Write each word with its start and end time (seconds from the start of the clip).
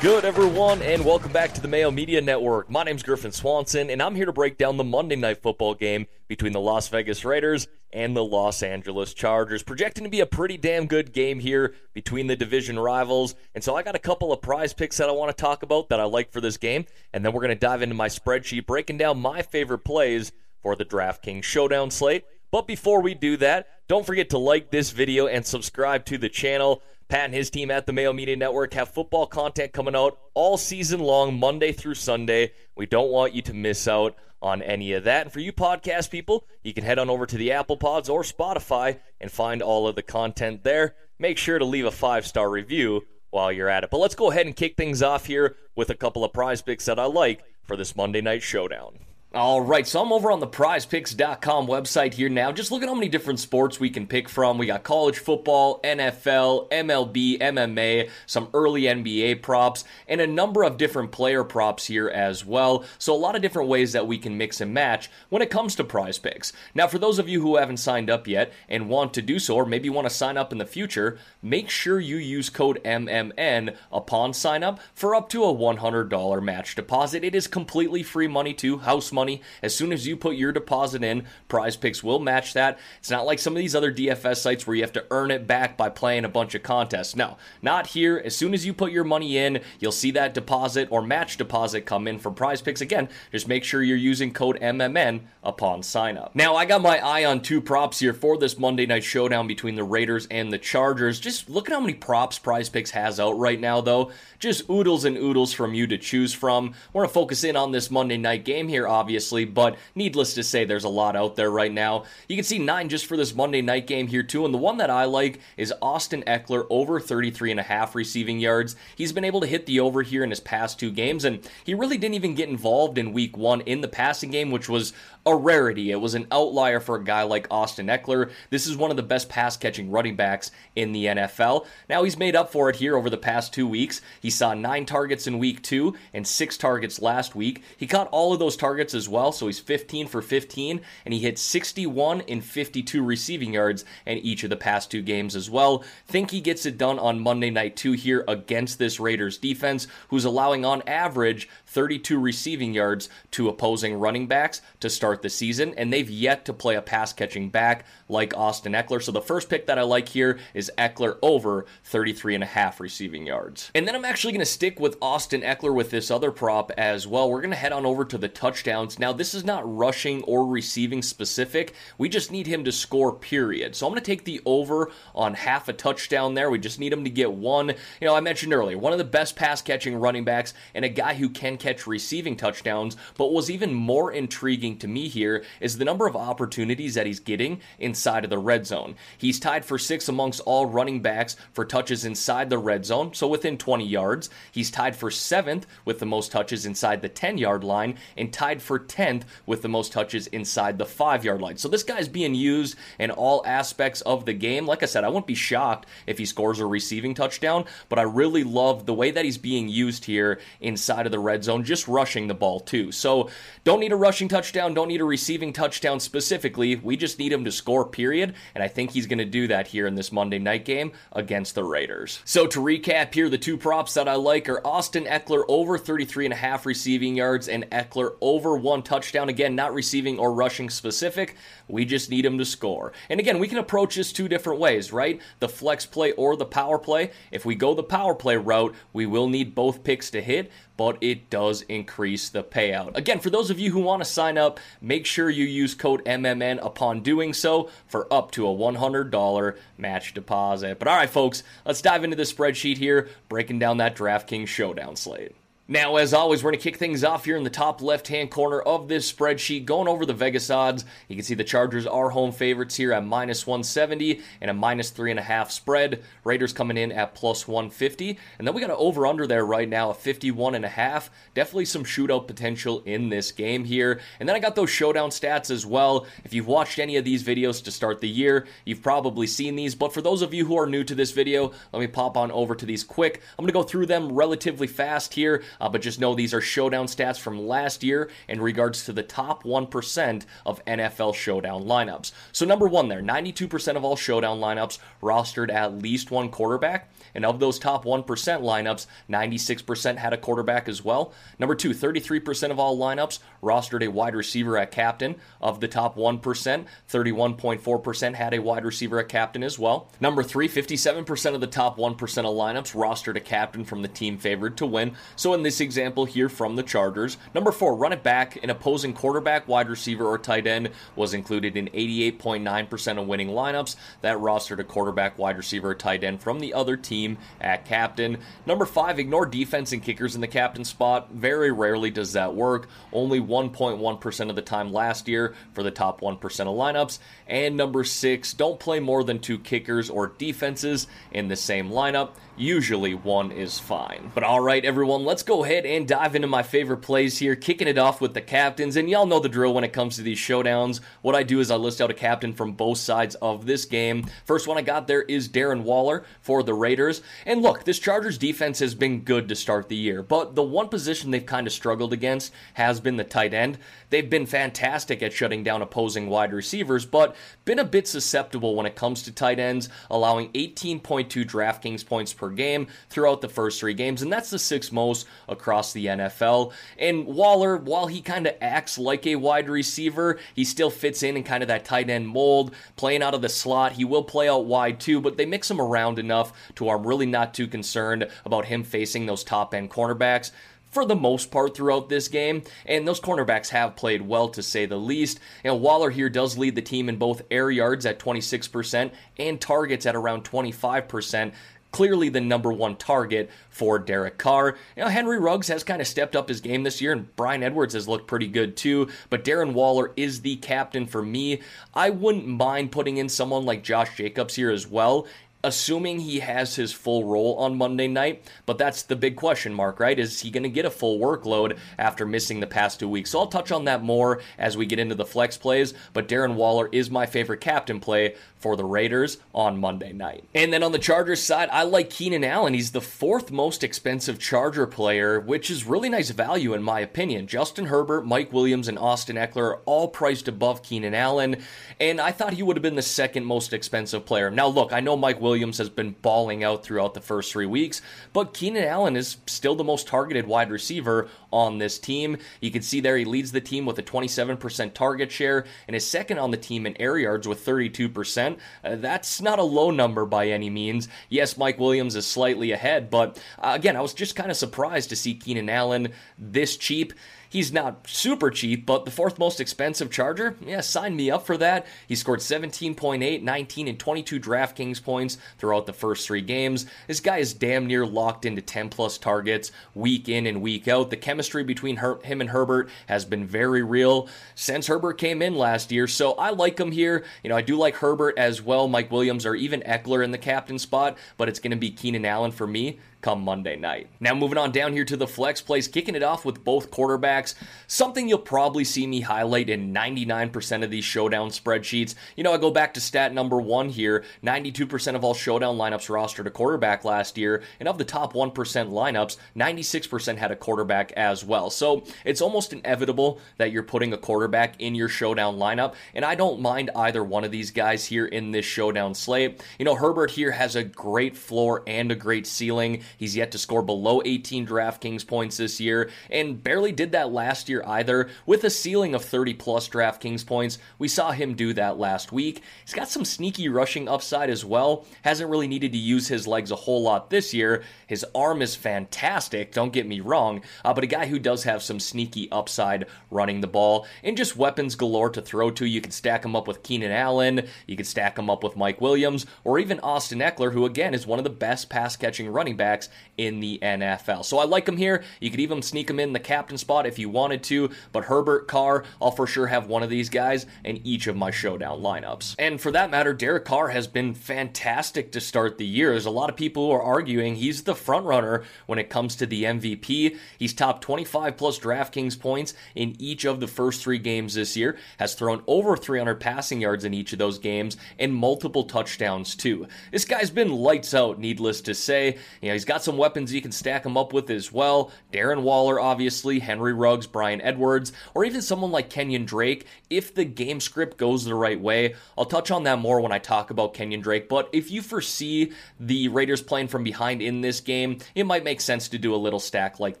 good, 0.00 0.26
everyone, 0.26 0.82
and 0.82 1.02
welcome 1.02 1.32
back 1.32 1.54
to 1.54 1.60
the 1.60 1.68
Mayo 1.68 1.90
Media 1.90 2.20
Network. 2.20 2.68
My 2.68 2.82
name's 2.82 3.02
Griffin 3.02 3.32
Swanson, 3.32 3.88
and 3.88 4.02
I'm 4.02 4.14
here 4.14 4.26
to 4.26 4.32
break 4.32 4.58
down 4.58 4.76
the 4.76 4.84
Monday 4.84 5.16
night 5.16 5.40
football 5.40 5.74
game 5.74 6.06
between 6.28 6.52
the 6.52 6.60
Las 6.60 6.88
Vegas 6.88 7.24
Raiders 7.24 7.66
and 7.94 8.14
the 8.14 8.24
Los 8.24 8.62
Angeles 8.62 9.14
Chargers. 9.14 9.62
Projecting 9.62 10.04
to 10.04 10.10
be 10.10 10.20
a 10.20 10.26
pretty 10.26 10.58
damn 10.58 10.86
good 10.86 11.14
game 11.14 11.38
here 11.38 11.74
between 11.94 12.26
the 12.26 12.36
division 12.36 12.78
rivals. 12.78 13.34
And 13.54 13.64
so 13.64 13.74
I 13.74 13.82
got 13.82 13.96
a 13.96 13.98
couple 13.98 14.34
of 14.34 14.42
prize 14.42 14.74
picks 14.74 14.98
that 14.98 15.08
I 15.08 15.12
want 15.12 15.34
to 15.34 15.40
talk 15.40 15.62
about 15.62 15.88
that 15.88 16.00
I 16.00 16.04
like 16.04 16.30
for 16.30 16.42
this 16.42 16.58
game, 16.58 16.84
and 17.14 17.24
then 17.24 17.32
we're 17.32 17.40
going 17.40 17.48
to 17.48 17.54
dive 17.54 17.80
into 17.80 17.94
my 17.94 18.08
spreadsheet, 18.08 18.66
breaking 18.66 18.98
down 18.98 19.18
my 19.18 19.40
favorite 19.40 19.84
plays 19.84 20.30
for 20.60 20.76
the 20.76 20.84
DraftKings 20.84 21.44
Showdown 21.44 21.90
slate. 21.90 22.24
But 22.50 22.66
before 22.66 23.00
we 23.00 23.14
do 23.14 23.36
that, 23.38 23.66
don't 23.88 24.06
forget 24.06 24.30
to 24.30 24.38
like 24.38 24.70
this 24.70 24.90
video 24.90 25.26
and 25.26 25.44
subscribe 25.44 26.04
to 26.06 26.18
the 26.18 26.28
channel. 26.28 26.82
Pat 27.08 27.26
and 27.26 27.34
his 27.34 27.50
team 27.50 27.70
at 27.70 27.86
the 27.86 27.92
Mayo 27.92 28.12
Media 28.12 28.36
Network 28.36 28.74
have 28.74 28.88
football 28.88 29.26
content 29.26 29.72
coming 29.72 29.94
out 29.94 30.18
all 30.34 30.56
season 30.56 30.98
long, 31.00 31.38
Monday 31.38 31.72
through 31.72 31.94
Sunday. 31.94 32.52
We 32.74 32.86
don't 32.86 33.10
want 33.10 33.32
you 33.32 33.42
to 33.42 33.54
miss 33.54 33.86
out 33.86 34.16
on 34.42 34.60
any 34.60 34.92
of 34.92 35.04
that. 35.04 35.26
And 35.26 35.32
for 35.32 35.38
you 35.38 35.52
podcast 35.52 36.10
people, 36.10 36.46
you 36.62 36.74
can 36.74 36.84
head 36.84 36.98
on 36.98 37.08
over 37.08 37.24
to 37.24 37.36
the 37.36 37.52
Apple 37.52 37.76
Pods 37.76 38.08
or 38.08 38.22
Spotify 38.22 38.98
and 39.20 39.30
find 39.30 39.62
all 39.62 39.86
of 39.86 39.94
the 39.94 40.02
content 40.02 40.64
there. 40.64 40.96
Make 41.18 41.38
sure 41.38 41.58
to 41.58 41.64
leave 41.64 41.86
a 41.86 41.92
five 41.92 42.26
star 42.26 42.50
review 42.50 43.02
while 43.30 43.52
you're 43.52 43.68
at 43.68 43.84
it. 43.84 43.90
But 43.90 43.98
let's 43.98 44.14
go 44.16 44.30
ahead 44.30 44.46
and 44.46 44.56
kick 44.56 44.76
things 44.76 45.02
off 45.02 45.26
here 45.26 45.56
with 45.76 45.90
a 45.90 45.94
couple 45.94 46.24
of 46.24 46.32
prize 46.32 46.60
picks 46.60 46.86
that 46.86 46.98
I 46.98 47.04
like 47.04 47.44
for 47.62 47.76
this 47.76 47.94
Monday 47.94 48.20
night 48.20 48.42
showdown. 48.42 48.98
All 49.36 49.60
right, 49.60 49.86
so 49.86 50.00
I'm 50.00 50.14
over 50.14 50.32
on 50.32 50.40
the 50.40 50.46
prizepicks.com 50.46 51.66
website 51.66 52.14
here 52.14 52.30
now. 52.30 52.52
Just 52.52 52.72
look 52.72 52.82
at 52.82 52.88
how 52.88 52.94
many 52.94 53.10
different 53.10 53.38
sports 53.38 53.78
we 53.78 53.90
can 53.90 54.06
pick 54.06 54.30
from. 54.30 54.56
We 54.56 54.64
got 54.64 54.82
college 54.82 55.18
football, 55.18 55.78
NFL, 55.84 56.70
MLB, 56.70 57.38
MMA, 57.38 58.08
some 58.24 58.48
early 58.54 58.84
NBA 58.84 59.42
props, 59.42 59.84
and 60.08 60.22
a 60.22 60.26
number 60.26 60.62
of 60.62 60.78
different 60.78 61.12
player 61.12 61.44
props 61.44 61.84
here 61.84 62.08
as 62.08 62.46
well. 62.46 62.86
So, 62.96 63.14
a 63.14 63.18
lot 63.18 63.36
of 63.36 63.42
different 63.42 63.68
ways 63.68 63.92
that 63.92 64.06
we 64.06 64.16
can 64.16 64.38
mix 64.38 64.62
and 64.62 64.72
match 64.72 65.10
when 65.28 65.42
it 65.42 65.50
comes 65.50 65.74
to 65.74 65.84
prize 65.84 66.18
picks. 66.18 66.54
Now, 66.74 66.86
for 66.86 66.98
those 66.98 67.18
of 67.18 67.28
you 67.28 67.42
who 67.42 67.56
haven't 67.56 67.76
signed 67.76 68.08
up 68.08 68.26
yet 68.26 68.54
and 68.70 68.88
want 68.88 69.12
to 69.12 69.20
do 69.20 69.38
so, 69.38 69.56
or 69.56 69.66
maybe 69.66 69.90
want 69.90 70.08
to 70.08 70.14
sign 70.14 70.38
up 70.38 70.50
in 70.50 70.56
the 70.56 70.64
future, 70.64 71.18
make 71.42 71.68
sure 71.68 72.00
you 72.00 72.16
use 72.16 72.48
code 72.48 72.82
MMN 72.84 73.76
upon 73.92 74.32
sign 74.32 74.62
up 74.62 74.80
for 74.94 75.14
up 75.14 75.28
to 75.28 75.44
a 75.44 75.54
$100 75.54 76.42
match 76.42 76.74
deposit. 76.74 77.22
It 77.22 77.34
is 77.34 77.46
completely 77.46 78.02
free 78.02 78.28
money 78.28 78.54
to 78.54 78.78
house 78.78 79.12
money 79.12 79.25
money. 79.26 79.42
As 79.60 79.74
soon 79.74 79.92
as 79.92 80.06
you 80.06 80.16
put 80.16 80.36
your 80.36 80.52
deposit 80.52 81.02
in, 81.02 81.24
Prize 81.48 81.76
Picks 81.76 82.04
will 82.04 82.20
match 82.20 82.54
that. 82.54 82.78
It's 83.00 83.10
not 83.10 83.26
like 83.26 83.40
some 83.40 83.54
of 83.54 83.58
these 83.58 83.74
other 83.74 83.92
DFS 83.92 84.36
sites 84.36 84.66
where 84.66 84.76
you 84.76 84.82
have 84.82 84.92
to 84.92 85.04
earn 85.10 85.32
it 85.32 85.48
back 85.48 85.76
by 85.76 85.88
playing 85.88 86.24
a 86.24 86.28
bunch 86.28 86.54
of 86.54 86.62
contests. 86.62 87.16
No, 87.16 87.36
not 87.60 87.88
here. 87.88 88.22
As 88.24 88.36
soon 88.36 88.54
as 88.54 88.64
you 88.64 88.72
put 88.72 88.92
your 88.92 89.02
money 89.02 89.36
in, 89.36 89.60
you'll 89.80 89.90
see 89.90 90.12
that 90.12 90.32
deposit 90.32 90.86
or 90.92 91.02
match 91.02 91.36
deposit 91.36 91.86
come 91.86 92.06
in 92.06 92.20
from 92.20 92.34
Prize 92.34 92.62
Picks. 92.62 92.80
Again, 92.80 93.08
just 93.32 93.48
make 93.48 93.64
sure 93.64 93.82
you're 93.82 93.96
using 93.96 94.32
code 94.32 94.60
MMN 94.60 95.22
upon 95.42 95.82
sign 95.82 96.16
up. 96.16 96.36
Now, 96.36 96.54
I 96.54 96.64
got 96.64 96.80
my 96.80 96.98
eye 96.98 97.24
on 97.24 97.40
two 97.40 97.60
props 97.60 97.98
here 97.98 98.14
for 98.14 98.38
this 98.38 98.58
Monday 98.58 98.86
night 98.86 99.02
showdown 99.02 99.48
between 99.48 99.74
the 99.74 99.84
Raiders 99.84 100.28
and 100.30 100.52
the 100.52 100.58
Chargers. 100.58 101.18
Just 101.18 101.50
look 101.50 101.68
at 101.68 101.74
how 101.74 101.80
many 101.80 101.94
props 101.94 102.38
Prize 102.38 102.68
Picks 102.68 102.92
has 102.92 103.18
out 103.18 103.38
right 103.38 103.58
now, 103.58 103.80
though. 103.80 104.12
Just 104.38 104.70
oodles 104.70 105.04
and 105.04 105.16
oodles 105.16 105.52
from 105.52 105.74
you 105.74 105.88
to 105.88 105.98
choose 105.98 106.32
from. 106.32 106.74
We're 106.92 107.00
going 107.00 107.08
to 107.08 107.14
focus 107.14 107.42
in 107.42 107.56
on 107.56 107.72
this 107.72 107.90
Monday 107.90 108.18
night 108.18 108.44
game 108.44 108.68
here, 108.68 108.86
obviously 108.86 109.05
obviously, 109.06 109.44
but 109.44 109.76
needless 109.94 110.34
to 110.34 110.42
say, 110.42 110.64
there's 110.64 110.82
a 110.82 110.88
lot 110.88 111.14
out 111.14 111.36
there 111.36 111.48
right 111.48 111.72
now. 111.72 112.02
You 112.28 112.34
can 112.34 112.44
see 112.44 112.58
nine 112.58 112.88
just 112.88 113.06
for 113.06 113.16
this 113.16 113.36
Monday 113.36 113.62
night 113.62 113.86
game 113.86 114.08
here, 114.08 114.24
too. 114.24 114.44
And 114.44 114.52
the 114.52 114.58
one 114.58 114.78
that 114.78 114.90
I 114.90 115.04
like 115.04 115.38
is 115.56 115.72
Austin 115.80 116.24
Ekeler 116.26 116.66
over 116.70 116.98
33 116.98 117.52
and 117.52 117.60
a 117.60 117.62
half 117.62 117.94
receiving 117.94 118.40
yards. 118.40 118.74
He's 118.96 119.12
been 119.12 119.22
able 119.24 119.40
to 119.42 119.46
hit 119.46 119.66
the 119.66 119.78
over 119.78 120.02
here 120.02 120.24
in 120.24 120.30
his 120.30 120.40
past 120.40 120.80
two 120.80 120.90
games, 120.90 121.24
and 121.24 121.48
he 121.62 121.72
really 121.72 121.98
didn't 121.98 122.16
even 122.16 122.34
get 122.34 122.48
involved 122.48 122.98
in 122.98 123.12
week 123.12 123.36
one 123.36 123.60
in 123.60 123.80
the 123.80 123.86
passing 123.86 124.32
game, 124.32 124.50
which 124.50 124.68
was 124.68 124.92
a 125.26 125.34
rarity. 125.34 125.90
It 125.90 126.00
was 126.00 126.14
an 126.14 126.28
outlier 126.30 126.78
for 126.78 126.96
a 126.96 127.04
guy 127.04 127.24
like 127.24 127.48
Austin 127.50 127.88
Ekeler. 127.88 128.30
This 128.50 128.66
is 128.66 128.76
one 128.76 128.92
of 128.92 128.96
the 128.96 129.02
best 129.02 129.28
pass 129.28 129.56
catching 129.56 129.90
running 129.90 130.14
backs 130.14 130.52
in 130.76 130.92
the 130.92 131.06
NFL. 131.06 131.66
Now 131.90 132.04
he's 132.04 132.16
made 132.16 132.36
up 132.36 132.52
for 132.52 132.70
it 132.70 132.76
here 132.76 132.96
over 132.96 133.10
the 133.10 133.16
past 133.16 133.52
two 133.52 133.66
weeks. 133.66 134.00
He 134.20 134.30
saw 134.30 134.54
nine 134.54 134.86
targets 134.86 135.26
in 135.26 135.40
week 135.40 135.62
two 135.62 135.94
and 136.14 136.26
six 136.26 136.56
targets 136.56 137.02
last 137.02 137.34
week. 137.34 137.62
He 137.76 137.88
caught 137.88 138.08
all 138.08 138.32
of 138.32 138.38
those 138.38 138.56
targets 138.56 138.94
as 138.94 139.08
well, 139.08 139.32
so 139.32 139.46
he's 139.46 139.58
15 139.58 140.06
for 140.06 140.22
15, 140.22 140.80
and 141.04 141.12
he 141.12 141.20
hit 141.20 141.38
61 141.38 142.20
in 142.22 142.40
52 142.40 143.02
receiving 143.02 143.54
yards 143.54 143.84
in 144.06 144.18
each 144.18 144.44
of 144.44 144.50
the 144.50 144.56
past 144.56 144.90
two 144.90 145.02
games 145.02 145.34
as 145.34 145.50
well. 145.50 145.84
Think 146.06 146.30
he 146.30 146.40
gets 146.40 146.64
it 146.66 146.78
done 146.78 147.00
on 147.00 147.18
Monday 147.18 147.50
night 147.50 147.74
too 147.76 147.92
here 147.92 148.24
against 148.28 148.78
this 148.78 149.00
Raiders 149.00 149.38
defense, 149.38 149.88
who's 150.08 150.24
allowing 150.24 150.64
on 150.64 150.82
average 150.86 151.48
32 151.76 152.18
receiving 152.18 152.72
yards 152.72 153.10
to 153.32 153.50
opposing 153.50 153.98
running 153.98 154.26
backs 154.26 154.62
to 154.80 154.88
start 154.88 155.20
the 155.20 155.28
season, 155.28 155.74
and 155.76 155.92
they've 155.92 156.08
yet 156.08 156.46
to 156.46 156.54
play 156.54 156.74
a 156.74 156.80
pass 156.80 157.12
catching 157.12 157.50
back 157.50 157.84
like 158.08 158.34
Austin 158.34 158.72
Ekeler. 158.72 159.02
So 159.02 159.12
the 159.12 159.20
first 159.20 159.50
pick 159.50 159.66
that 159.66 159.78
I 159.78 159.82
like 159.82 160.08
here 160.08 160.38
is 160.54 160.72
Ekeler 160.78 161.18
over 161.20 161.66
33 161.84 162.36
and 162.36 162.44
a 162.44 162.46
half 162.46 162.80
receiving 162.80 163.26
yards. 163.26 163.70
And 163.74 163.86
then 163.86 163.94
I'm 163.94 164.06
actually 164.06 164.32
going 164.32 164.40
to 164.40 164.46
stick 164.46 164.80
with 164.80 164.96
Austin 165.02 165.42
Ekeler 165.42 165.74
with 165.74 165.90
this 165.90 166.10
other 166.10 166.30
prop 166.30 166.72
as 166.78 167.06
well. 167.06 167.28
We're 167.28 167.42
going 167.42 167.50
to 167.50 167.56
head 167.56 167.72
on 167.72 167.84
over 167.84 168.06
to 168.06 168.16
the 168.16 168.28
touchdowns. 168.28 168.98
Now, 168.98 169.12
this 169.12 169.34
is 169.34 169.44
not 169.44 169.62
rushing 169.76 170.22
or 170.22 170.46
receiving 170.46 171.02
specific. 171.02 171.74
We 171.98 172.08
just 172.08 172.32
need 172.32 172.46
him 172.46 172.64
to 172.64 172.72
score, 172.72 173.12
period. 173.12 173.76
So 173.76 173.86
I'm 173.86 173.92
going 173.92 174.02
to 174.02 174.10
take 174.10 174.24
the 174.24 174.40
over 174.46 174.90
on 175.14 175.34
half 175.34 175.68
a 175.68 175.74
touchdown 175.74 176.32
there. 176.32 176.48
We 176.48 176.58
just 176.58 176.80
need 176.80 176.94
him 176.94 177.04
to 177.04 177.10
get 177.10 177.32
one. 177.32 177.68
You 177.68 178.06
know, 178.06 178.14
I 178.14 178.20
mentioned 178.20 178.54
earlier, 178.54 178.78
one 178.78 178.92
of 178.92 178.98
the 178.98 179.04
best 179.04 179.36
pass 179.36 179.60
catching 179.60 179.94
running 179.94 180.24
backs 180.24 180.54
and 180.74 180.82
a 180.82 180.88
guy 180.88 181.12
who 181.12 181.28
can 181.28 181.58
catch 181.58 181.65
receiving 181.86 182.36
touchdowns. 182.36 182.96
But 183.16 183.32
what's 183.32 183.50
even 183.50 183.74
more 183.74 184.12
intriguing 184.12 184.78
to 184.78 184.88
me 184.88 185.08
here 185.08 185.44
is 185.60 185.78
the 185.78 185.84
number 185.84 186.06
of 186.06 186.14
opportunities 186.14 186.94
that 186.94 187.06
he's 187.06 187.20
getting 187.20 187.60
inside 187.78 188.24
of 188.24 188.30
the 188.30 188.38
red 188.38 188.66
zone. 188.66 188.94
He's 189.18 189.40
tied 189.40 189.64
for 189.64 189.78
six 189.78 190.08
amongst 190.08 190.40
all 190.40 190.66
running 190.66 191.00
backs 191.00 191.36
for 191.52 191.64
touches 191.64 192.04
inside 192.04 192.50
the 192.50 192.58
red 192.58 192.84
zone, 192.84 193.14
so 193.14 193.26
within 193.26 193.58
20 193.58 193.86
yards. 193.86 194.30
He's 194.52 194.70
tied 194.70 194.94
for 194.94 195.10
seventh 195.10 195.66
with 195.84 195.98
the 195.98 196.06
most 196.06 196.30
touches 196.30 196.66
inside 196.66 197.02
the 197.02 197.08
10 197.08 197.38
yard 197.38 197.64
line, 197.64 197.96
and 198.16 198.32
tied 198.32 198.62
for 198.62 198.78
10th 198.78 199.22
with 199.46 199.62
the 199.62 199.68
most 199.68 199.92
touches 199.92 200.26
inside 200.28 200.78
the 200.78 200.86
5 200.86 201.24
yard 201.24 201.40
line. 201.40 201.56
So 201.56 201.68
this 201.68 201.82
guy's 201.82 202.08
being 202.08 202.34
used 202.34 202.76
in 202.98 203.10
all 203.10 203.42
aspects 203.46 204.00
of 204.02 204.24
the 204.24 204.32
game. 204.32 204.66
Like 204.66 204.82
I 204.82 204.86
said, 204.86 205.04
I 205.04 205.08
wouldn't 205.08 205.26
be 205.26 205.34
shocked 205.34 205.86
if 206.06 206.18
he 206.18 206.26
scores 206.26 206.60
a 206.60 206.66
receiving 206.66 207.14
touchdown, 207.14 207.64
but 207.88 207.98
I 207.98 208.02
really 208.02 208.44
love 208.44 208.86
the 208.86 208.94
way 208.94 209.10
that 209.10 209.24
he's 209.24 209.38
being 209.38 209.68
used 209.68 210.04
here 210.04 210.40
inside 210.60 211.06
of 211.06 211.12
the 211.12 211.18
red 211.18 211.44
zone 211.46 211.64
just 211.64 211.88
rushing 211.88 212.26
the 212.26 212.34
ball 212.34 212.60
too. 212.60 212.92
So 212.92 213.30
don't 213.64 213.80
need 213.80 213.92
a 213.92 213.96
rushing 213.96 214.28
touchdown, 214.28 214.74
don't 214.74 214.88
need 214.88 215.00
a 215.00 215.04
receiving 215.04 215.52
touchdown 215.52 215.98
specifically. 215.98 216.76
We 216.76 216.96
just 216.96 217.18
need 217.18 217.32
him 217.32 217.44
to 217.44 217.52
score, 217.52 217.88
period. 217.88 218.34
And 218.54 218.62
I 218.62 218.68
think 218.68 218.90
he's 218.90 219.06
going 219.06 219.18
to 219.18 219.24
do 219.24 219.48
that 219.48 219.68
here 219.68 219.86
in 219.86 219.94
this 219.94 220.12
Monday 220.12 220.38
night 220.38 220.64
game 220.64 220.92
against 221.12 221.54
the 221.54 221.64
Raiders. 221.64 222.20
So 222.24 222.46
to 222.48 222.60
recap 222.60 223.14
here, 223.14 223.30
the 223.30 223.38
two 223.38 223.56
props 223.56 223.94
that 223.94 224.08
I 224.08 224.14
like 224.14 224.48
are 224.48 224.64
Austin 224.66 225.04
Ekeler 225.04 225.44
over 225.48 225.78
33 225.78 226.26
and 226.26 226.34
a 226.34 226.36
half 226.36 226.66
receiving 226.66 227.16
yards 227.16 227.48
and 227.48 227.64
Ekeler 227.70 228.16
over 228.20 228.56
one 228.56 228.82
touchdown. 228.82 229.28
Again, 229.28 229.54
not 229.54 229.72
receiving 229.72 230.18
or 230.18 230.32
rushing 230.32 230.68
specific. 230.68 231.36
We 231.68 231.84
just 231.84 232.10
need 232.10 232.24
him 232.24 232.38
to 232.38 232.44
score. 232.44 232.92
And 233.08 233.20
again, 233.20 233.38
we 233.38 233.48
can 233.48 233.58
approach 233.58 233.94
this 233.94 234.12
two 234.12 234.28
different 234.28 234.60
ways, 234.60 234.92
right? 234.92 235.20
The 235.40 235.48
flex 235.48 235.86
play 235.86 236.12
or 236.12 236.36
the 236.36 236.44
power 236.44 236.78
play. 236.78 237.12
If 237.30 237.44
we 237.44 237.54
go 237.54 237.74
the 237.74 237.82
power 237.82 238.14
play 238.14 238.36
route, 238.36 238.74
we 238.92 239.06
will 239.06 239.28
need 239.28 239.54
both 239.54 239.84
picks 239.84 240.10
to 240.10 240.20
hit 240.20 240.50
but 240.76 240.98
it 241.00 241.30
does 241.30 241.62
increase 241.62 242.28
the 242.28 242.42
payout. 242.42 242.96
Again, 242.96 243.20
for 243.20 243.30
those 243.30 243.50
of 243.50 243.58
you 243.58 243.70
who 243.72 243.80
want 243.80 244.02
to 244.02 244.08
sign 244.08 244.38
up, 244.38 244.60
make 244.80 245.06
sure 245.06 245.30
you 245.30 245.44
use 245.44 245.74
code 245.74 246.04
MMN 246.04 246.64
upon 246.64 247.02
doing 247.02 247.32
so 247.32 247.70
for 247.86 248.12
up 248.12 248.30
to 248.32 248.46
a 248.46 248.54
$100 248.54 249.56
match 249.78 250.14
deposit. 250.14 250.78
But 250.78 250.88
all 250.88 250.96
right, 250.96 251.10
folks, 251.10 251.42
let's 251.64 251.82
dive 251.82 252.04
into 252.04 252.16
the 252.16 252.24
spreadsheet 252.24 252.78
here, 252.78 253.08
breaking 253.28 253.58
down 253.58 253.78
that 253.78 253.96
DraftKings 253.96 254.48
showdown 254.48 254.96
slate. 254.96 255.34
Now, 255.68 255.96
as 255.96 256.14
always, 256.14 256.44
we're 256.44 256.52
going 256.52 256.60
to 256.60 256.62
kick 256.62 256.76
things 256.76 257.02
off 257.02 257.24
here 257.24 257.36
in 257.36 257.42
the 257.42 257.50
top 257.50 257.82
left 257.82 258.06
hand 258.06 258.30
corner 258.30 258.60
of 258.60 258.86
this 258.86 259.10
spreadsheet, 259.10 259.64
going 259.64 259.88
over 259.88 260.06
the 260.06 260.14
Vegas 260.14 260.48
odds. 260.48 260.84
You 261.08 261.16
can 261.16 261.24
see 261.24 261.34
the 261.34 261.42
Chargers 261.42 261.88
are 261.88 262.10
home 262.10 262.30
favorites 262.30 262.76
here 262.76 262.92
at 262.92 263.04
minus 263.04 263.48
170 263.48 264.22
and 264.40 264.48
a 264.48 264.54
minus 264.54 264.92
3.5 264.92 265.50
spread. 265.50 266.04
Raiders 266.22 266.52
coming 266.52 266.76
in 266.76 266.92
at 266.92 267.16
plus 267.16 267.48
150. 267.48 268.16
And 268.38 268.46
then 268.46 268.54
we 268.54 268.60
got 268.60 268.70
an 268.70 268.76
over 268.78 269.08
under 269.08 269.26
there 269.26 269.44
right 269.44 269.68
now 269.68 269.90
of 269.90 269.98
51.5. 269.98 271.08
Definitely 271.34 271.64
some 271.64 271.82
shootout 271.82 272.28
potential 272.28 272.80
in 272.86 273.08
this 273.08 273.32
game 273.32 273.64
here. 273.64 274.00
And 274.20 274.28
then 274.28 274.36
I 274.36 274.38
got 274.38 274.54
those 274.54 274.70
showdown 274.70 275.10
stats 275.10 275.50
as 275.50 275.66
well. 275.66 276.06
If 276.22 276.32
you've 276.32 276.46
watched 276.46 276.78
any 276.78 276.94
of 276.94 277.04
these 277.04 277.24
videos 277.24 277.60
to 277.64 277.72
start 277.72 278.00
the 278.00 278.08
year, 278.08 278.46
you've 278.64 278.82
probably 278.82 279.26
seen 279.26 279.56
these. 279.56 279.74
But 279.74 279.92
for 279.92 280.00
those 280.00 280.22
of 280.22 280.32
you 280.32 280.46
who 280.46 280.56
are 280.56 280.66
new 280.68 280.84
to 280.84 280.94
this 280.94 281.10
video, 281.10 281.50
let 281.72 281.80
me 281.80 281.88
pop 281.88 282.16
on 282.16 282.30
over 282.30 282.54
to 282.54 282.66
these 282.66 282.84
quick. 282.84 283.20
I'm 283.36 283.42
going 283.42 283.48
to 283.48 283.52
go 283.52 283.64
through 283.64 283.86
them 283.86 284.12
relatively 284.12 284.68
fast 284.68 285.14
here. 285.14 285.42
Uh, 285.60 285.68
but 285.68 285.82
just 285.82 286.00
know 286.00 286.14
these 286.14 286.34
are 286.34 286.40
showdown 286.40 286.86
stats 286.86 287.18
from 287.18 287.46
last 287.46 287.82
year 287.82 288.10
in 288.28 288.40
regards 288.40 288.84
to 288.84 288.92
the 288.92 289.02
top 289.02 289.44
1% 289.44 290.24
of 290.44 290.64
NFL 290.64 291.14
showdown 291.14 291.64
lineups. 291.64 292.12
So, 292.32 292.44
number 292.46 292.66
one 292.66 292.88
there 292.88 293.02
92% 293.02 293.76
of 293.76 293.84
all 293.84 293.96
showdown 293.96 294.40
lineups 294.40 294.78
rostered 295.02 295.52
at 295.52 295.78
least 295.78 296.10
one 296.10 296.30
quarterback. 296.30 296.90
And 297.14 297.24
of 297.24 297.40
those 297.40 297.58
top 297.58 297.84
1% 297.84 298.04
lineups, 298.04 298.86
96% 299.08 299.96
had 299.96 300.12
a 300.12 300.18
quarterback 300.18 300.68
as 300.68 300.84
well. 300.84 301.14
Number 301.38 301.54
two, 301.54 301.70
33% 301.70 302.50
of 302.50 302.58
all 302.58 302.76
lineups 302.76 303.20
rostered 303.42 303.82
a 303.82 303.88
wide 303.88 304.14
receiver 304.14 304.58
at 304.58 304.70
captain. 304.70 305.16
Of 305.40 305.60
the 305.60 305.68
top 305.68 305.96
1%, 305.96 306.20
31.4% 306.20 308.14
had 308.14 308.34
a 308.34 308.42
wide 308.42 308.66
receiver 308.66 309.00
at 309.00 309.08
captain 309.08 309.42
as 309.42 309.58
well. 309.58 309.90
Number 309.98 310.22
three, 310.22 310.48
57% 310.48 311.34
of 311.34 311.40
the 311.40 311.46
top 311.46 311.78
1% 311.78 311.92
of 311.92 311.98
lineups 311.98 312.74
rostered 312.74 313.16
a 313.16 313.20
captain 313.20 313.64
from 313.64 313.80
the 313.80 313.88
team 313.88 314.18
favored 314.18 314.58
to 314.58 314.66
win. 314.66 314.94
So 315.16 315.32
in 315.32 315.42
this 315.46 315.60
example 315.60 316.06
here 316.06 316.28
from 316.28 316.56
the 316.56 316.62
Chargers. 316.64 317.18
Number 317.32 317.52
four, 317.52 317.76
run 317.76 317.92
it 317.92 318.02
back. 318.02 318.42
An 318.42 318.50
opposing 318.50 318.92
quarterback, 318.92 319.46
wide 319.46 319.68
receiver, 319.68 320.04
or 320.04 320.18
tight 320.18 320.44
end 320.44 320.70
was 320.96 321.14
included 321.14 321.56
in 321.56 321.68
88.9% 321.68 323.00
of 323.00 323.06
winning 323.06 323.28
lineups 323.28 323.76
that 324.00 324.18
rostered 324.18 324.58
a 324.58 324.64
quarterback, 324.64 325.16
wide 325.18 325.36
receiver, 325.36 325.70
or 325.70 325.74
tight 325.76 326.02
end 326.02 326.20
from 326.20 326.40
the 326.40 326.52
other 326.52 326.76
team 326.76 327.16
at 327.40 327.64
captain. 327.64 328.18
Number 328.44 328.66
five, 328.66 328.98
ignore 328.98 329.24
defense 329.24 329.70
and 329.70 329.80
kickers 329.80 330.16
in 330.16 330.20
the 330.20 330.26
captain 330.26 330.64
spot. 330.64 331.12
Very 331.12 331.52
rarely 331.52 331.92
does 331.92 332.14
that 332.14 332.34
work. 332.34 332.68
Only 332.92 333.20
1.1% 333.20 334.28
of 334.28 334.34
the 334.34 334.42
time 334.42 334.72
last 334.72 335.06
year 335.06 335.36
for 335.52 335.62
the 335.62 335.70
top 335.70 336.00
1% 336.00 336.14
of 336.22 336.56
lineups. 336.56 336.98
And 337.28 337.56
number 337.56 337.84
six, 337.84 338.34
don't 338.34 338.58
play 338.58 338.80
more 338.80 339.04
than 339.04 339.20
two 339.20 339.38
kickers 339.38 339.90
or 339.90 340.08
defenses 340.08 340.88
in 341.12 341.28
the 341.28 341.36
same 341.36 341.70
lineup. 341.70 342.14
Usually 342.38 342.94
one 342.94 343.32
is 343.32 343.58
fine. 343.58 344.10
But 344.14 344.22
all 344.22 344.40
right, 344.40 344.62
everyone, 344.62 345.06
let's 345.06 345.22
go 345.22 345.42
ahead 345.42 345.64
and 345.64 345.88
dive 345.88 346.14
into 346.14 346.28
my 346.28 346.42
favorite 346.42 346.82
plays 346.82 347.16
here, 347.16 347.34
kicking 347.34 347.66
it 347.66 347.78
off 347.78 348.02
with 348.02 348.12
the 348.12 348.20
captains. 348.20 348.76
And 348.76 348.90
y'all 348.90 349.06
know 349.06 349.20
the 349.20 349.28
drill 349.30 349.54
when 349.54 349.64
it 349.64 349.72
comes 349.72 349.96
to 349.96 350.02
these 350.02 350.18
showdowns. 350.18 350.80
What 351.00 351.14
I 351.14 351.22
do 351.22 351.40
is 351.40 351.50
I 351.50 351.56
list 351.56 351.80
out 351.80 351.90
a 351.90 351.94
captain 351.94 352.34
from 352.34 352.52
both 352.52 352.76
sides 352.76 353.14
of 353.16 353.46
this 353.46 353.64
game. 353.64 354.04
First 354.26 354.46
one 354.46 354.58
I 354.58 354.62
got 354.62 354.86
there 354.86 355.00
is 355.02 355.30
Darren 355.30 355.62
Waller 355.62 356.04
for 356.20 356.42
the 356.42 356.52
Raiders. 356.52 357.00
And 357.24 357.40
look, 357.40 357.64
this 357.64 357.78
Chargers 357.78 358.18
defense 358.18 358.58
has 358.58 358.74
been 358.74 359.00
good 359.00 359.30
to 359.30 359.34
start 359.34 359.70
the 359.70 359.76
year, 359.76 360.02
but 360.02 360.34
the 360.34 360.42
one 360.42 360.68
position 360.68 361.10
they've 361.10 361.24
kind 361.24 361.46
of 361.46 361.54
struggled 361.54 361.94
against 361.94 362.34
has 362.54 362.80
been 362.80 362.98
the 362.98 363.04
tight 363.04 363.32
end. 363.32 363.56
They've 363.90 364.08
been 364.08 364.26
fantastic 364.26 365.02
at 365.02 365.12
shutting 365.12 365.44
down 365.44 365.62
opposing 365.62 366.08
wide 366.08 366.32
receivers, 366.32 366.84
but 366.84 367.14
been 367.44 367.58
a 367.58 367.64
bit 367.64 367.86
susceptible 367.86 368.54
when 368.54 368.66
it 368.66 368.74
comes 368.74 369.02
to 369.02 369.12
tight 369.12 369.38
ends, 369.38 369.68
allowing 369.90 370.30
18.2 370.32 371.24
DraftKings 371.24 371.86
points 371.86 372.12
per 372.12 372.30
game 372.30 372.66
throughout 372.90 373.20
the 373.20 373.28
first 373.28 373.60
three 373.60 373.74
games, 373.74 374.02
and 374.02 374.12
that's 374.12 374.30
the 374.30 374.38
sixth 374.38 374.72
most 374.72 375.06
across 375.28 375.72
the 375.72 375.86
NFL. 375.86 376.52
And 376.78 377.06
Waller, 377.06 377.56
while 377.56 377.86
he 377.86 378.00
kind 378.00 378.26
of 378.26 378.34
acts 378.40 378.78
like 378.78 379.06
a 379.06 379.16
wide 379.16 379.48
receiver, 379.48 380.18
he 380.34 380.44
still 380.44 380.70
fits 380.70 381.02
in 381.02 381.16
in 381.16 381.22
kind 381.22 381.42
of 381.42 381.48
that 381.48 381.64
tight 381.64 381.88
end 381.88 382.08
mold, 382.08 382.54
playing 382.76 383.02
out 383.02 383.14
of 383.14 383.22
the 383.22 383.28
slot. 383.28 383.72
He 383.72 383.84
will 383.84 384.04
play 384.04 384.28
out 384.28 384.46
wide 384.46 384.80
too, 384.80 385.00
but 385.00 385.16
they 385.16 385.26
mix 385.26 385.50
him 385.50 385.60
around 385.60 385.98
enough 385.98 386.32
to 386.56 386.64
where 386.64 386.76
I'm 386.76 386.86
really 386.86 387.06
not 387.06 387.34
too 387.34 387.46
concerned 387.46 388.08
about 388.24 388.46
him 388.46 388.64
facing 388.64 389.06
those 389.06 389.24
top 389.24 389.54
end 389.54 389.70
cornerbacks 389.70 390.32
for 390.76 390.84
the 390.84 390.94
most 390.94 391.30
part 391.30 391.56
throughout 391.56 391.88
this 391.88 392.06
game, 392.06 392.42
and 392.66 392.86
those 392.86 393.00
cornerbacks 393.00 393.48
have 393.48 393.76
played 393.76 394.02
well 394.02 394.28
to 394.28 394.42
say 394.42 394.66
the 394.66 394.76
least. 394.76 395.18
And 395.42 395.62
Waller 395.62 395.88
here 395.88 396.10
does 396.10 396.36
lead 396.36 396.54
the 396.54 396.60
team 396.60 396.90
in 396.90 396.98
both 396.98 397.22
air 397.30 397.50
yards 397.50 397.86
at 397.86 397.98
26% 397.98 398.90
and 399.18 399.40
targets 399.40 399.86
at 399.86 399.96
around 399.96 400.24
25% 400.24 401.32
clearly 401.72 402.08
the 402.08 402.20
number 402.20 402.50
one 402.50 402.74
target 402.74 403.28
for 403.50 403.78
Derek 403.78 404.16
Carr. 404.16 404.56
You 404.76 404.84
know, 404.84 404.88
Henry 404.88 405.18
Ruggs 405.18 405.48
has 405.48 405.62
kind 405.62 405.82
of 405.82 405.86
stepped 405.86 406.16
up 406.16 406.28
his 406.28 406.40
game 406.40 406.62
this 406.62 406.80
year, 406.80 406.92
and 406.92 407.14
Bryan 407.16 407.42
Edwards 407.42 407.74
has 407.74 407.86
looked 407.86 408.06
pretty 408.06 408.28
good 408.28 408.56
too. 408.56 408.88
But 409.10 409.24
Darren 409.24 409.52
Waller 409.52 409.92
is 409.94 410.22
the 410.22 410.36
captain 410.36 410.86
for 410.86 411.02
me. 411.02 411.42
I 411.74 411.90
wouldn't 411.90 412.26
mind 412.26 412.72
putting 412.72 412.96
in 412.96 413.10
someone 413.10 413.44
like 413.44 413.62
Josh 413.62 413.94
Jacobs 413.94 414.36
here 414.36 414.50
as 414.50 414.66
well 414.66 415.06
assuming 415.46 416.00
he 416.00 416.18
has 416.18 416.56
his 416.56 416.72
full 416.72 417.04
role 417.04 417.36
on 417.36 417.56
Monday 417.56 417.86
night. 417.86 418.24
But 418.44 418.58
that's 418.58 418.82
the 418.82 418.96
big 418.96 419.16
question 419.16 419.54
mark, 419.54 419.78
right? 419.78 419.98
Is 419.98 420.20
he 420.20 420.30
going 420.30 420.42
to 420.42 420.48
get 420.48 420.64
a 420.64 420.70
full 420.70 420.98
workload 420.98 421.56
after 421.78 422.04
missing 422.04 422.40
the 422.40 422.46
past 422.48 422.80
two 422.80 422.88
weeks? 422.88 423.10
So 423.10 423.20
I'll 423.20 423.28
touch 423.28 423.52
on 423.52 423.64
that 423.64 423.82
more 423.82 424.20
as 424.38 424.56
we 424.56 424.66
get 424.66 424.80
into 424.80 424.96
the 424.96 425.06
flex 425.06 425.36
plays. 425.36 425.72
But 425.92 426.08
Darren 426.08 426.34
Waller 426.34 426.68
is 426.72 426.90
my 426.90 427.06
favorite 427.06 427.40
captain 427.40 427.78
play 427.78 428.16
for 428.46 428.54
the 428.54 428.64
Raiders 428.64 429.18
on 429.34 429.58
Monday 429.58 429.92
night. 429.92 430.22
And 430.32 430.52
then 430.52 430.62
on 430.62 430.70
the 430.70 430.78
Chargers 430.78 431.20
side, 431.20 431.48
I 431.50 431.64
like 431.64 431.90
Keenan 431.90 432.22
Allen. 432.22 432.54
He's 432.54 432.70
the 432.70 432.80
fourth 432.80 433.32
most 433.32 433.64
expensive 433.64 434.20
Charger 434.20 434.68
player, 434.68 435.18
which 435.18 435.50
is 435.50 435.66
really 435.66 435.88
nice 435.88 436.10
value 436.10 436.54
in 436.54 436.62
my 436.62 436.78
opinion. 436.78 437.26
Justin 437.26 437.66
Herbert, 437.66 438.06
Mike 438.06 438.32
Williams, 438.32 438.68
and 438.68 438.78
Austin 438.78 439.16
Ekeler 439.16 439.36
are 439.38 439.60
all 439.64 439.88
priced 439.88 440.28
above 440.28 440.62
Keenan 440.62 440.94
Allen, 440.94 441.42
and 441.80 442.00
I 442.00 442.12
thought 442.12 442.34
he 442.34 442.42
would 442.44 442.56
have 442.56 442.62
been 442.62 442.76
the 442.76 442.82
second 442.82 443.24
most 443.24 443.52
expensive 443.52 444.06
player. 444.06 444.30
Now, 444.30 444.46
look, 444.46 444.72
I 444.72 444.78
know 444.78 444.96
Mike 444.96 445.20
Williams 445.20 445.58
has 445.58 445.68
been 445.68 445.96
balling 446.02 446.44
out 446.44 446.62
throughout 446.62 446.94
the 446.94 447.00
first 447.00 447.32
three 447.32 447.46
weeks, 447.46 447.82
but 448.12 448.32
Keenan 448.32 448.62
Allen 448.62 448.94
is 448.94 449.16
still 449.26 449.56
the 449.56 449.64
most 449.64 449.88
targeted 449.88 450.28
wide 450.28 450.52
receiver 450.52 451.08
on 451.32 451.58
this 451.58 451.80
team. 451.80 452.16
You 452.40 452.52
can 452.52 452.62
see 452.62 452.78
there 452.78 452.96
he 452.96 453.04
leads 453.04 453.32
the 453.32 453.40
team 453.40 453.66
with 453.66 453.76
a 453.80 453.82
27% 453.82 454.72
target 454.72 455.10
share 455.10 455.44
and 455.66 455.74
is 455.74 455.84
second 455.84 456.18
on 456.18 456.30
the 456.30 456.36
team 456.36 456.64
in 456.64 456.80
air 456.80 456.96
yards 456.96 457.26
with 457.26 457.44
32%. 457.44 458.35
Uh, 458.64 458.76
that's 458.76 459.20
not 459.20 459.38
a 459.38 459.42
low 459.42 459.70
number 459.70 460.04
by 460.06 460.28
any 460.28 460.50
means. 460.50 460.88
Yes, 461.08 461.36
Mike 461.36 461.58
Williams 461.58 461.96
is 461.96 462.06
slightly 462.06 462.52
ahead, 462.52 462.90
but 462.90 463.18
uh, 463.38 463.52
again, 463.54 463.76
I 463.76 463.80
was 463.80 463.94
just 463.94 464.16
kind 464.16 464.30
of 464.30 464.36
surprised 464.36 464.88
to 464.90 464.96
see 464.96 465.14
Keenan 465.14 465.48
Allen 465.48 465.92
this 466.18 466.56
cheap. 466.56 466.92
He's 467.28 467.52
not 467.52 467.88
super 467.88 468.30
cheap, 468.30 468.66
but 468.66 468.84
the 468.84 468.90
fourth 468.90 469.18
most 469.18 469.40
expensive 469.40 469.90
Charger, 469.90 470.36
yeah, 470.44 470.60
sign 470.60 470.96
me 470.96 471.10
up 471.10 471.26
for 471.26 471.36
that. 471.38 471.66
He 471.86 471.94
scored 471.94 472.20
17.8, 472.20 473.22
19, 473.22 473.68
and 473.68 473.78
22 473.78 474.20
DraftKings 474.20 474.82
points 474.82 475.18
throughout 475.38 475.66
the 475.66 475.72
first 475.72 476.06
three 476.06 476.20
games. 476.20 476.66
This 476.86 477.00
guy 477.00 477.18
is 477.18 477.34
damn 477.34 477.66
near 477.66 477.86
locked 477.86 478.24
into 478.24 478.42
10 478.42 478.68
plus 478.68 478.98
targets 478.98 479.52
week 479.74 480.08
in 480.08 480.26
and 480.26 480.42
week 480.42 480.68
out. 480.68 480.90
The 480.90 480.96
chemistry 480.96 481.44
between 481.44 481.76
her, 481.76 482.00
him 482.02 482.20
and 482.20 482.30
Herbert 482.30 482.68
has 482.86 483.04
been 483.04 483.26
very 483.26 483.62
real 483.62 484.08
since 484.34 484.66
Herbert 484.66 484.94
came 484.94 485.22
in 485.22 485.34
last 485.34 485.72
year, 485.72 485.86
so 485.86 486.12
I 486.12 486.30
like 486.30 486.58
him 486.58 486.72
here. 486.72 487.04
You 487.22 487.30
know, 487.30 487.36
I 487.36 487.42
do 487.42 487.56
like 487.56 487.76
Herbert 487.76 488.18
as 488.18 488.40
well, 488.42 488.68
Mike 488.68 488.90
Williams, 488.90 489.26
or 489.26 489.34
even 489.34 489.60
Ekeler 489.62 490.04
in 490.04 490.10
the 490.10 490.18
captain 490.18 490.58
spot, 490.58 490.96
but 491.16 491.28
it's 491.28 491.40
going 491.40 491.50
to 491.50 491.56
be 491.56 491.70
Keenan 491.70 492.04
Allen 492.04 492.32
for 492.32 492.46
me 492.46 492.78
come 493.06 493.22
Monday 493.22 493.54
night. 493.54 493.88
Now, 494.00 494.16
moving 494.16 494.36
on 494.36 494.50
down 494.50 494.72
here 494.72 494.84
to 494.84 494.96
the 494.96 495.06
flex 495.06 495.40
plays, 495.40 495.68
kicking 495.68 495.94
it 495.94 496.02
off 496.02 496.24
with 496.24 496.42
both 496.42 496.72
quarterbacks. 496.72 497.36
Something 497.68 498.08
you'll 498.08 498.18
probably 498.18 498.64
see 498.64 498.84
me 498.84 499.00
highlight 499.00 499.48
in 499.48 499.72
99% 499.72 500.64
of 500.64 500.72
these 500.72 500.84
showdown 500.84 501.28
spreadsheets. 501.28 501.94
You 502.16 502.24
know, 502.24 502.34
I 502.34 502.36
go 502.36 502.50
back 502.50 502.74
to 502.74 502.80
stat 502.80 503.14
number 503.14 503.40
one 503.40 503.68
here 503.68 504.02
92% 504.24 504.96
of 504.96 505.04
all 505.04 505.14
showdown 505.14 505.56
lineups 505.56 505.88
rostered 505.88 506.26
a 506.26 506.30
quarterback 506.30 506.84
last 506.84 507.16
year, 507.16 507.44
and 507.60 507.68
of 507.68 507.78
the 507.78 507.84
top 507.84 508.12
1% 508.12 508.32
lineups, 508.34 509.18
96% 509.36 510.16
had 510.16 510.32
a 510.32 510.36
quarterback 510.36 510.90
as 510.96 511.24
well. 511.24 511.48
So 511.48 511.84
it's 512.04 512.20
almost 512.20 512.52
inevitable 512.52 513.20
that 513.36 513.52
you're 513.52 513.62
putting 513.62 513.92
a 513.92 513.98
quarterback 513.98 514.60
in 514.60 514.74
your 514.74 514.88
showdown 514.88 515.36
lineup, 515.36 515.74
and 515.94 516.04
I 516.04 516.16
don't 516.16 516.40
mind 516.40 516.72
either 516.74 517.04
one 517.04 517.22
of 517.22 517.30
these 517.30 517.52
guys 517.52 517.84
here 517.84 518.06
in 518.06 518.32
this 518.32 518.44
showdown 518.44 518.96
slate. 518.96 519.40
You 519.60 519.64
know, 519.64 519.76
Herbert 519.76 520.10
here 520.10 520.32
has 520.32 520.56
a 520.56 520.64
great 520.64 521.16
floor 521.16 521.62
and 521.68 521.92
a 521.92 521.94
great 521.94 522.26
ceiling. 522.26 522.82
He's 522.96 523.16
yet 523.16 523.30
to 523.32 523.38
score 523.38 523.62
below 523.62 524.00
18 524.04 524.46
DraftKings 524.46 525.06
points 525.06 525.36
this 525.36 525.60
year, 525.60 525.90
and 526.10 526.42
barely 526.42 526.72
did 526.72 526.92
that 526.92 527.12
last 527.12 527.48
year 527.48 527.62
either. 527.66 528.08
With 528.24 528.44
a 528.44 528.50
ceiling 528.50 528.94
of 528.94 529.04
30 529.04 529.34
plus 529.34 529.68
DraftKings 529.68 530.26
points, 530.26 530.58
we 530.78 530.88
saw 530.88 531.12
him 531.12 531.34
do 531.34 531.52
that 531.54 531.78
last 531.78 532.12
week. 532.12 532.42
He's 532.64 532.74
got 532.74 532.88
some 532.88 533.04
sneaky 533.04 533.48
rushing 533.48 533.88
upside 533.88 534.30
as 534.30 534.44
well. 534.44 534.86
Hasn't 535.02 535.30
really 535.30 535.48
needed 535.48 535.72
to 535.72 535.78
use 535.78 536.08
his 536.08 536.26
legs 536.26 536.50
a 536.50 536.56
whole 536.56 536.82
lot 536.82 537.10
this 537.10 537.34
year. 537.34 537.62
His 537.86 538.04
arm 538.14 538.42
is 538.42 538.56
fantastic, 538.56 539.52
don't 539.52 539.72
get 539.72 539.86
me 539.86 540.00
wrong, 540.00 540.42
uh, 540.64 540.72
but 540.72 540.84
a 540.84 540.88
guy 540.88 541.06
who 541.06 541.18
does 541.18 541.44
have 541.44 541.62
some 541.62 541.80
sneaky 541.80 542.30
upside 542.32 542.86
running 543.10 543.40
the 543.40 543.46
ball 543.46 543.86
and 544.02 544.16
just 544.16 544.36
weapons 544.36 544.74
galore 544.74 545.10
to 545.10 545.20
throw 545.20 545.50
to. 545.52 545.66
You 545.66 545.80
can 545.80 545.92
stack 545.92 546.24
him 546.24 546.34
up 546.34 546.48
with 546.48 546.62
Keenan 546.62 546.92
Allen, 546.92 547.46
you 547.66 547.76
can 547.76 547.84
stack 547.84 548.18
him 548.18 548.30
up 548.30 548.42
with 548.42 548.56
Mike 548.56 548.80
Williams, 548.80 549.26
or 549.44 549.58
even 549.58 549.80
Austin 549.80 550.20
Ekeler, 550.20 550.52
who 550.52 550.64
again 550.64 550.94
is 550.94 551.06
one 551.06 551.18
of 551.18 551.24
the 551.24 551.30
best 551.30 551.68
pass 551.68 551.96
catching 551.96 552.28
running 552.28 552.56
backs 552.56 552.85
in 553.16 553.40
the 553.40 553.58
NFL. 553.62 554.24
So 554.24 554.38
I 554.38 554.44
like 554.44 554.68
him 554.68 554.76
here. 554.76 555.02
You 555.20 555.30
could 555.30 555.40
even 555.40 555.62
sneak 555.62 555.88
him 555.88 555.98
in 555.98 556.12
the 556.12 556.20
captain 556.20 556.58
spot 556.58 556.86
if 556.86 556.98
you 556.98 557.08
wanted 557.08 557.42
to, 557.44 557.70
but 557.92 558.04
Herbert 558.04 558.46
Carr, 558.46 558.84
I'll 559.00 559.10
for 559.10 559.26
sure 559.26 559.46
have 559.46 559.66
one 559.66 559.82
of 559.82 559.90
these 559.90 560.08
guys 560.08 560.46
in 560.64 560.80
each 560.84 561.06
of 561.06 561.16
my 561.16 561.30
showdown 561.30 561.80
lineups. 561.80 562.34
And 562.38 562.60
for 562.60 562.70
that 562.72 562.90
matter, 562.90 563.14
Derek 563.14 563.44
Carr 563.44 563.68
has 563.68 563.86
been 563.86 564.14
fantastic 564.14 565.12
to 565.12 565.20
start 565.20 565.58
the 565.58 565.66
year. 565.66 565.90
There's 565.90 566.06
a 566.06 566.10
lot 566.10 566.30
of 566.30 566.36
people 566.36 566.66
who 566.66 566.72
are 566.72 566.82
arguing 566.82 567.36
he's 567.36 567.62
the 567.62 567.74
front 567.74 568.06
runner 568.06 568.44
when 568.66 568.78
it 568.78 568.90
comes 568.90 569.16
to 569.16 569.26
the 569.26 569.44
MVP. 569.44 570.16
He's 570.38 570.52
top 570.52 570.80
25 570.80 571.36
plus 571.36 571.58
DraftKings 571.58 572.18
points 572.18 572.54
in 572.74 572.94
each 572.98 573.24
of 573.24 573.40
the 573.40 573.46
first 573.46 573.82
three 573.82 573.98
games 573.98 574.34
this 574.34 574.56
year, 574.56 574.76
has 574.98 575.14
thrown 575.14 575.42
over 575.46 575.76
300 575.76 576.20
passing 576.20 576.60
yards 576.60 576.84
in 576.84 576.92
each 576.92 577.12
of 577.12 577.18
those 577.18 577.38
games, 577.38 577.76
and 577.98 578.14
multiple 578.14 578.64
touchdowns 578.64 579.34
too. 579.34 579.66
This 579.90 580.04
guy's 580.04 580.30
been 580.30 580.50
lights 580.50 580.92
out, 580.94 581.18
needless 581.18 581.60
to 581.62 581.74
say. 581.74 582.18
You 582.40 582.48
know, 582.48 582.52
he's 582.52 582.64
got 582.66 582.84
some 582.84 582.98
weapons 582.98 583.32
you 583.32 583.40
can 583.40 583.52
stack 583.52 583.86
him 583.86 583.96
up 583.96 584.12
with 584.12 584.28
as 584.30 584.52
well. 584.52 584.90
Darren 585.12 585.42
Waller, 585.42 585.80
obviously, 585.80 586.38
Henry 586.38 586.72
Ruggs, 586.72 587.06
Bryan 587.06 587.40
Edwards, 587.40 587.92
or 588.14 588.24
even 588.24 588.42
someone 588.42 588.70
like 588.70 588.90
Kenyon 588.90 589.24
Drake 589.24 589.66
if 589.88 590.14
the 590.14 590.24
game 590.24 590.60
script 590.60 590.96
goes 590.96 591.24
the 591.24 591.34
right 591.34 591.60
way. 591.60 591.94
I'll 592.18 592.24
touch 592.24 592.50
on 592.50 592.64
that 592.64 592.78
more 592.78 593.00
when 593.00 593.12
I 593.12 593.18
talk 593.18 593.50
about 593.50 593.74
Kenyon 593.74 594.00
Drake, 594.00 594.28
but 594.28 594.50
if 594.52 594.70
you 594.70 594.82
foresee 594.82 595.52
the 595.80 596.08
Raiders 596.08 596.42
playing 596.42 596.68
from 596.68 596.84
behind 596.84 597.22
in 597.22 597.40
this 597.40 597.60
game, 597.60 597.98
it 598.14 598.26
might 598.26 598.44
make 598.44 598.60
sense 598.60 598.88
to 598.88 598.98
do 598.98 599.14
a 599.14 599.16
little 599.16 599.40
stack 599.40 599.80
like 599.80 600.00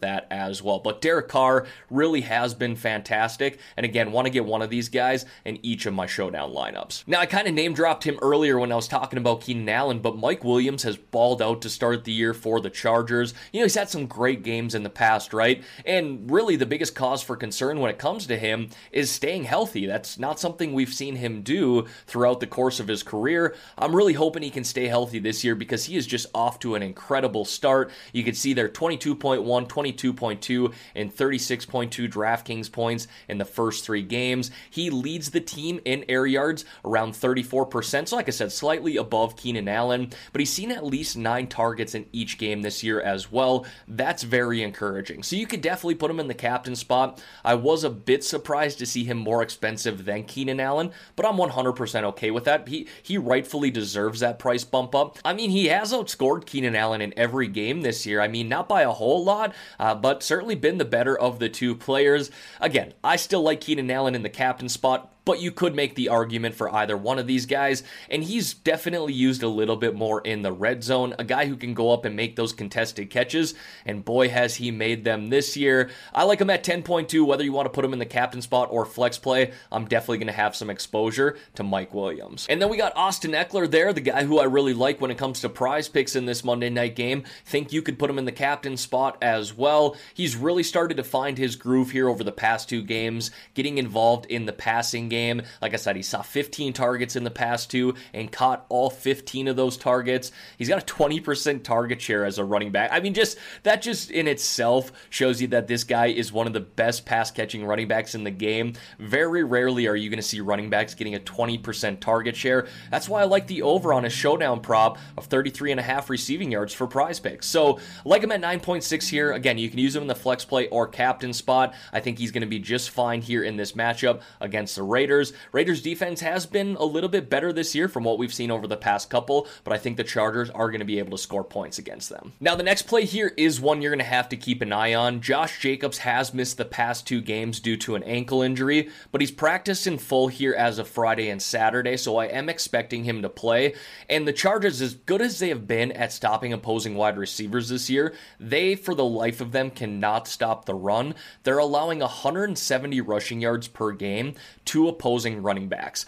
that 0.00 0.26
as 0.30 0.62
well. 0.62 0.78
But 0.78 1.00
Derek 1.00 1.28
Carr 1.28 1.66
really 1.90 2.22
has 2.22 2.54
been 2.54 2.76
fantastic, 2.76 3.58
and 3.76 3.84
again, 3.84 4.12
want 4.12 4.26
to 4.26 4.30
get 4.30 4.44
one 4.44 4.62
of 4.62 4.70
these 4.70 4.88
guys 4.88 5.24
in 5.44 5.64
each 5.64 5.86
of 5.86 5.94
my 5.94 6.06
showdown 6.06 6.52
lineups. 6.52 7.04
Now, 7.06 7.20
I 7.20 7.26
kind 7.26 7.48
of 7.48 7.54
name 7.54 7.74
dropped 7.74 8.04
him 8.04 8.18
earlier 8.20 8.58
when 8.58 8.72
I 8.72 8.76
was 8.76 8.88
talking 8.88 9.18
about 9.18 9.42
Keenan 9.42 9.68
Allen, 9.68 10.00
but 10.00 10.16
Mike 10.16 10.44
Williams 10.44 10.82
has 10.82 10.96
balled 10.96 11.40
out 11.40 11.62
to 11.62 11.70
start 11.70 12.04
the 12.04 12.12
year 12.12 12.34
for 12.34 12.55
the 12.60 12.70
Chargers. 12.70 13.34
You 13.52 13.60
know, 13.60 13.64
he's 13.64 13.74
had 13.74 13.88
some 13.88 14.06
great 14.06 14.42
games 14.42 14.74
in 14.74 14.82
the 14.82 14.90
past, 14.90 15.32
right? 15.32 15.62
And 15.84 16.30
really, 16.30 16.56
the 16.56 16.66
biggest 16.66 16.94
cause 16.94 17.22
for 17.22 17.36
concern 17.36 17.80
when 17.80 17.90
it 17.90 17.98
comes 17.98 18.26
to 18.26 18.36
him 18.36 18.70
is 18.92 19.10
staying 19.10 19.44
healthy. 19.44 19.86
That's 19.86 20.18
not 20.18 20.40
something 20.40 20.72
we've 20.72 20.92
seen 20.92 21.16
him 21.16 21.42
do 21.42 21.86
throughout 22.06 22.40
the 22.40 22.46
course 22.46 22.80
of 22.80 22.88
his 22.88 23.02
career. 23.02 23.54
I'm 23.78 23.94
really 23.94 24.14
hoping 24.14 24.42
he 24.42 24.50
can 24.50 24.64
stay 24.64 24.86
healthy 24.86 25.18
this 25.18 25.44
year 25.44 25.54
because 25.54 25.84
he 25.84 25.96
is 25.96 26.06
just 26.06 26.26
off 26.34 26.58
to 26.60 26.74
an 26.74 26.82
incredible 26.82 27.44
start. 27.44 27.90
You 28.12 28.24
can 28.24 28.34
see 28.34 28.52
there 28.52 28.68
22.1, 28.68 29.44
22.2, 29.68 30.74
and 30.94 31.14
36.2 31.14 32.10
DraftKings 32.10 32.70
points 32.70 33.08
in 33.28 33.38
the 33.38 33.44
first 33.44 33.84
three 33.84 34.02
games. 34.02 34.50
He 34.70 34.90
leads 34.90 35.30
the 35.30 35.40
team 35.40 35.80
in 35.84 36.04
air 36.08 36.26
yards 36.26 36.64
around 36.84 37.12
34%. 37.12 38.08
So, 38.08 38.16
like 38.16 38.28
I 38.28 38.32
said, 38.32 38.52
slightly 38.52 38.96
above 38.96 39.36
Keenan 39.36 39.68
Allen, 39.68 40.10
but 40.32 40.40
he's 40.40 40.52
seen 40.52 40.70
at 40.70 40.84
least 40.84 41.16
nine 41.16 41.46
targets 41.46 41.94
in 41.94 42.06
each 42.12 42.38
game 42.38 42.45
this 42.54 42.82
year 42.82 43.00
as 43.00 43.30
well. 43.30 43.66
That's 43.88 44.22
very 44.22 44.62
encouraging. 44.62 45.22
So, 45.22 45.36
you 45.36 45.46
could 45.46 45.60
definitely 45.60 45.96
put 45.96 46.10
him 46.10 46.20
in 46.20 46.28
the 46.28 46.34
captain 46.34 46.76
spot. 46.76 47.22
I 47.44 47.54
was 47.54 47.84
a 47.84 47.90
bit 47.90 48.24
surprised 48.24 48.78
to 48.78 48.86
see 48.86 49.04
him 49.04 49.18
more 49.18 49.42
expensive 49.42 50.04
than 50.04 50.24
Keenan 50.24 50.60
Allen, 50.60 50.92
but 51.14 51.26
I'm 51.26 51.36
100% 51.36 52.04
okay 52.04 52.30
with 52.30 52.44
that. 52.44 52.68
He, 52.68 52.86
he 53.02 53.18
rightfully 53.18 53.70
deserves 53.70 54.20
that 54.20 54.38
price 54.38 54.64
bump 54.64 54.94
up. 54.94 55.18
I 55.24 55.32
mean, 55.32 55.50
he 55.50 55.66
has 55.66 55.92
outscored 55.92 56.46
Keenan 56.46 56.76
Allen 56.76 57.00
in 57.00 57.12
every 57.16 57.48
game 57.48 57.82
this 57.82 58.06
year. 58.06 58.20
I 58.20 58.28
mean, 58.28 58.48
not 58.48 58.68
by 58.68 58.82
a 58.82 58.92
whole 58.92 59.24
lot, 59.24 59.54
uh, 59.78 59.94
but 59.94 60.22
certainly 60.22 60.54
been 60.54 60.78
the 60.78 60.84
better 60.84 61.18
of 61.18 61.38
the 61.38 61.48
two 61.48 61.74
players. 61.74 62.30
Again, 62.60 62.94
I 63.02 63.16
still 63.16 63.42
like 63.42 63.60
Keenan 63.60 63.90
Allen 63.90 64.14
in 64.14 64.22
the 64.22 64.28
captain 64.28 64.68
spot 64.68 65.12
but 65.26 65.40
you 65.40 65.50
could 65.50 65.74
make 65.74 65.96
the 65.96 66.08
argument 66.08 66.54
for 66.54 66.74
either 66.74 66.96
one 66.96 67.18
of 67.18 67.26
these 67.26 67.44
guys. 67.44 67.82
And 68.08 68.24
he's 68.24 68.54
definitely 68.54 69.12
used 69.12 69.42
a 69.42 69.48
little 69.48 69.76
bit 69.76 69.94
more 69.94 70.22
in 70.22 70.40
the 70.40 70.52
red 70.52 70.82
zone, 70.82 71.14
a 71.18 71.24
guy 71.24 71.46
who 71.46 71.56
can 71.56 71.74
go 71.74 71.92
up 71.92 72.06
and 72.06 72.16
make 72.16 72.36
those 72.36 72.54
contested 72.54 73.10
catches. 73.10 73.52
And 73.84 74.04
boy, 74.04 74.30
has 74.30 74.54
he 74.54 74.70
made 74.70 75.04
them 75.04 75.28
this 75.28 75.56
year. 75.56 75.90
I 76.14 76.22
like 76.22 76.40
him 76.40 76.48
at 76.48 76.64
10.2, 76.64 77.26
whether 77.26 77.42
you 77.42 77.52
want 77.52 77.66
to 77.66 77.70
put 77.70 77.84
him 77.84 77.92
in 77.92 77.98
the 77.98 78.06
captain 78.06 78.40
spot 78.40 78.68
or 78.70 78.86
flex 78.86 79.18
play. 79.18 79.50
I'm 79.72 79.86
definitely 79.86 80.18
going 80.18 80.26
to 80.28 80.32
have 80.32 80.54
some 80.54 80.70
exposure 80.70 81.36
to 81.56 81.64
Mike 81.64 81.92
Williams. 81.92 82.46
And 82.48 82.62
then 82.62 82.68
we 82.70 82.76
got 82.76 82.96
Austin 82.96 83.32
Ekeler 83.32 83.68
there, 83.68 83.92
the 83.92 84.00
guy 84.00 84.24
who 84.24 84.38
I 84.38 84.44
really 84.44 84.74
like 84.74 85.00
when 85.00 85.10
it 85.10 85.18
comes 85.18 85.40
to 85.40 85.48
prize 85.48 85.88
picks 85.88 86.14
in 86.14 86.26
this 86.26 86.44
Monday 86.44 86.70
night 86.70 86.94
game. 86.94 87.24
Think 87.44 87.72
you 87.72 87.82
could 87.82 87.98
put 87.98 88.08
him 88.08 88.18
in 88.18 88.26
the 88.26 88.32
captain 88.32 88.76
spot 88.76 89.18
as 89.20 89.52
well. 89.52 89.96
He's 90.14 90.36
really 90.36 90.62
started 90.62 90.96
to 90.98 91.04
find 91.04 91.36
his 91.36 91.56
groove 91.56 91.90
here 91.90 92.08
over 92.08 92.22
the 92.22 92.30
past 92.30 92.68
two 92.68 92.82
games, 92.82 93.32
getting 93.54 93.78
involved 93.78 94.26
in 94.26 94.46
the 94.46 94.52
passing 94.52 95.08
game 95.08 95.15
game. 95.16 95.42
Like 95.62 95.72
I 95.72 95.76
said, 95.76 95.96
he 95.96 96.02
saw 96.02 96.22
15 96.22 96.72
targets 96.72 97.16
in 97.16 97.24
the 97.24 97.30
past 97.30 97.70
two 97.70 97.94
and 98.12 98.30
caught 98.30 98.66
all 98.68 98.90
15 98.90 99.48
of 99.48 99.56
those 99.56 99.76
targets. 99.76 100.30
He's 100.58 100.68
got 100.68 100.82
a 100.82 100.94
20% 100.94 101.62
target 101.62 102.00
share 102.00 102.24
as 102.24 102.38
a 102.38 102.44
running 102.44 102.70
back. 102.70 102.90
I 102.92 103.00
mean, 103.00 103.14
just 103.14 103.38
that 103.62 103.80
just 103.82 104.10
in 104.10 104.28
itself 104.28 104.92
shows 105.08 105.40
you 105.40 105.48
that 105.48 105.68
this 105.68 105.84
guy 105.84 106.06
is 106.06 106.32
one 106.32 106.46
of 106.46 106.52
the 106.52 106.60
best 106.60 107.06
pass 107.06 107.30
catching 107.30 107.64
running 107.64 107.88
backs 107.88 108.14
in 108.14 108.24
the 108.24 108.30
game. 108.30 108.74
Very 108.98 109.42
rarely 109.42 109.86
are 109.86 109.96
you 109.96 110.10
going 110.10 110.18
to 110.18 110.22
see 110.22 110.40
running 110.40 110.68
backs 110.68 110.94
getting 110.94 111.14
a 111.14 111.20
20% 111.20 112.00
target 112.00 112.36
share. 112.36 112.66
That's 112.90 113.08
why 113.08 113.22
I 113.22 113.24
like 113.24 113.46
the 113.46 113.62
over 113.62 113.92
on 113.92 114.04
his 114.04 114.12
showdown 114.12 114.60
prop 114.60 114.98
of 115.16 115.26
33 115.26 115.70
and 115.70 115.80
a 115.80 115.82
half 115.82 116.10
receiving 116.10 116.52
yards 116.52 116.74
for 116.74 116.86
prize 116.86 117.20
picks. 117.20 117.46
So, 117.46 117.80
like 118.04 118.22
him 118.22 118.32
at 118.32 118.42
9.6 118.42 119.08
here. 119.08 119.32
Again, 119.32 119.56
you 119.58 119.70
can 119.70 119.78
use 119.78 119.96
him 119.96 120.02
in 120.02 120.08
the 120.08 120.14
flex 120.14 120.44
play 120.44 120.68
or 120.68 120.86
captain 120.86 121.32
spot. 121.32 121.74
I 121.92 122.00
think 122.00 122.18
he's 122.18 122.32
going 122.32 122.42
to 122.42 122.46
be 122.46 122.58
just 122.58 122.90
fine 122.90 123.22
here 123.22 123.42
in 123.42 123.56
this 123.56 123.72
matchup 123.72 124.20
against 124.40 124.76
the 124.76 124.82
Raiders. 124.82 125.05
Raiders. 125.06 125.32
Raiders 125.52 125.82
defense 125.82 126.20
has 126.22 126.46
been 126.46 126.74
a 126.80 126.84
little 126.84 127.08
bit 127.08 127.30
better 127.30 127.52
this 127.52 127.76
year 127.76 127.86
from 127.86 128.02
what 128.02 128.18
we've 128.18 128.34
seen 128.34 128.50
over 128.50 128.66
the 128.66 128.76
past 128.76 129.08
couple, 129.08 129.46
but 129.62 129.72
I 129.72 129.78
think 129.78 129.96
the 129.96 130.02
Chargers 130.02 130.50
are 130.50 130.68
going 130.68 130.80
to 130.80 130.84
be 130.84 130.98
able 130.98 131.12
to 131.12 131.22
score 131.22 131.44
points 131.44 131.78
against 131.78 132.08
them. 132.08 132.32
Now, 132.40 132.56
the 132.56 132.64
next 132.64 132.88
play 132.88 133.04
here 133.04 133.32
is 133.36 133.60
one 133.60 133.80
you're 133.80 133.92
going 133.92 134.00
to 134.00 134.04
have 134.04 134.28
to 134.30 134.36
keep 134.36 134.62
an 134.62 134.72
eye 134.72 134.94
on. 134.94 135.20
Josh 135.20 135.60
Jacobs 135.60 135.98
has 135.98 136.34
missed 136.34 136.56
the 136.56 136.64
past 136.64 137.06
two 137.06 137.20
games 137.20 137.60
due 137.60 137.76
to 137.76 137.94
an 137.94 138.02
ankle 138.02 138.42
injury, 138.42 138.88
but 139.12 139.20
he's 139.20 139.30
practiced 139.30 139.86
in 139.86 139.98
full 139.98 140.26
here 140.26 140.54
as 140.54 140.80
of 140.80 140.88
Friday 140.88 141.28
and 141.28 141.40
Saturday, 141.40 141.96
so 141.96 142.16
I 142.16 142.26
am 142.26 142.48
expecting 142.48 143.04
him 143.04 143.22
to 143.22 143.28
play. 143.28 143.74
And 144.10 144.26
the 144.26 144.32
Chargers, 144.32 144.82
as 144.82 144.94
good 144.94 145.22
as 145.22 145.38
they 145.38 145.50
have 145.50 145.68
been 145.68 145.92
at 145.92 146.12
stopping 146.12 146.52
opposing 146.52 146.96
wide 146.96 147.16
receivers 147.16 147.68
this 147.68 147.88
year, 147.88 148.12
they, 148.40 148.74
for 148.74 148.92
the 148.92 149.04
life 149.04 149.40
of 149.40 149.52
them, 149.52 149.70
cannot 149.70 150.26
stop 150.26 150.64
the 150.64 150.74
run. 150.74 151.14
They're 151.44 151.58
allowing 151.58 152.00
170 152.00 153.00
rushing 153.02 153.40
yards 153.40 153.68
per 153.68 153.92
game 153.92 154.34
to 154.64 154.88
opposing 154.96 155.42
running 155.42 155.68
backs. 155.68 156.06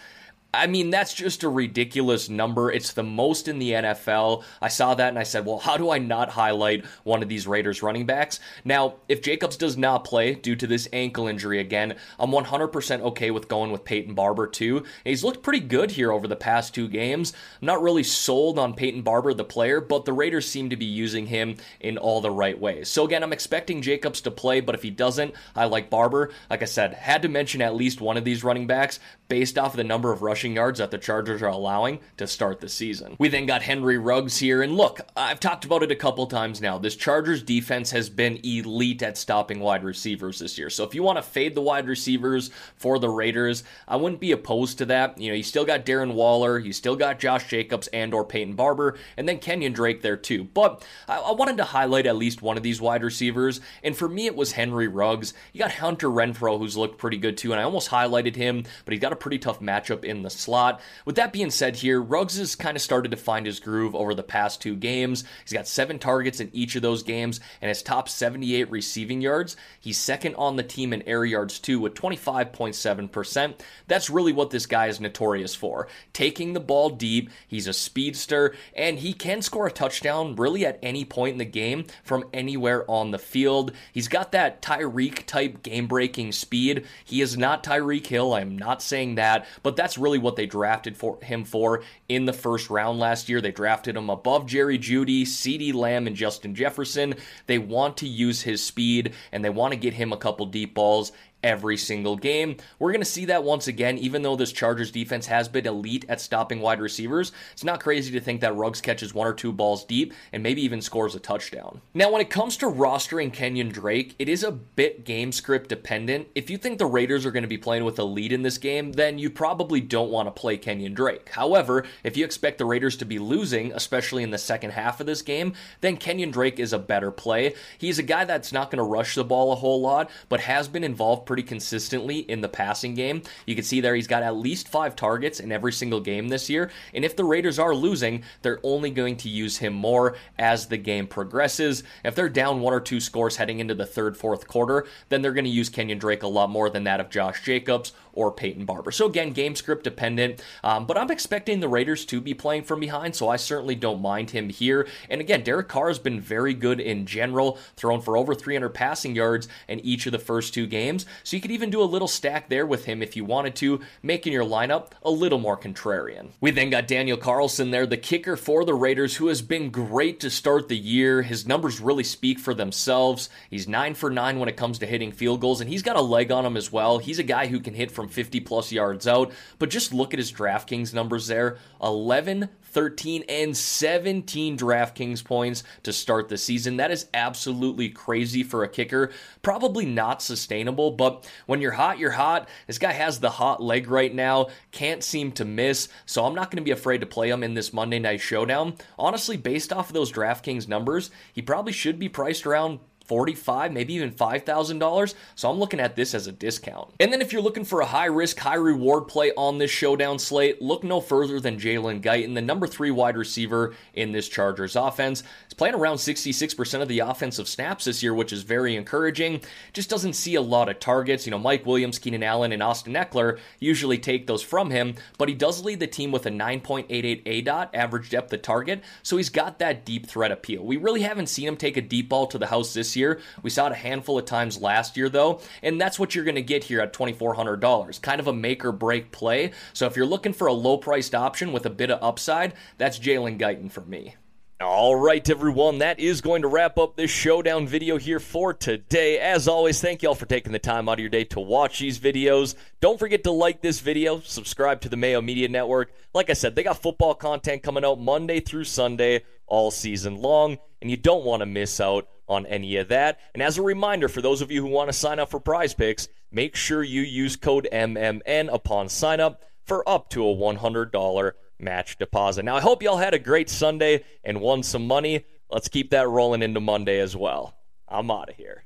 I 0.59 0.67
mean, 0.67 0.91
that's 0.91 1.15
just 1.15 1.45
a 1.45 1.49
ridiculous 1.49 2.29
number. 2.29 2.71
It's 2.71 2.93
the 2.93 3.05
most 3.05 3.47
in 3.47 3.61
the 3.61 3.73
NFL. 3.73 4.43
I 4.61 4.69
saw 4.69 4.95
that 4.95 5.09
and 5.09 5.19
I 5.19 5.23
said, 5.23 5.47
well, 5.47 5.59
how 5.59 5.77
do 5.77 5.91
I 5.91 5.99
not 5.99 6.31
highlight 6.31 6.85
one 7.05 7.23
of 7.23 7.29
these 7.29 7.47
Raiders 7.47 7.83
running 7.83 8.07
backs? 8.07 8.41
Now, 8.65 8.97
if 9.09 9.23
Jacobs 9.23 9.57
does 9.57 9.77
not 9.77 10.05
play 10.05 10.35
due 10.35 10.57
to 10.57 10.67
this 10.67 10.89
ankle 10.93 11.29
injury 11.29 11.61
again, 11.61 11.95
I'm 12.19 12.33
100% 12.33 13.01
okay 13.03 13.31
with 13.31 13.47
going 13.47 13.71
with 13.71 13.85
Peyton 13.85 14.15
Barber 14.15 14.49
too. 14.49 14.85
he's 15.05 15.23
looked 15.23 15.45
pretty 15.45 15.61
good 15.61 15.93
here 15.93 16.11
over 16.11 16.27
the 16.27 16.35
past 16.35 16.75
two 16.75 16.89
games. 16.89 17.33
I'm 17.63 17.67
not 17.67 17.83
really 17.83 18.03
sold 18.03 18.59
on 18.59 18.75
Peyton 18.75 19.03
Barber, 19.03 19.35
the 19.35 19.45
player, 19.45 19.81
but 19.81 20.05
the 20.05 20.13
Raiders 20.13 20.49
seem 20.49 20.71
to 20.71 20.77
be 20.77 20.87
using 20.87 21.27
him 21.27 21.57
in 21.81 21.99
all 21.99 22.21
the 22.21 22.31
right 22.31 22.59
ways. 22.59 22.89
So 22.89 23.05
again, 23.05 23.23
I'm 23.23 23.33
expecting 23.33 23.81
Jacobs 23.81 24.21
to 24.23 24.33
play, 24.33 24.61
but 24.61 24.75
if 24.75 24.83
he 24.83 24.91
doesn't, 24.91 25.35
I 25.55 25.67
like 25.67 25.89
Barber. 25.89 26.31
Like 26.51 26.63
I 26.63 26.67
said, 26.67 26.95
had 26.95 27.23
to 27.23 27.29
mention 27.29 27.63
at 27.63 27.77
least 27.77 28.01
one 28.01 28.17
of 28.17 28.25
these 28.25 28.43
running 28.43 28.67
backs 28.67 28.99
based 29.29 29.59
off 29.59 29.75
of 29.75 29.77
the 29.77 29.85
number 29.85 30.11
of 30.11 30.23
rushing 30.23 30.48
yards 30.55 30.79
that 30.79 30.91
the 30.91 30.99
Chargers 30.99 31.43
are 31.43 31.49
allowing 31.49 32.01
to 32.17 32.27
start 32.27 32.61
the 32.61 32.69
season. 32.69 33.17
We 33.19 33.29
then 33.29 33.47
got 33.47 33.63
Henry 33.63 33.99
Ruggs 33.99 34.39
here, 34.39 34.63
and 34.63 34.77
look, 34.77 35.01
I've 35.17 35.41
talked 35.41 35.65
about 35.65 35.83
it 35.83 35.91
a 35.91 35.97
couple 35.97 36.27
times 36.27 36.61
now. 36.61 36.79
This 36.79 36.97
Chargers 36.97 37.43
defense 37.43 37.91
has 37.91 38.11
been 38.11 38.39
elite 38.45 39.03
at 39.03 39.19
stopping 39.19 39.61
wide 39.61 39.85
receivers 39.85 40.39
this 40.39 40.59
year. 40.59 40.71
So 40.71 40.85
if 40.85 40.95
you 40.95 41.03
want 41.03 41.19
to 41.19 41.23
fade 41.23 41.55
the 41.55 41.63
wide 41.63 41.87
receivers 41.87 42.51
for 42.77 42.99
the 42.99 43.09
Raiders, 43.09 43.65
I 43.87 43.97
wouldn't 43.97 44.21
be 44.21 44.33
opposed 44.33 44.79
to 44.79 44.87
that. 44.87 45.19
You 45.21 45.31
know, 45.31 45.37
you 45.37 45.43
still 45.43 45.65
got 45.65 45.87
Darren 45.87 46.15
Waller, 46.15 46.59
you 46.59 46.73
still 46.73 46.97
got 46.97 47.19
Josh 47.19 47.49
Jacobs 47.49 47.89
and 47.89 48.15
or 48.15 48.25
Peyton 48.25 48.55
Barber, 48.55 48.97
and 49.17 49.29
then 49.29 49.39
Kenyon 49.39 49.73
Drake 49.73 50.03
there 50.03 50.17
too. 50.17 50.45
But 50.45 50.85
I, 51.09 51.19
I 51.19 51.33
wanted 51.33 51.57
to 51.59 51.65
highlight 51.65 52.07
at 52.07 52.17
least 52.17 52.43
one 52.43 52.57
of 52.57 52.63
these 52.63 52.81
wide 52.81 53.03
receivers, 53.03 53.61
and 53.83 53.97
for 53.97 54.09
me 54.09 54.27
it 54.27 54.37
was 54.37 54.53
Henry 54.53 54.89
Ruggs. 54.89 55.35
You 55.53 55.61
got 55.61 55.73
Hunter 55.73 56.09
Renfrow, 56.09 56.59
who's 56.59 56.77
looked 56.77 56.99
pretty 56.99 57.17
good 57.17 57.37
too, 57.37 57.53
and 57.53 57.61
I 57.61 57.65
almost 57.65 57.91
highlighted 57.91 58.37
him, 58.37 58.65
but 58.85 58.93
he's 58.93 59.01
got 59.01 59.13
a 59.13 59.17
pretty 59.17 59.39
tough 59.39 59.61
matchup 59.61 60.05
in 60.05 60.23
the 60.23 60.28
slot. 60.31 60.81
With 61.05 61.17
that 61.17 61.33
being 61.33 61.51
said, 61.51 61.77
here, 61.77 62.01
Ruggs 62.01 62.39
has 62.39 62.55
kind 62.55 62.77
of 62.77 62.83
started 62.83 63.11
to 63.11 63.17
find 63.17 63.47
his 63.47 63.61
groove 63.61 63.95
over 63.95 64.15
the 64.15 64.23
past 64.23 64.61
two 64.61 64.77
games. 64.77 65.25
He's 65.45 65.53
got 65.53 65.69
seven 65.69 65.99
targets 65.99 66.41
in 66.41 66.51
each 66.53 66.77
of 66.77 66.83
those 66.83 67.03
games 67.03 67.41
and 67.61 67.69
his 67.69 67.83
top 67.83 68.09
78 68.09 68.71
receiving 68.71 69.21
yards. 69.21 69.57
He's 69.81 69.99
second 69.99 70.35
on 70.37 70.57
the 70.57 70.63
team 70.63 70.93
in 70.93 71.03
air 71.03 71.25
yards, 71.25 71.59
too, 71.59 71.81
with 71.81 71.95
25.7%. 71.95 73.55
That's 73.87 74.11
really 74.11 74.33
what 74.33 74.51
this 74.51 74.67
guy 74.67 74.87
is 74.87 75.01
notorious 75.01 75.55
for. 75.55 75.89
Taking 76.13 76.53
the 76.53 76.61
ball 76.61 76.91
deep, 76.91 77.31
he's 77.47 77.67
a 77.67 77.73
speedster, 77.73 78.55
and 78.75 78.99
he 78.99 79.13
can 79.13 79.43
score 79.43 79.67
a 79.67 79.73
touchdown 79.73 80.37
really 80.37 80.65
at 80.67 80.79
any 80.83 81.05
point 81.05 81.33
in 81.33 81.39
the 81.39 81.45
game 81.45 81.85
from 82.05 82.25
anywhere 82.33 82.89
on 82.91 83.11
the 83.11 83.19
field. 83.19 83.73
He's 83.93 84.09
got 84.09 84.33
that 84.33 84.63
Tyreek 84.63 85.27
type 85.27 85.63
game 85.63 85.87
breaking 85.87 86.33
speed. 86.33 86.85
He 87.05 87.21
is 87.21 87.37
not 87.37 87.65
Tyreek 87.65 88.07
Hill. 88.07 88.35
I'm 88.35 88.57
not 88.57 88.83
saying 88.83 89.17
that, 89.17 89.47
but 89.63 89.77
that's 89.77 89.99
really 89.99 90.18
what 90.19 90.37
they 90.37 90.47
drafted 90.47 90.97
for 90.97 91.19
him 91.23 91.45
for 91.45 91.83
in 92.09 92.25
the 92.25 92.33
first 92.33 92.71
round 92.71 92.99
last 92.99 93.29
year. 93.29 93.41
They 93.41 93.53
drafted 93.53 93.97
him 93.97 94.11
above 94.11 94.47
Jerry 94.47 94.79
Jeudy, 94.79 95.25
CeeDee 95.25 95.75
Lamb, 95.75 96.07
and 96.07 96.17
Justin 96.17 96.55
Jefferson. 96.55 97.15
They 97.47 97.59
want 97.59 97.97
to 97.99 98.09
use 98.09 98.43
his 98.43 98.63
speed 98.63 99.15
and 99.33 99.45
they 99.45 99.51
want 99.51 99.73
to 99.73 99.79
get 99.79 99.95
him 99.95 100.13
a 100.13 100.17
couple 100.17 100.47
deep 100.47 100.75
balls 100.75 101.13
every 101.43 101.77
single 101.77 102.17
game. 102.17 102.57
We're 102.79 102.93
going 102.93 103.01
to 103.01 103.05
see 103.05 103.27
that 103.27 103.45
once 103.45 103.69
again, 103.69 103.99
even 103.99 104.23
though 104.23 104.37
this 104.37 104.53
Chargers 104.53 104.91
defense 104.91 105.27
has 105.27 105.49
been 105.49 105.67
elite 105.67 106.05
at 106.09 106.21
stopping 106.21 106.61
wide 106.61 106.81
receivers. 106.81 107.33
It's 107.53 107.65
not 107.65 107.81
crazy 107.81 108.13
to 108.13 108.21
think 108.21 108.41
that 108.41 108.57
Ruggs 108.57 108.81
catches 108.81 109.15
one 109.15 109.27
or 109.27 109.35
two 109.35 109.53
balls 109.53 109.85
deep 109.85 110.13
and 110.33 110.43
maybe 110.43 110.63
even 110.63 110.81
scores 110.81 111.15
a 111.15 111.21
touchdown. 111.21 111.81
Now, 111.95 112.11
when 112.11 112.21
it 112.21 112.31
comes 112.31 112.57
to 112.59 112.67
rostering 112.67 113.33
Kenyon 113.33 113.69
Drake, 113.69 114.15
it 114.19 114.29
is 114.29 114.43
a 114.43 114.53
bit 114.53 115.05
game 115.05 115.33
script 115.33 115.69
dependent. 115.69 116.29
If 116.35 116.51
you 116.51 116.59
think 116.59 116.79
the 116.79 116.87
Raiders 116.87 117.25
are 117.25 117.31
going 117.31 117.43
to 117.43 117.49
be 117.49 117.59
playing 117.59 117.85
with 117.85 117.99
a 117.99 118.05
lead 118.05 118.33
in 118.33 118.43
this 118.43 118.59
game, 118.59 118.93
then 118.93 119.19
you 119.19 119.31
probably 119.31 119.81
don't 119.81 120.11
want 120.11 120.27
to 120.27 120.41
play 120.41 120.57
Kenyon 120.57 120.95
Drake. 120.95 121.29
However, 121.31 121.85
if 122.03 122.17
you 122.17 122.25
expect 122.25 122.59
the 122.59 122.65
Raiders 122.65 122.97
to 122.97 123.05
be 123.05 123.19
losing, 123.19 123.73
especially 123.73 124.23
in 124.23 124.31
the 124.31 124.39
second 124.39 124.71
half 124.71 125.01
of 125.01 125.07
this 125.07 125.23
game, 125.23 125.53
then 125.81 125.97
Kenyon 125.97 126.31
Drake 126.31 126.59
is 126.59 126.73
a 126.73 126.79
better 126.79 127.11
play. 127.11 127.55
He's 127.77 127.99
a 127.99 128.03
guy 128.03 128.25
that's 128.25 128.53
not 128.53 128.71
going 128.71 128.79
to 128.79 128.83
rush 128.83 129.15
the 129.15 129.25
ball 129.25 129.53
a 129.53 129.57
whole 129.57 129.81
lot, 129.81 130.11
but 130.29 130.41
has 130.41 130.67
been 130.67 130.85
involved 130.85 131.28
pretty 131.29 131.43
consistently 131.43 132.21
in 132.21 132.41
the 132.41 132.49
passing 132.49 132.95
game. 132.95 133.23
You 133.45 133.55
can 133.55 133.63
see 133.63 133.83
there 133.83 133.95
he's 133.95 134.07
got 134.07 134.23
at 134.23 134.39
least 134.39 134.67
five 134.67 134.97
targets 134.97 135.41
in 135.41 135.53
every 135.53 135.73
single 135.73 136.01
game 136.01 136.29
this 136.29 136.49
year. 136.49 136.71
And 136.95 137.05
if 137.05 137.17
the 137.17 137.25
Raiders 137.25 137.59
are 137.59 137.75
losing, 137.75 138.23
they're 138.41 138.61
only 138.63 138.91
going 138.91 139.19
to 139.19 139.29
use 139.29 139.59
him 139.59 139.75
more 139.75 140.17
as 140.39 140.69
the 140.69 140.79
game 140.79 141.07
progresses. 141.07 141.85
If 142.03 142.15
they're 142.15 142.31
down 142.31 142.63
one 142.63 142.73
or 142.73 142.81
two 142.81 142.99
scores 142.99 143.37
heading 143.37 143.61
into 143.61 143.75
the 143.75 143.85
third, 143.85 144.17
fourth 144.17 144.49
quarter, 144.49 144.87
then 145.11 145.21
they're 145.21 145.35
going 145.35 145.45
to 145.45 145.51
use 145.51 145.69
Kenyon 145.69 145.99
Drake 145.99 146.23
a 146.23 146.29
lot 146.29 146.49
more 146.49 146.71
than 146.71 146.85
that 146.85 146.99
of 146.99 147.11
Josh 147.11 147.45
Jacobs 147.45 147.93
or 148.19 148.33
Peyton 148.33 148.65
Barber. 148.65 148.91
So 148.91 149.07
again, 149.07 149.31
game 149.31 149.55
script 149.55 149.85
dependent, 149.85 150.43
um, 150.65 150.87
but 150.87 150.99
I'm 150.99 151.13
expecting 151.13 151.61
the 151.61 151.69
Raiders 151.69 152.05
to 152.07 152.21
be 152.21 152.35
playing 152.35 152.65
from 152.65 152.81
behind, 152.81 153.15
so 153.15 153.29
I 153.29 153.37
certainly 153.37 153.77
don't 153.77 154.03
mind 154.03 154.31
him 154.31 154.49
here. 154.49 154.89
And 155.09 155.21
again, 155.21 155.45
Derek 155.45 155.69
Carr 155.69 155.87
has 155.87 156.01
been 156.01 156.21
very 156.21 156.53
good 156.53 156.81
in 156.81 157.07
general, 157.07 157.59
thrown 157.77 158.01
for 158.01 158.17
over 158.17 158.35
300 158.35 158.71
passing 158.71 159.15
yards 159.15 159.47
in 159.69 159.79
each 159.81 160.05
of 160.07 160.11
the 160.11 160.19
first 160.19 160.53
two 160.53 160.67
games. 160.67 161.07
So 161.23 161.37
you 161.37 161.41
could 161.41 161.53
even 161.53 161.71
do 161.71 161.81
a 161.81 161.85
little 161.85 162.09
stack 162.09 162.49
there 162.49 162.67
with 162.67 162.87
him 162.87 163.05
if 163.05 163.15
you 163.15 163.25
wanted 163.25 163.55
to, 163.57 163.81
making 164.03 164.33
your 164.33 164.45
lineup 164.45 164.91
a 165.05 165.11
little 165.13 165.39
more 165.39 165.57
contrarian. 165.57 166.31
We 166.41 166.51
then 166.51 166.71
got 166.71 166.89
Daniel 166.89 167.17
Carlson 167.17 167.71
there, 167.71 167.87
the 167.87 167.97
kicker 167.97 168.37
for 168.37 168.65
the 168.65 168.75
Raiders, 168.75 169.15
who 169.15 169.29
has 169.29 169.43
been 169.43 169.71
great 169.71 170.19
to 170.21 170.29
start 170.29 170.67
the 170.67 170.77
year. 170.77 171.23
His 171.23 171.47
numbers 171.47 171.79
really 171.79 172.03
speak 172.03 172.41
for 172.41 172.53
themselves. 172.53 173.31
He's 173.49 173.69
9 173.69 173.95
for 173.95 174.11
9 174.11 174.41
when 174.41 174.49
it 174.49 174.57
comes 174.57 174.81
to 174.81 174.87
hitting 174.87 175.13
field 175.13 175.41
goals, 175.41 175.61
and 175.61 175.71
he's 175.71 175.85
got 175.85 175.95
a 175.95 176.01
leg 176.01 176.33
on 176.33 176.45
him 176.45 176.57
as 176.57 176.73
well. 176.73 176.99
He's 176.99 177.21
a 177.21 177.23
guy 177.23 177.47
who 177.47 177.61
can 177.61 177.75
hit 177.75 177.93
from 178.09 178.15
50 178.15 178.41
plus 178.41 178.73
yards 178.73 179.07
out. 179.07 179.33
But 179.59 179.71
just 179.71 179.93
look 179.93 180.13
at 180.13 180.19
his 180.19 180.33
DraftKings 180.33 180.95
numbers 180.95 181.27
there 181.27 181.59
11, 181.83 182.49
13, 182.63 183.25
and 183.29 183.57
17 183.57 184.57
DraftKings 184.57 185.25
points 185.25 185.63
to 185.83 185.93
start 185.93 186.29
the 186.29 186.39
season. 186.39 186.79
That 186.79 186.91
is 186.91 187.09
absolutely 187.15 187.91
crazy 187.91 188.43
for 188.43 188.63
a 188.63 188.69
kicker. 188.69 189.11
Probably 189.43 189.87
not 189.87 190.23
sustainable, 190.23 190.91
but 190.91 191.31
when 191.47 191.61
you're 191.61 191.73
hot, 191.73 191.99
you're 191.99 192.11
hot. 192.11 192.49
This 192.67 192.79
guy 192.79 192.93
has 192.93 193.21
the 193.21 193.31
hot 193.31 193.63
leg 193.63 193.91
right 193.91 194.15
now, 194.15 194.49
can't 194.73 195.03
seem 195.03 195.33
to 195.33 195.45
miss, 195.45 195.89
so 196.07 196.25
I'm 196.25 196.35
not 196.35 196.51
going 196.51 196.63
to 196.63 196.67
be 196.67 196.71
afraid 196.71 197.01
to 197.01 197.07
play 197.07 197.31
him 197.31 197.43
in 197.43 197.55
this 197.55 197.73
Monday 197.73 197.99
night 197.99 198.21
showdown. 198.21 198.75
Honestly, 198.99 199.37
based 199.37 199.73
off 199.73 199.89
of 199.89 199.95
those 199.95 200.13
DraftKings 200.13 200.69
numbers, 200.69 201.11
he 201.33 201.43
probably 201.43 201.73
should 201.73 201.99
be 201.99 202.09
priced 202.09 202.47
around 202.47 202.81
45 203.09 203.73
maybe 203.73 203.95
even 203.95 204.11
$5,000. 204.13 205.15
So 205.35 205.51
I'm 205.51 205.59
looking 205.59 205.81
at 205.81 205.97
this 205.97 206.15
as 206.15 206.27
a 206.27 206.33
discount. 206.33 206.91
And 207.01 207.13
then 207.13 207.21
if 207.23 207.33
you're 207.33 207.43
looking 207.43 207.65
for 207.65 207.81
a 207.81 207.87
high 207.87 208.07
risk, 208.07 208.39
high 208.39 208.55
reward 208.55 209.09
play 209.09 209.33
on 209.37 209.59
this 209.59 209.71
showdown 209.71 210.19
slate, 210.19 210.61
look 210.61 210.85
no 210.85 211.01
further 211.01 211.41
than 211.41 211.59
Jalen 211.59 212.03
Guyton, 212.03 212.35
the 212.35 212.43
number 212.43 212.67
three 212.67 212.91
wide 212.91 213.17
receiver 213.17 213.75
in 213.95 214.13
this 214.13 214.29
Chargers 214.29 214.77
offense. 214.77 215.23
He's 215.47 215.55
playing 215.55 215.75
around 215.75 215.97
66% 215.97 216.83
of 216.83 216.89
the 216.89 217.01
offensive 217.01 217.49
snaps 217.49 217.87
this 217.87 218.03
year, 218.03 218.15
which 218.15 218.33
is 218.33 218.43
very 218.43 218.77
encouraging. 218.77 219.41
Just 219.73 219.91
doesn't 219.91 220.13
see 220.13 220.35
a 220.35 220.43
lot 220.43 220.69
of 220.69 220.79
targets. 220.79 221.27
You 221.27 221.31
know, 221.31 221.39
Mike 221.39 221.65
Williams, 221.65 221.99
Keenan 221.99 222.23
Allen, 222.23 222.53
and 222.53 222.63
Austin 222.63 222.95
Ekeler 222.95 223.39
usually 223.59 223.99
take 223.99 224.27
those 224.27 224.43
from 224.43 224.71
him, 224.71 224.95
but 225.17 225.29
he 225.29 225.35
does 225.35 225.65
lead 225.65 225.81
the 225.81 225.87
team 225.87 226.13
with 226.13 226.27
a 226.27 226.31
9.88 226.31 227.25
ADOT, 227.25 227.71
average 227.73 228.11
depth 228.11 228.33
of 228.33 228.43
target, 228.43 228.83
so 229.03 229.17
he's 229.17 229.31
got 229.31 229.59
that 229.59 229.85
deep 229.85 230.07
threat 230.07 230.31
appeal. 230.31 230.65
We 230.65 230.77
really 230.77 231.03
haven't 231.03 231.29
seen 231.29 231.49
him 231.49 231.57
take 231.57 231.77
a 231.77 231.83
deep 231.83 232.09
ball 232.09 232.27
to 232.27 232.39
the 232.39 232.47
house 232.47 232.75
this 232.75 232.97
year. 232.97 232.98
We 233.43 233.51
saw 233.51 233.67
it 233.67 233.73
a 233.73 233.77
handful 233.77 234.19
of 234.19 234.25
times 234.25 234.61
last 234.61 234.97
year, 234.97 235.09
though, 235.09 235.41
and 235.63 235.81
that's 235.81 235.99
what 235.99 236.15
you're 236.15 236.25
going 236.25 236.35
to 236.35 236.43
get 236.43 236.65
here 236.65 236.81
at 236.81 236.93
$2,400. 236.93 238.03
Kind 238.03 238.21
of 238.21 238.27
a 238.27 238.33
make 238.33 238.65
or 238.65 238.73
break 238.73 239.13
play. 239.13 239.53
So 239.73 239.87
if 239.87 239.97
you're 239.97 240.07
looking 240.07 240.33
for 240.33 240.47
a 240.47 240.53
low 240.53 240.77
priced 240.77 241.15
option 241.15 241.53
with 241.53 241.67
a 241.67 241.71
bit 241.71 241.91
of 241.91 242.03
upside, 242.03 242.55
that's 242.77 242.99
Jalen 242.99 243.39
Guyton 243.39 243.71
for 243.71 243.83
me. 243.83 244.17
All 244.61 244.97
right, 244.97 245.31
everyone, 245.31 245.79
that 245.79 246.01
is 246.01 246.21
going 246.21 246.43
to 246.43 246.49
wrap 246.49 246.79
up 246.79 246.97
this 246.97 247.13
showdown 247.13 247.69
video 247.69 247.97
here 247.97 248.19
for 248.19 248.53
today. 248.53 249.21
As 249.21 249.47
always, 249.47 249.81
thank 249.81 250.03
you 250.03 250.09
all 250.09 250.17
for 250.17 250.27
taking 250.27 250.51
the 250.51 250.59
time 250.59 250.89
out 250.89 250.95
of 250.95 250.99
your 250.99 251.09
day 251.09 251.23
to 251.27 251.39
watch 251.39 251.79
these 251.79 252.01
videos. 252.01 252.57
Don't 252.81 252.99
forget 252.99 253.23
to 253.23 253.31
like 253.31 253.63
this 253.63 253.79
video, 253.79 254.19
subscribe 254.19 254.81
to 254.81 254.89
the 254.89 254.97
Mayo 254.97 255.23
Media 255.23 255.49
Network. 255.49 255.93
Like 256.13 256.29
I 256.29 256.33
said, 256.33 256.57
they 256.57 256.65
got 256.65 256.83
football 256.83 257.15
content 257.15 257.63
coming 257.63 257.85
out 257.85 258.01
Monday 258.01 258.41
through 258.41 258.65
Sunday 258.65 259.23
all 259.47 259.71
season 259.71 260.17
long, 260.17 260.59
and 260.83 260.91
you 260.91 260.97
don't 260.97 261.25
want 261.25 261.39
to 261.39 261.47
miss 261.47 261.81
out 261.81 262.09
on 262.29 262.45
any 262.47 262.79
of 262.79 262.89
that. 262.89 263.21
And 263.35 263.45
as 263.45 263.59
a 263.59 263.63
reminder, 263.63 264.09
for 264.09 264.23
those 264.23 264.43
of 264.43 264.51
you 264.51 264.61
who 264.61 264.69
want 264.73 264.89
to 264.89 264.93
sign 264.93 265.21
up 265.21 265.31
for 265.31 265.39
prize 265.39 265.73
picks, 265.73 266.09
make 266.33 266.57
sure 266.57 266.83
you 266.83 267.03
use 267.03 267.37
code 267.37 267.69
MMN 267.73 268.53
upon 268.53 268.89
sign 268.89 269.21
up 269.21 269.45
for 269.67 269.89
up 269.89 270.11
to 270.11 270.29
a 270.29 270.35
$100 270.35 271.33
match 271.59 271.99
deposit. 271.99 272.45
Now, 272.45 272.57
I 272.57 272.61
hope 272.61 272.83
y'all 272.83 272.97
had 272.97 273.15
a 273.15 273.19
great 273.19 273.51
Sunday 273.51 274.05
and 274.25 274.41
won 274.41 274.63
some 274.63 274.87
money. 274.87 275.25
Let's 275.51 275.69
keep 275.69 275.91
that 275.91 276.09
rolling 276.09 276.43
into 276.43 276.61
Monday 276.61 277.01
as 277.01 277.17
well. 277.17 277.55
I'm 277.89 278.11
out 278.11 278.31
of 278.31 278.37
here. 278.37 278.65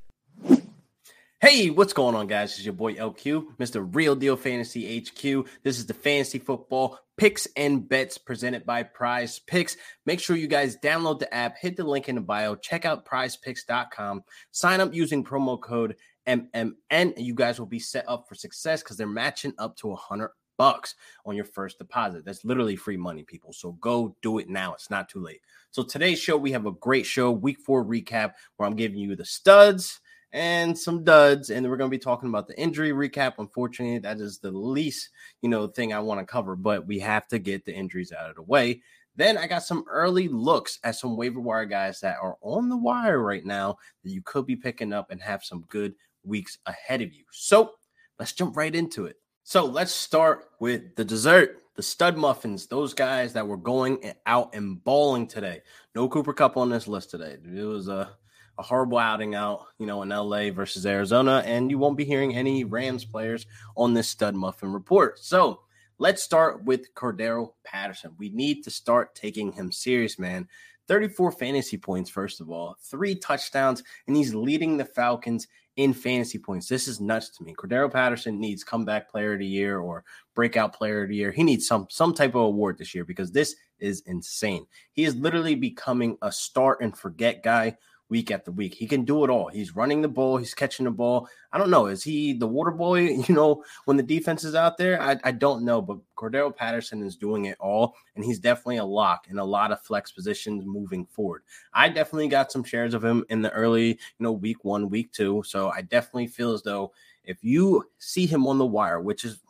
Hey, 1.40 1.70
what's 1.70 1.92
going 1.92 2.14
on, 2.14 2.28
guys? 2.28 2.52
It's 2.52 2.64
your 2.64 2.72
boy 2.72 2.94
LQ, 2.94 3.56
Mr. 3.56 3.88
Real 3.92 4.14
Deal 4.14 4.36
Fantasy 4.36 5.00
HQ. 5.00 5.48
This 5.64 5.78
is 5.78 5.86
the 5.86 5.94
fantasy 5.94 6.38
football 6.38 7.00
picks 7.16 7.48
and 7.56 7.88
bets 7.88 8.16
presented 8.16 8.64
by 8.64 8.84
Prize 8.84 9.40
Picks. 9.40 9.76
Make 10.06 10.20
sure 10.20 10.36
you 10.36 10.46
guys 10.46 10.76
download 10.76 11.18
the 11.18 11.34
app, 11.34 11.56
hit 11.58 11.76
the 11.76 11.82
link 11.82 12.08
in 12.08 12.14
the 12.14 12.20
bio, 12.20 12.54
check 12.54 12.84
out 12.84 13.04
prizepicks.com, 13.04 14.22
sign 14.52 14.80
up 14.80 14.94
using 14.94 15.24
promo 15.24 15.60
code 15.60 15.96
MMN, 16.28 16.74
and 16.90 17.14
you 17.16 17.34
guys 17.34 17.58
will 17.58 17.66
be 17.66 17.80
set 17.80 18.08
up 18.08 18.26
for 18.28 18.36
success 18.36 18.82
because 18.82 18.96
they're 18.96 19.08
matching 19.08 19.52
up 19.58 19.76
to 19.78 19.88
a 19.88 19.94
100 19.94 20.30
bucks 20.56 20.94
on 21.26 21.36
your 21.36 21.44
first 21.44 21.78
deposit. 21.78 22.24
That's 22.24 22.44
literally 22.44 22.76
free 22.76 22.96
money, 22.96 23.22
people. 23.22 23.52
So 23.52 23.72
go 23.72 24.16
do 24.22 24.38
it 24.38 24.48
now. 24.48 24.74
It's 24.74 24.90
not 24.90 25.08
too 25.08 25.20
late. 25.20 25.40
So 25.70 25.82
today's 25.82 26.18
show, 26.18 26.36
we 26.36 26.52
have 26.52 26.66
a 26.66 26.72
great 26.72 27.06
show, 27.06 27.30
week 27.30 27.58
four 27.58 27.84
recap, 27.84 28.32
where 28.56 28.68
I'm 28.68 28.76
giving 28.76 28.98
you 28.98 29.16
the 29.16 29.24
studs 29.24 30.00
and 30.32 30.78
some 30.78 31.04
duds, 31.04 31.50
and 31.50 31.68
we're 31.68 31.76
going 31.76 31.90
to 31.90 31.96
be 31.96 32.02
talking 32.02 32.28
about 32.28 32.48
the 32.48 32.58
injury 32.58 32.92
recap. 32.92 33.34
Unfortunately, 33.38 33.98
that 33.98 34.18
is 34.18 34.38
the 34.38 34.50
least, 34.50 35.10
you 35.42 35.48
know, 35.48 35.66
thing 35.66 35.92
I 35.92 36.00
want 36.00 36.20
to 36.20 36.26
cover, 36.26 36.56
but 36.56 36.86
we 36.86 36.98
have 37.00 37.28
to 37.28 37.38
get 37.38 37.64
the 37.64 37.74
injuries 37.74 38.12
out 38.12 38.30
of 38.30 38.36
the 38.36 38.42
way. 38.42 38.80
Then 39.14 39.36
I 39.36 39.46
got 39.46 39.62
some 39.62 39.84
early 39.90 40.28
looks 40.28 40.78
at 40.84 40.96
some 40.96 41.18
waiver 41.18 41.40
wire 41.40 41.66
guys 41.66 42.00
that 42.00 42.16
are 42.22 42.38
on 42.40 42.70
the 42.70 42.78
wire 42.78 43.20
right 43.20 43.44
now 43.44 43.76
that 44.02 44.10
you 44.10 44.22
could 44.22 44.46
be 44.46 44.56
picking 44.56 44.92
up 44.92 45.10
and 45.10 45.20
have 45.20 45.44
some 45.44 45.66
good 45.68 45.94
weeks 46.24 46.58
ahead 46.64 47.02
of 47.02 47.12
you. 47.12 47.24
So 47.30 47.72
let's 48.18 48.32
jump 48.32 48.56
right 48.56 48.74
into 48.74 49.04
it. 49.04 49.16
So 49.44 49.64
let's 49.64 49.92
start 49.92 50.48
with 50.60 50.94
the 50.96 51.04
dessert, 51.04 51.62
the 51.74 51.82
stud 51.82 52.16
muffins, 52.16 52.66
those 52.66 52.94
guys 52.94 53.32
that 53.32 53.46
were 53.46 53.56
going 53.56 54.14
out 54.24 54.54
and 54.54 54.82
balling 54.82 55.26
today. 55.26 55.62
No 55.94 56.08
Cooper 56.08 56.32
Kupp 56.32 56.56
on 56.56 56.70
this 56.70 56.86
list 56.86 57.10
today. 57.10 57.36
It 57.44 57.64
was 57.64 57.88
a 57.88 58.16
a 58.58 58.62
horrible 58.62 58.98
outing 58.98 59.34
out, 59.34 59.66
you 59.78 59.86
know, 59.86 60.02
in 60.02 60.10
LA 60.10 60.50
versus 60.50 60.86
Arizona, 60.86 61.42
and 61.46 61.70
you 61.70 61.78
won't 61.78 61.96
be 61.96 62.04
hearing 62.04 62.36
any 62.36 62.64
Rams 62.64 63.04
players 63.04 63.46
on 63.76 63.94
this 63.94 64.08
stud 64.08 64.34
muffin 64.34 64.72
report. 64.72 65.18
So 65.18 65.60
let's 65.98 66.22
start 66.22 66.64
with 66.64 66.94
Cordarrelle 66.94 67.54
Patterson. 67.64 68.14
We 68.18 68.28
need 68.28 68.62
to 68.64 68.70
start 68.70 69.14
taking 69.14 69.52
him 69.52 69.72
serious, 69.72 70.18
man. 70.18 70.48
34 70.88 71.32
fantasy 71.32 71.78
points, 71.78 72.10
first 72.10 72.40
of 72.40 72.50
all, 72.50 72.76
three 72.80 73.14
touchdowns, 73.14 73.82
and 74.06 74.16
he's 74.16 74.34
leading 74.34 74.76
the 74.76 74.84
Falcons 74.84 75.46
in 75.76 75.92
fantasy 75.92 76.38
points. 76.38 76.68
This 76.68 76.86
is 76.86 77.00
nuts 77.00 77.30
to 77.30 77.44
me. 77.44 77.54
Cordarrelle 77.54 77.92
Patterson 77.92 78.38
needs 78.38 78.64
comeback 78.64 79.10
player 79.10 79.32
of 79.32 79.38
the 79.38 79.46
year 79.46 79.78
or 79.78 80.04
breakout 80.34 80.74
player 80.74 81.02
of 81.02 81.08
the 81.08 81.16
year. 81.16 81.32
He 81.32 81.42
needs 81.42 81.66
some 81.66 81.86
some 81.90 82.14
type 82.14 82.34
of 82.34 82.42
award 82.42 82.78
this 82.78 82.94
year 82.94 83.04
because 83.04 83.32
this 83.32 83.56
is 83.78 84.02
insane. 84.06 84.66
He 84.92 85.04
is 85.04 85.16
literally 85.16 85.54
becoming 85.54 86.18
a 86.22 86.30
start 86.30 86.80
and 86.82 86.96
forget 86.96 87.42
guy 87.42 87.76
week 88.12 88.30
after 88.30 88.50
week. 88.50 88.74
He 88.74 88.86
can 88.86 89.06
do 89.06 89.24
it 89.24 89.30
all. 89.30 89.48
He's 89.48 89.74
running 89.74 90.02
the 90.02 90.08
ball, 90.08 90.36
he's 90.36 90.52
catching 90.52 90.84
the 90.84 90.90
ball. 90.90 91.28
I 91.50 91.56
don't 91.56 91.70
know. 91.70 91.86
Is 91.86 92.04
he 92.04 92.34
the 92.34 92.46
water 92.46 92.70
boy, 92.70 93.00
you 93.28 93.34
know, 93.34 93.64
when 93.86 93.96
the 93.96 94.02
defense 94.02 94.44
is 94.44 94.54
out 94.54 94.76
there? 94.76 95.00
I, 95.00 95.18
I 95.24 95.32
don't 95.32 95.64
know, 95.64 95.80
but 95.80 95.98
Cordarrelle 96.14 96.54
Patterson 96.54 97.02
is 97.02 97.16
doing 97.16 97.46
it 97.46 97.56
all, 97.58 97.94
and 98.14 98.22
he's 98.22 98.38
definitely 98.38 98.76
a 98.76 98.84
lock 98.84 99.28
in 99.30 99.38
a 99.38 99.44
lot 99.44 99.72
of 99.72 99.80
flex 99.80 100.12
positions 100.12 100.64
moving 100.66 101.06
forward. 101.06 101.42
I 101.72 101.88
definitely 101.88 102.28
got 102.28 102.52
some 102.52 102.62
shares 102.62 102.92
of 102.92 103.02
him 103.02 103.24
in 103.30 103.40
the 103.40 103.50
early, 103.50 103.88
you 103.88 103.96
know, 104.20 104.32
week 104.32 104.62
one, 104.62 104.90
week 104.90 105.10
two. 105.12 105.42
So 105.46 105.70
I 105.70 105.80
definitely 105.80 106.26
feel 106.26 106.52
as 106.52 106.62
though 106.62 106.92
if 107.24 107.42
you 107.42 107.84
see 107.98 108.26
him 108.26 108.46
on 108.46 108.58
the 108.58 108.66
wire, 108.66 109.00
which 109.00 109.24
is 109.24 109.40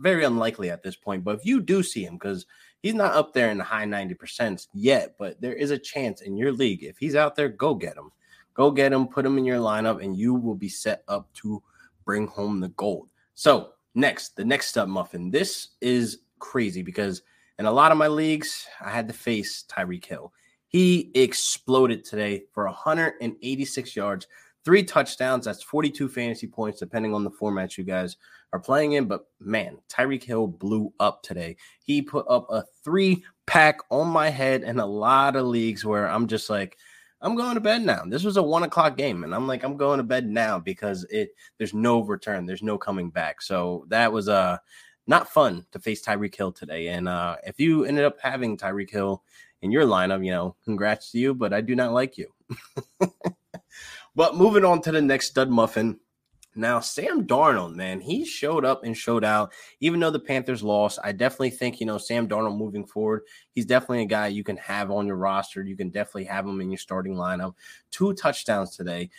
very 0.00 0.24
unlikely 0.24 0.70
at 0.70 0.82
this 0.82 0.96
point, 0.96 1.24
but 1.24 1.36
if 1.36 1.44
you 1.44 1.60
do 1.60 1.82
see 1.82 2.04
him, 2.04 2.14
because 2.14 2.46
he's 2.82 2.94
not 2.94 3.14
up 3.14 3.32
there 3.32 3.50
in 3.50 3.58
the 3.58 3.64
high 3.64 3.84
90% 3.84 4.66
yet, 4.72 5.14
but 5.18 5.40
there 5.40 5.54
is 5.54 5.70
a 5.70 5.78
chance 5.78 6.22
in 6.22 6.36
your 6.36 6.52
league. 6.52 6.82
If 6.82 6.98
he's 6.98 7.14
out 7.14 7.36
there, 7.36 7.48
go 7.48 7.74
get 7.74 7.96
him. 7.96 8.10
Go 8.54 8.70
get 8.70 8.92
him, 8.92 9.06
put 9.06 9.24
him 9.24 9.38
in 9.38 9.44
your 9.44 9.58
lineup, 9.58 10.02
and 10.02 10.16
you 10.16 10.34
will 10.34 10.54
be 10.54 10.68
set 10.68 11.04
up 11.08 11.32
to 11.34 11.62
bring 12.04 12.26
home 12.26 12.60
the 12.60 12.68
gold. 12.70 13.10
So, 13.34 13.70
next, 13.94 14.36
the 14.36 14.44
next 14.44 14.68
stud 14.68 14.88
muffin. 14.88 15.30
This 15.30 15.68
is 15.80 16.18
crazy 16.38 16.82
because 16.82 17.22
in 17.58 17.66
a 17.66 17.72
lot 17.72 17.92
of 17.92 17.98
my 17.98 18.08
leagues, 18.08 18.66
I 18.80 18.90
had 18.90 19.06
to 19.08 19.14
face 19.14 19.64
Tyreek 19.68 20.04
Hill. 20.04 20.32
He 20.66 21.10
exploded 21.14 22.04
today 22.04 22.44
for 22.52 22.64
186 22.64 23.96
yards, 23.96 24.26
three 24.64 24.82
touchdowns. 24.82 25.44
That's 25.44 25.62
42 25.62 26.08
fantasy 26.08 26.46
points, 26.46 26.78
depending 26.80 27.14
on 27.14 27.24
the 27.24 27.30
format 27.30 27.78
you 27.78 27.84
guys 27.84 28.16
are 28.52 28.60
playing 28.60 28.92
in. 28.92 29.06
But 29.06 29.26
man, 29.40 29.78
Tyreek 29.88 30.22
Hill 30.22 30.46
blew 30.46 30.92
up 31.00 31.22
today. 31.22 31.56
He 31.82 32.02
put 32.02 32.26
up 32.28 32.46
a 32.50 32.64
three 32.84 33.24
pack 33.46 33.78
on 33.90 34.08
my 34.08 34.28
head 34.28 34.62
in 34.62 34.78
a 34.78 34.86
lot 34.86 35.36
of 35.36 35.46
leagues 35.46 35.84
where 35.84 36.08
I'm 36.08 36.26
just 36.26 36.50
like, 36.50 36.76
I'm 37.22 37.36
going 37.36 37.54
to 37.54 37.60
bed 37.60 37.82
now. 37.82 38.02
This 38.06 38.24
was 38.24 38.38
a 38.38 38.42
one 38.42 38.62
o'clock 38.62 38.96
game, 38.96 39.24
and 39.24 39.34
I'm 39.34 39.46
like, 39.46 39.62
I'm 39.62 39.76
going 39.76 39.98
to 39.98 40.04
bed 40.04 40.26
now 40.26 40.58
because 40.58 41.04
it 41.10 41.30
there's 41.58 41.74
no 41.74 42.00
return, 42.00 42.46
there's 42.46 42.62
no 42.62 42.78
coming 42.78 43.10
back. 43.10 43.42
So 43.42 43.84
that 43.88 44.10
was 44.12 44.28
uh 44.28 44.56
not 45.06 45.28
fun 45.28 45.66
to 45.72 45.78
face 45.78 46.02
Tyreek 46.02 46.34
Hill 46.34 46.52
today. 46.52 46.88
And 46.88 47.08
uh 47.08 47.36
if 47.44 47.60
you 47.60 47.84
ended 47.84 48.04
up 48.04 48.16
having 48.22 48.56
Tyreek 48.56 48.90
Hill 48.90 49.22
in 49.60 49.70
your 49.70 49.84
lineup, 49.84 50.24
you 50.24 50.30
know, 50.30 50.56
congrats 50.64 51.10
to 51.12 51.18
you, 51.18 51.34
but 51.34 51.52
I 51.52 51.60
do 51.60 51.74
not 51.74 51.92
like 51.92 52.16
you. 52.16 52.32
but 54.14 54.36
moving 54.36 54.64
on 54.64 54.80
to 54.82 54.92
the 54.92 55.00
next 55.00 55.28
stud 55.28 55.50
muffin. 55.50 55.98
Now, 56.56 56.80
Sam 56.80 57.26
Darnold, 57.26 57.76
man, 57.76 58.00
he 58.00 58.24
showed 58.24 58.64
up 58.64 58.82
and 58.82 58.96
showed 58.96 59.24
out. 59.24 59.52
Even 59.78 60.00
though 60.00 60.10
the 60.10 60.18
Panthers 60.18 60.64
lost, 60.64 60.98
I 61.04 61.12
definitely 61.12 61.50
think, 61.50 61.78
you 61.78 61.86
know, 61.86 61.96
Sam 61.96 62.28
Darnold 62.28 62.58
moving 62.58 62.84
forward, 62.84 63.22
he's 63.52 63.66
definitely 63.66 64.02
a 64.02 64.06
guy 64.06 64.26
you 64.26 64.42
can 64.42 64.56
have 64.56 64.90
on 64.90 65.06
your 65.06 65.16
roster. 65.16 65.62
You 65.62 65.76
can 65.76 65.90
definitely 65.90 66.24
have 66.24 66.44
him 66.44 66.60
in 66.60 66.70
your 66.70 66.78
starting 66.78 67.14
lineup. 67.14 67.54
Two 67.92 68.14
touchdowns 68.14 68.76
today. 68.76 69.10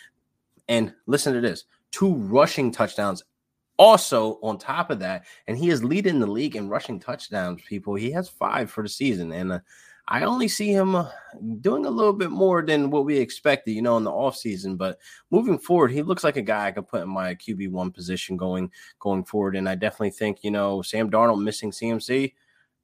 And 0.67 0.93
listen 1.05 1.33
to 1.33 1.41
this 1.41 1.65
two 1.91 2.15
rushing 2.15 2.71
touchdowns 2.71 3.23
also 3.77 4.39
on 4.43 4.57
top 4.57 4.91
of 4.91 4.99
that. 4.99 5.25
And 5.47 5.57
he 5.57 5.69
is 5.69 5.83
leading 5.83 6.19
the 6.19 6.27
league 6.27 6.55
in 6.55 6.69
rushing 6.69 6.99
touchdowns, 6.99 7.61
people. 7.67 7.95
He 7.95 8.11
has 8.11 8.29
five 8.29 8.69
for 8.69 8.83
the 8.83 8.89
season. 8.89 9.31
And 9.31 9.53
uh, 9.53 9.59
I 10.07 10.23
only 10.23 10.47
see 10.47 10.71
him 10.71 10.95
uh, 10.95 11.09
doing 11.61 11.85
a 11.85 11.89
little 11.89 12.13
bit 12.13 12.31
more 12.31 12.61
than 12.61 12.89
what 12.89 13.05
we 13.05 13.17
expected, 13.17 13.71
you 13.71 13.81
know, 13.81 13.97
in 13.97 14.03
the 14.03 14.11
offseason. 14.11 14.77
But 14.77 14.99
moving 15.29 15.57
forward, 15.57 15.91
he 15.91 16.01
looks 16.01 16.23
like 16.23 16.37
a 16.37 16.41
guy 16.41 16.67
I 16.67 16.71
could 16.71 16.87
put 16.87 17.03
in 17.03 17.09
my 17.09 17.35
QB 17.35 17.69
one 17.71 17.91
position 17.91 18.37
going 18.37 18.71
going 18.99 19.23
forward. 19.23 19.55
And 19.55 19.69
I 19.69 19.75
definitely 19.75 20.11
think, 20.11 20.43
you 20.43 20.51
know, 20.51 20.81
Sam 20.81 21.09
Darnold 21.09 21.43
missing 21.43 21.71
CMC. 21.71 22.33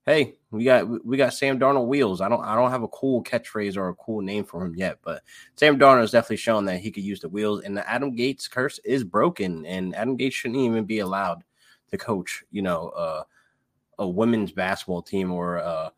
Hey, 0.06 0.36
we 0.52 0.64
got 0.64 1.06
we 1.06 1.18
got 1.18 1.34
Sam 1.34 1.60
Darnold 1.60 1.88
wheels. 1.88 2.22
I 2.22 2.30
don't 2.30 2.44
I 2.44 2.56
don't 2.56 2.72
have 2.72 2.84
a 2.84 2.88
cool 2.88 3.22
catchphrase 3.24 3.76
or 3.76 3.90
a 3.90 3.96
cool 3.96 4.22
name 4.22 4.46
for 4.46 4.66
him 4.66 4.74
yet, 4.76 5.00
but 5.04 5.22
Sam 5.56 5.78
Darnold 5.78 6.02
has 6.02 6.12
definitely 6.12 6.38
shown 6.38 6.64
that 6.66 6.80
he 6.80 6.92
could 6.92 7.04
use 7.04 7.20
the 7.20 7.28
wheels. 7.28 7.64
And 7.64 7.76
the 7.76 7.90
Adam 7.90 8.16
Gase 8.16 8.50
curse 8.50 8.80
is 8.86 9.04
broken, 9.04 9.66
and 9.66 9.94
Adam 9.96 10.18
Gase 10.18 10.32
shouldn't 10.32 10.62
even 10.62 10.86
be 10.86 11.00
allowed 11.00 11.44
to 11.92 11.98
coach, 11.98 12.44
you 12.52 12.62
know, 12.62 12.90
uh, 12.90 13.24
a 14.00 14.08
women's 14.08 14.52
basketball 14.54 15.02
team 15.02 15.32
or 15.32 15.58
uh, 15.58 15.90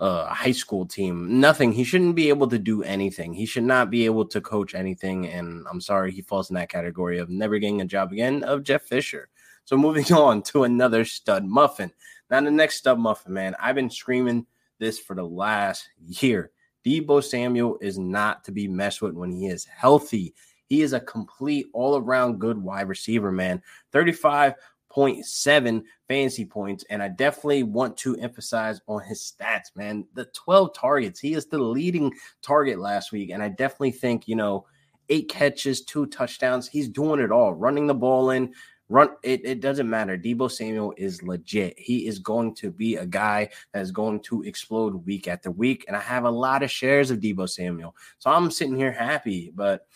a 0.00 0.32
high 0.32 0.52
school 0.52 0.86
team. 0.86 1.40
Nothing. 1.40 1.72
He 1.72 1.84
shouldn't 1.84 2.14
be 2.14 2.30
able 2.30 2.48
to 2.48 2.58
do 2.58 2.82
anything. 2.82 3.34
He 3.34 3.44
should 3.44 3.64
not 3.64 3.90
be 3.90 4.06
able 4.06 4.24
to 4.26 4.40
coach 4.40 4.74
anything. 4.74 5.26
And 5.28 5.66
I'm 5.70 5.80
sorry, 5.80 6.10
he 6.10 6.22
falls 6.22 6.48
in 6.48 6.54
that 6.54 6.70
category 6.70 7.18
of 7.18 7.28
never 7.28 7.58
getting 7.58 7.82
a 7.82 7.84
job 7.84 8.10
again 8.10 8.42
of 8.42 8.62
Jeff 8.64 8.82
Fisher. 8.82 9.28
So 9.66 9.76
moving 9.76 10.10
on 10.12 10.42
to 10.44 10.64
another 10.64 11.04
stud 11.04 11.44
muffin. 11.44 11.92
Now 12.30 12.40
the 12.40 12.50
next 12.50 12.76
stud 12.76 12.98
muffin, 12.98 13.34
man. 13.34 13.54
I've 13.60 13.74
been 13.74 13.90
screaming 13.90 14.46
this 14.78 14.98
for 14.98 15.14
the 15.14 15.24
last 15.24 15.88
year. 16.06 16.50
Deebo 16.84 17.22
Samuel 17.22 17.76
is 17.82 17.98
not 17.98 18.42
to 18.44 18.52
be 18.52 18.66
messed 18.66 19.02
with 19.02 19.14
when 19.14 19.30
he 19.30 19.48
is 19.48 19.66
healthy. 19.66 20.34
He 20.64 20.80
is 20.80 20.94
a 20.94 21.00
complete 21.00 21.66
all 21.74 21.98
around 21.98 22.38
good 22.38 22.56
wide 22.56 22.88
receiver, 22.88 23.30
man. 23.30 23.62
35 23.92 24.54
0.7 24.94 25.82
fantasy 26.08 26.44
points. 26.44 26.84
And 26.90 27.02
I 27.02 27.08
definitely 27.08 27.62
want 27.62 27.96
to 27.98 28.16
emphasize 28.16 28.80
on 28.86 29.02
his 29.02 29.20
stats, 29.20 29.74
man. 29.74 30.06
The 30.14 30.26
12 30.26 30.74
targets, 30.74 31.20
he 31.20 31.34
is 31.34 31.46
the 31.46 31.58
leading 31.58 32.12
target 32.42 32.78
last 32.78 33.12
week. 33.12 33.30
And 33.30 33.42
I 33.42 33.48
definitely 33.48 33.92
think, 33.92 34.26
you 34.26 34.36
know, 34.36 34.66
eight 35.08 35.28
catches, 35.28 35.82
two 35.82 36.06
touchdowns, 36.06 36.68
he's 36.68 36.88
doing 36.88 37.20
it 37.20 37.32
all, 37.32 37.52
running 37.52 37.86
the 37.86 37.94
ball 37.94 38.30
in. 38.30 38.54
Run 38.88 39.10
it, 39.22 39.42
it 39.44 39.60
doesn't 39.60 39.88
matter. 39.88 40.18
Deebo 40.18 40.50
Samuel 40.50 40.92
is 40.96 41.22
legit. 41.22 41.78
He 41.78 42.08
is 42.08 42.18
going 42.18 42.56
to 42.56 42.72
be 42.72 42.96
a 42.96 43.06
guy 43.06 43.50
that 43.72 43.82
is 43.82 43.92
going 43.92 44.18
to 44.22 44.42
explode 44.42 45.06
week 45.06 45.28
after 45.28 45.52
week. 45.52 45.84
And 45.86 45.96
I 45.96 46.00
have 46.00 46.24
a 46.24 46.30
lot 46.30 46.64
of 46.64 46.72
shares 46.72 47.12
of 47.12 47.20
Deebo 47.20 47.48
Samuel. 47.48 47.94
So 48.18 48.30
I'm 48.30 48.50
sitting 48.50 48.74
here 48.74 48.90
happy. 48.90 49.52
But 49.54 49.86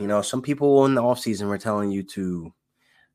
you 0.00 0.08
know, 0.08 0.20
some 0.20 0.42
people 0.42 0.84
in 0.84 0.96
the 0.96 1.02
offseason 1.02 1.46
were 1.46 1.58
telling 1.58 1.92
you 1.92 2.02
to 2.02 2.52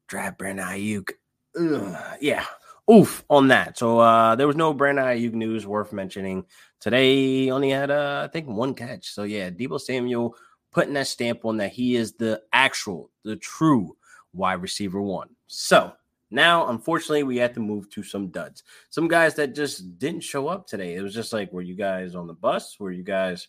draft 0.08 0.38
Brandon 0.38 0.65
Aiyuk. 0.65 1.12
Ugh, 1.60 2.17
yeah, 2.22 2.46
oof 2.91 3.24
on 3.30 3.48
that. 3.50 3.78
So 3.78 4.00
uh, 4.00 4.36
there 4.36 4.48
was 4.48 4.56
no 4.56 4.74
Brandon 4.74 5.06
Aiyuk 5.06 5.34
news 5.34 5.67
worth 5.67 5.93
mentioning 5.93 6.46
today. 6.80 7.50
Only 7.50 7.70
had 7.70 7.91
uh, 7.91 8.24
I 8.26 8.32
think 8.32 8.48
one 8.48 8.74
catch. 8.74 9.13
So 9.13 9.24
yeah, 9.24 9.50
Deebo 9.50 9.80
Samuel 9.80 10.36
putting 10.72 10.93
that 10.93 11.08
stamp 11.08 11.46
on 11.46 11.58
that 11.58 11.72
he 11.72 11.96
is 11.96 12.13
the 12.13 12.41
actual, 12.54 13.10
the 13.24 13.36
true 13.36 13.96
wide 14.34 14.62
receiver 14.62 15.02
one. 15.02 15.30
So 15.48 15.93
now, 16.30 16.67
unfortunately, 16.67 17.24
we 17.24 17.38
had 17.38 17.54
to 17.54 17.60
move 17.60 17.89
to 17.91 18.04
some 18.04 18.28
duds. 18.28 18.63
Some 18.89 19.08
guys 19.08 19.36
that 19.36 19.56
just 19.56 19.98
didn't 19.98 20.24
show 20.24 20.48
up 20.48 20.67
today. 20.67 20.96
It 20.96 21.02
was 21.02 21.13
just 21.13 21.32
like, 21.34 21.52
were 21.54 21.62
you 21.62 21.76
guys 21.76 22.15
on 22.15 22.28
the 22.28 22.34
bus? 22.34 22.78
Were 22.80 22.91
you 22.91 23.04
guys 23.04 23.48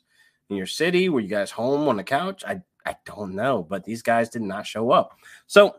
in 0.49 0.57
your 0.57 0.67
city? 0.67 1.09
Were 1.09 1.21
you 1.21 1.29
guys 1.29 1.51
home 1.51 1.89
on 1.89 1.97
the 1.97 2.05
couch? 2.05 2.45
I 2.47 2.63
I 2.87 2.97
don't 3.05 3.35
know, 3.35 3.67
but 3.69 3.85
these 3.85 4.01
guys 4.03 4.31
did 4.31 4.43
not 4.43 4.67
show 4.67 4.91
up. 4.91 5.11
So 5.47 5.77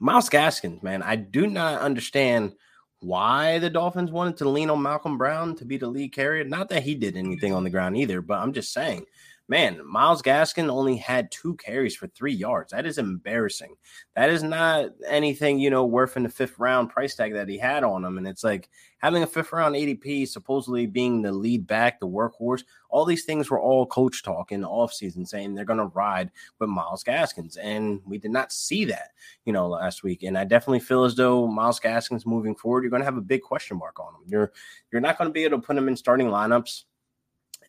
Myles 0.00 0.30
Gaskins, 0.30 0.82
man, 0.82 1.02
I 1.02 1.16
do 1.16 1.46
not 1.46 1.82
understand 1.82 2.52
why 3.00 3.58
the 3.58 3.68
Dolphins 3.68 4.10
wanted 4.10 4.38
to 4.38 4.48
lean 4.48 4.70
on 4.70 4.82
Malcolm 4.82 5.18
Brown 5.18 5.54
to 5.56 5.64
be 5.66 5.76
the 5.76 5.88
lead 5.88 6.12
carrier. 6.12 6.42
Not 6.44 6.70
that 6.70 6.82
he 6.82 6.94
did 6.94 7.16
anything 7.16 7.52
on 7.52 7.64
the 7.64 7.70
ground 7.70 7.98
either, 7.98 8.22
but 8.22 8.38
I'm 8.38 8.54
just 8.54 8.72
saying 8.72 9.04
man, 9.50 9.80
Myles 9.84 10.22
Gaskin 10.22 10.70
only 10.70 10.96
had 10.96 11.32
two 11.32 11.56
carries 11.56 11.96
for 11.96 12.06
three 12.06 12.32
yards. 12.32 12.70
That 12.70 12.86
is 12.86 12.98
embarrassing. 12.98 13.74
That 14.14 14.30
is 14.30 14.44
not 14.44 14.90
anything, 15.08 15.58
you 15.58 15.70
know, 15.70 15.84
worth 15.84 16.16
in 16.16 16.22
the 16.22 16.28
fifth 16.28 16.56
round 16.60 16.90
price 16.90 17.16
tag 17.16 17.32
that 17.32 17.48
he 17.48 17.58
had 17.58 17.82
on 17.82 18.04
him. 18.04 18.16
And 18.16 18.28
it's 18.28 18.44
like 18.44 18.70
having 18.98 19.24
a 19.24 19.26
fifth 19.26 19.52
round 19.52 19.74
ADP, 19.74 20.28
supposedly 20.28 20.86
being 20.86 21.20
the 21.20 21.32
lead 21.32 21.66
back, 21.66 21.98
the 21.98 22.06
workhorse, 22.06 22.62
all 22.90 23.04
these 23.04 23.24
things 23.24 23.50
were 23.50 23.60
all 23.60 23.86
coach 23.86 24.22
talk 24.22 24.52
in 24.52 24.60
the 24.60 24.68
offseason 24.68 25.26
saying 25.26 25.56
they're 25.56 25.64
going 25.64 25.80
to 25.80 25.86
ride 25.86 26.30
with 26.60 26.70
Myles 26.70 27.02
Gaskins. 27.02 27.56
And 27.56 28.00
we 28.06 28.18
did 28.18 28.30
not 28.30 28.52
see 28.52 28.84
that, 28.84 29.08
you 29.46 29.52
know, 29.52 29.68
last 29.68 30.04
week. 30.04 30.22
And 30.22 30.38
I 30.38 30.44
definitely 30.44 30.78
feel 30.78 31.02
as 31.02 31.16
though 31.16 31.48
Myles 31.48 31.80
Gaskins 31.80 32.24
moving 32.24 32.54
forward, 32.54 32.84
you're 32.84 32.90
going 32.90 33.02
to 33.02 33.06
have 33.06 33.16
a 33.16 33.20
big 33.20 33.42
question 33.42 33.78
mark 33.78 33.98
on 33.98 34.14
him. 34.14 34.22
You're 34.28 34.52
you're 34.92 35.00
not 35.00 35.18
going 35.18 35.28
to 35.28 35.34
be 35.34 35.42
able 35.42 35.58
to 35.58 35.66
put 35.66 35.76
him 35.76 35.88
in 35.88 35.96
starting 35.96 36.28
lineups 36.28 36.84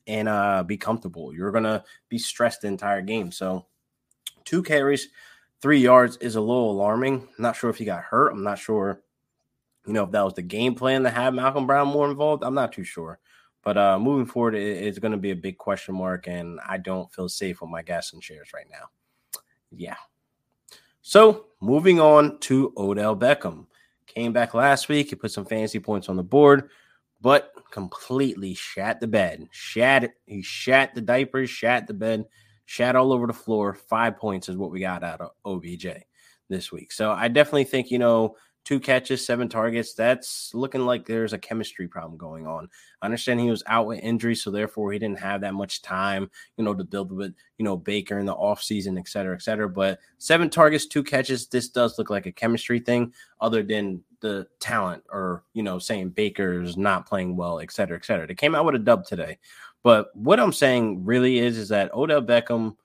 and 0.07 0.27
uh, 0.27 0.63
be 0.63 0.77
comfortable. 0.77 1.33
You're 1.33 1.51
gonna 1.51 1.83
be 2.09 2.17
stressed 2.17 2.61
the 2.61 2.67
entire 2.67 3.01
game. 3.01 3.31
So 3.31 3.65
two 4.43 4.63
carries, 4.63 5.09
three 5.61 5.79
yards 5.79 6.17
is 6.17 6.35
a 6.35 6.41
little 6.41 6.71
alarming. 6.71 7.27
I'm 7.37 7.43
not 7.43 7.55
sure 7.55 7.69
if 7.69 7.77
he 7.77 7.85
got 7.85 8.03
hurt. 8.03 8.31
I'm 8.31 8.43
not 8.43 8.59
sure, 8.59 9.01
you 9.85 9.93
know, 9.93 10.03
if 10.03 10.11
that 10.11 10.25
was 10.25 10.33
the 10.33 10.41
game 10.41 10.75
plan 10.75 11.03
to 11.03 11.09
have 11.09 11.33
Malcolm 11.33 11.67
Brown 11.67 11.87
more 11.87 12.09
involved. 12.09 12.43
I'm 12.43 12.55
not 12.55 12.73
too 12.73 12.83
sure. 12.83 13.19
But 13.63 13.77
uh, 13.77 13.99
moving 13.99 14.25
forward, 14.25 14.55
it, 14.55 14.83
it's 14.83 14.99
going 14.99 15.11
to 15.11 15.17
be 15.17 15.31
a 15.31 15.35
big 15.35 15.57
question 15.57 15.95
mark, 15.95 16.27
and 16.27 16.59
I 16.67 16.77
don't 16.77 17.13
feel 17.13 17.29
safe 17.29 17.61
with 17.61 17.69
my 17.69 17.83
gas 17.83 18.11
and 18.13 18.23
shares 18.23 18.49
right 18.53 18.65
now. 18.71 18.89
Yeah. 19.71 19.97
So 21.01 21.45
moving 21.61 21.99
on 21.99 22.39
to 22.39 22.73
Odell 22.75 23.15
Beckham. 23.15 23.67
Came 24.07 24.33
back 24.33 24.53
last 24.53 24.89
week. 24.89 25.09
He 25.09 25.15
put 25.15 25.31
some 25.31 25.45
fantasy 25.45 25.79
points 25.79 26.09
on 26.09 26.17
the 26.17 26.23
board 26.23 26.69
but 27.21 27.53
completely 27.71 28.53
shat 28.53 28.99
the 28.99 29.07
bed. 29.07 29.47
Shat. 29.51 30.11
He 30.25 30.41
shat 30.41 30.95
the 30.95 31.01
diapers, 31.01 31.49
shat 31.49 31.87
the 31.87 31.93
bed, 31.93 32.25
shat 32.65 32.95
all 32.95 33.13
over 33.13 33.27
the 33.27 33.33
floor. 33.33 33.73
Five 33.73 34.17
points 34.17 34.49
is 34.49 34.57
what 34.57 34.71
we 34.71 34.79
got 34.79 35.03
out 35.03 35.21
of 35.21 35.31
OBJ 35.45 35.87
this 36.49 36.71
week. 36.71 36.91
So 36.91 37.11
I 37.11 37.27
definitely 37.27 37.65
think, 37.65 37.91
you 37.91 37.99
know, 37.99 38.35
two 38.63 38.79
catches, 38.79 39.25
seven 39.25 39.49
targets. 39.49 39.93
That's 39.93 40.53
looking 40.53 40.85
like 40.85 41.05
there's 41.05 41.33
a 41.33 41.37
chemistry 41.37 41.87
problem 41.87 42.17
going 42.17 42.45
on. 42.45 42.69
I 43.01 43.05
understand 43.05 43.39
he 43.39 43.49
was 43.49 43.63
out 43.65 43.87
with 43.87 43.99
injury, 43.99 44.35
so 44.35 44.51
therefore 44.51 44.91
he 44.91 44.99
didn't 44.99 45.19
have 45.19 45.41
that 45.41 45.53
much 45.53 45.81
time, 45.81 46.29
you 46.57 46.63
know, 46.63 46.73
to 46.73 46.83
build 46.83 47.11
with, 47.11 47.33
you 47.57 47.65
know, 47.65 47.75
Baker 47.75 48.19
in 48.19 48.25
the 48.25 48.35
offseason, 48.35 48.99
et 48.99 49.07
cetera, 49.07 49.35
et 49.35 49.41
cetera. 49.41 49.67
But 49.67 49.99
seven 50.19 50.49
targets, 50.49 50.85
two 50.85 51.03
catches, 51.03 51.47
this 51.47 51.69
does 51.69 51.97
look 51.97 52.09
like 52.09 52.27
a 52.27 52.31
chemistry 52.31 52.79
thing, 52.79 53.13
other 53.39 53.63
than 53.63 54.03
the 54.19 54.47
talent 54.59 55.03
or, 55.09 55.43
you 55.53 55.63
know, 55.63 55.79
saying 55.79 56.09
Baker's 56.09 56.77
not 56.77 57.07
playing 57.07 57.35
well, 57.35 57.59
et 57.59 57.71
cetera, 57.71 57.97
et 57.97 58.05
cetera. 58.05 58.27
They 58.27 58.35
came 58.35 58.53
out 58.53 58.65
with 58.65 58.75
a 58.75 58.79
dub 58.79 59.05
today. 59.05 59.39
But 59.83 60.15
what 60.15 60.39
I'm 60.39 60.53
saying 60.53 61.03
really 61.03 61.39
is, 61.39 61.57
is 61.57 61.69
that 61.69 61.91
Odell 61.95 62.21
Beckham, 62.21 62.75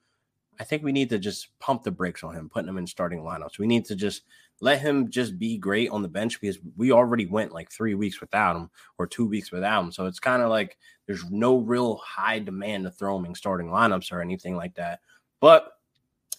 I 0.59 0.63
think 0.63 0.83
we 0.83 0.91
need 0.91 1.09
to 1.09 1.19
just 1.19 1.57
pump 1.59 1.83
the 1.83 1.91
brakes 1.91 2.23
on 2.23 2.35
him, 2.35 2.49
putting 2.49 2.69
him 2.69 2.77
in 2.77 2.87
starting 2.87 3.21
lineups. 3.21 3.59
We 3.59 3.67
need 3.67 3.85
to 3.85 3.95
just 3.95 4.23
let 4.59 4.79
him 4.79 5.09
just 5.09 5.37
be 5.37 5.57
great 5.57 5.89
on 5.89 6.01
the 6.01 6.07
bench 6.07 6.41
because 6.41 6.57
we 6.75 6.91
already 6.91 7.25
went 7.27 7.53
like 7.53 7.71
three 7.71 7.93
weeks 7.93 8.19
without 8.19 8.55
him 8.55 8.69
or 8.97 9.05
two 9.05 9.25
weeks 9.25 9.51
without 9.51 9.83
him. 9.83 9.91
So 9.91 10.07
it's 10.07 10.19
kind 10.19 10.41
of 10.41 10.49
like 10.49 10.77
there's 11.05 11.29
no 11.29 11.57
real 11.57 11.97
high 11.97 12.39
demand 12.39 12.85
to 12.85 12.91
throw 12.91 13.17
him 13.17 13.25
in 13.25 13.35
starting 13.35 13.67
lineups 13.67 14.11
or 14.11 14.21
anything 14.21 14.55
like 14.55 14.75
that. 14.75 15.01
But 15.39 15.73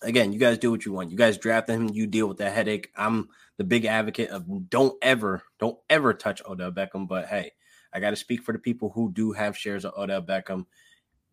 again, 0.02 0.32
you 0.32 0.38
guys 0.38 0.58
do 0.58 0.70
what 0.70 0.84
you 0.84 0.92
want. 0.92 1.10
You 1.10 1.16
guys 1.16 1.38
draft 1.38 1.68
him, 1.68 1.88
you 1.90 2.06
deal 2.06 2.26
with 2.26 2.38
that 2.38 2.54
headache. 2.54 2.90
I'm 2.96 3.28
the 3.56 3.64
big 3.64 3.84
advocate 3.84 4.30
of 4.30 4.68
don't 4.68 4.96
ever, 5.00 5.42
don't 5.60 5.78
ever 5.88 6.12
touch 6.12 6.42
Odell 6.44 6.72
Beckham. 6.72 7.06
But 7.06 7.26
hey, 7.26 7.52
I 7.92 8.00
got 8.00 8.10
to 8.10 8.16
speak 8.16 8.42
for 8.42 8.52
the 8.52 8.58
people 8.58 8.90
who 8.90 9.12
do 9.12 9.32
have 9.32 9.56
shares 9.56 9.84
of 9.84 9.94
Odell 9.96 10.22
Beckham. 10.22 10.66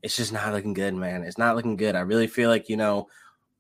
It's 0.05 0.15
just 0.15 0.31
not 0.31 0.53
looking 0.53 0.75
good, 0.75 0.93
man. 0.93 1.23
It's 1.23 1.39
not 1.39 1.55
looking 1.55 1.75
good. 1.75 1.95
I 1.95 2.01
really 2.01 2.27
feel 2.27 2.47
like, 2.47 2.69
you 2.69 2.77
know, 2.77 3.07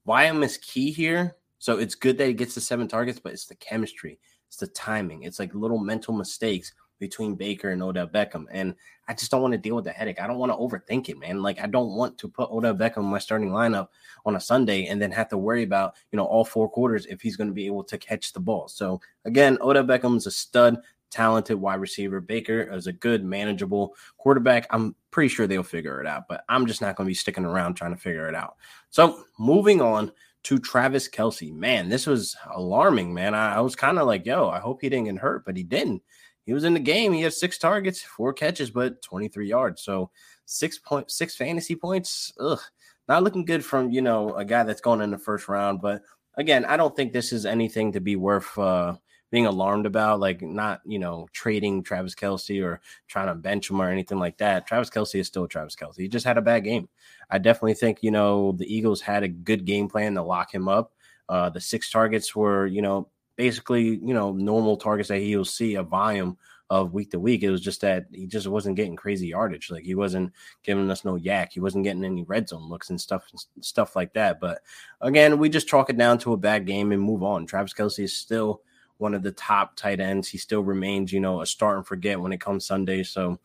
YM 0.07 0.43
is 0.43 0.57
key 0.57 0.91
here. 0.91 1.37
So 1.57 1.79
it's 1.79 1.95
good 1.95 2.19
that 2.19 2.27
he 2.27 2.33
gets 2.33 2.53
the 2.53 2.61
seven 2.61 2.87
targets, 2.87 3.19
but 3.19 3.33
it's 3.33 3.47
the 3.47 3.55
chemistry, 3.55 4.19
it's 4.47 4.57
the 4.57 4.67
timing. 4.67 5.23
It's 5.23 5.39
like 5.39 5.55
little 5.55 5.79
mental 5.79 6.13
mistakes 6.13 6.71
between 6.99 7.33
Baker 7.33 7.71
and 7.71 7.81
Odell 7.81 8.05
Beckham. 8.05 8.45
And 8.51 8.75
I 9.07 9.15
just 9.15 9.31
don't 9.31 9.41
want 9.41 9.53
to 9.53 9.57
deal 9.57 9.75
with 9.75 9.85
the 9.85 9.91
headache. 9.91 10.21
I 10.21 10.27
don't 10.27 10.37
want 10.37 10.51
to 10.51 10.55
overthink 10.55 11.09
it, 11.09 11.17
man. 11.17 11.41
Like 11.41 11.59
I 11.59 11.65
don't 11.65 11.95
want 11.95 12.19
to 12.19 12.27
put 12.27 12.51
Odell 12.51 12.75
Beckham 12.75 12.97
in 12.97 13.05
my 13.05 13.17
starting 13.17 13.49
lineup 13.49 13.87
on 14.23 14.35
a 14.35 14.39
Sunday 14.39 14.85
and 14.85 15.01
then 15.01 15.09
have 15.13 15.29
to 15.29 15.39
worry 15.39 15.63
about, 15.63 15.95
you 16.11 16.17
know, 16.17 16.25
all 16.25 16.45
four 16.45 16.69
quarters 16.69 17.07
if 17.07 17.21
he's 17.21 17.37
going 17.37 17.49
to 17.49 17.55
be 17.55 17.65
able 17.65 17.83
to 17.85 17.97
catch 17.97 18.33
the 18.33 18.39
ball. 18.39 18.67
So 18.67 19.01
again, 19.25 19.57
Odell 19.61 19.83
Beckham's 19.83 20.27
a 20.27 20.31
stud, 20.31 20.77
talented 21.09 21.57
wide 21.57 21.79
receiver. 21.79 22.21
Baker 22.21 22.71
is 22.73 22.85
a 22.85 22.93
good, 22.93 23.23
manageable 23.23 23.95
quarterback. 24.17 24.67
I'm 24.69 24.95
pretty 25.15 25.29
sure 25.29 25.47
they'll 25.47 25.63
figure 25.63 26.01
it 26.01 26.07
out, 26.07 26.23
but 26.27 26.43
I'm 26.49 26.65
just 26.65 26.81
not 26.81 26.97
going 26.97 27.05
to 27.05 27.09
be 27.09 27.15
sticking 27.15 27.45
around 27.45 27.75
trying 27.75 27.95
to 27.95 27.99
figure 28.01 28.27
it 28.27 28.35
out. 28.35 28.57
So 28.89 29.23
moving 29.39 29.81
on 29.81 30.11
to 30.43 30.59
Travis 30.59 31.07
Kelce. 31.07 31.53
Man, 31.53 31.87
this 31.87 32.05
was 32.05 32.35
alarming, 32.53 33.13
man. 33.13 33.33
I, 33.33 33.55
I 33.55 33.59
was 33.61 33.77
kind 33.77 33.97
of 33.97 34.07
like, 34.07 34.25
yo, 34.25 34.49
I 34.49 34.59
hope 34.59 34.81
he 34.81 34.89
didn't 34.89 35.05
get 35.05 35.17
hurt, 35.17 35.45
but 35.45 35.55
he 35.55 35.63
didn't 35.63 36.01
he 36.45 36.53
was 36.53 36.63
in 36.63 36.73
the 36.73 36.79
game. 36.79 37.11
He 37.11 37.21
had 37.21 37.33
six 37.33 37.57
targets, 37.57 38.01
four 38.01 38.31
catches, 38.31 38.69
but 38.69 39.01
23 39.01 39.47
yards. 39.47 39.81
So 39.81 40.11
six 40.45 40.77
point 40.77 41.09
six 41.09 41.35
fantasy 41.35 41.75
points. 41.75 42.33
Ugh, 42.39 42.59
not 43.07 43.23
looking 43.23 43.45
good 43.45 43.65
from 43.65 43.89
you 43.89 44.01
know 44.01 44.35
a 44.35 44.45
guy 44.45 44.63
that's 44.63 44.81
going 44.81 45.01
in 45.01 45.11
the 45.11 45.17
first 45.17 45.47
round. 45.47 45.81
But 45.81 46.03
again, 46.35 46.63
I 46.65 46.77
don't 46.77 46.95
think 46.95 47.13
this 47.13 47.33
is 47.33 47.45
anything 47.45 47.91
to 47.93 47.99
be 47.99 48.15
worth 48.15 48.57
uh, 48.57 48.95
being 49.35 49.45
alarmed 49.45 49.85
about. 49.85 50.21
Like 50.21 50.41
not 50.41 50.81
you 50.85 50.97
know 50.97 51.27
trading 51.33 51.83
Travis 51.83 52.15
Kelce 52.15 52.63
or 52.63 52.79
trying 53.07 53.27
to 53.27 53.35
bench 53.35 53.69
him 53.69 53.81
or 53.81 53.89
anything 53.89 54.17
like 54.17 54.37
that. 54.37 54.65
Travis 54.65 54.89
Kelce 54.89 55.19
is 55.19 55.27
still 55.27 55.47
Travis 55.47 55.75
Kelce. 55.75 55.97
He 55.97 56.07
just 56.07 56.25
had 56.25 56.37
a 56.37 56.41
bad 56.41 56.63
game. 56.63 56.87
I 57.29 57.37
definitely 57.37 57.73
think 57.73 57.99
you 58.01 58.11
know 58.11 58.53
the 58.53 58.73
Eagles 58.73 59.01
had 59.01 59.23
a 59.23 59.27
good 59.27 59.65
game 59.65 59.89
plan 59.89 60.13
to 60.15 60.23
lock 60.23 60.53
him 60.53 60.69
up. 60.69 60.93
Uh, 61.27 61.49
the 61.49 61.59
six 61.59 61.91
targets 61.91 62.35
were 62.35 62.65
you 62.65 62.81
know 62.81 63.09
basically, 63.35 63.83
you 63.83 64.13
know, 64.13 64.31
normal 64.31 64.77
targets 64.77 65.09
that 65.09 65.19
he'll 65.19 65.45
see 65.45 65.75
a 65.75 65.83
volume 65.83 66.37
of 66.69 66.93
week 66.93 67.11
to 67.11 67.19
week. 67.19 67.43
It 67.43 67.51
was 67.51 67.61
just 67.61 67.81
that 67.81 68.05
he 68.11 68.25
just 68.25 68.47
wasn't 68.47 68.75
getting 68.75 68.95
crazy 68.95 69.27
yardage. 69.27 69.69
Like 69.69 69.83
he 69.83 69.95
wasn't 69.95 70.31
giving 70.63 70.89
us 70.89 71.05
no 71.05 71.17
YAC. 71.17 71.51
He 71.51 71.59
wasn't 71.59 71.83
getting 71.83 72.03
any 72.03 72.23
red 72.23 72.49
zone 72.49 72.69
looks 72.69 72.89
and 72.89 72.99
stuff 72.99 73.27
and 73.31 73.63
stuff 73.63 73.95
like 73.95 74.13
that. 74.13 74.39
But 74.39 74.61
again, 75.01 75.37
we 75.37 75.49
just 75.49 75.67
chalk 75.67 75.89
it 75.89 75.97
down 75.97 76.17
to 76.19 76.33
a 76.33 76.37
bad 76.37 76.65
game 76.65 76.91
and 76.91 77.01
move 77.01 77.23
on. 77.23 77.45
Travis 77.45 77.73
Kelce 77.73 78.05
is 78.05 78.17
still 78.17 78.61
one 78.97 79.13
of 79.13 79.23
the 79.23 79.31
top 79.31 79.75
tight 79.75 79.99
ends. 79.99 80.27
He 80.27 80.37
still 80.37 80.63
remains, 80.63 81.11
you 81.11 81.19
know, 81.19 81.41
a 81.41 81.45
start 81.45 81.77
and 81.77 81.85
forget 81.85 82.19
when 82.19 82.31
it 82.31 82.41
comes 82.41 82.65
Sunday. 82.65 83.03
So 83.03 83.39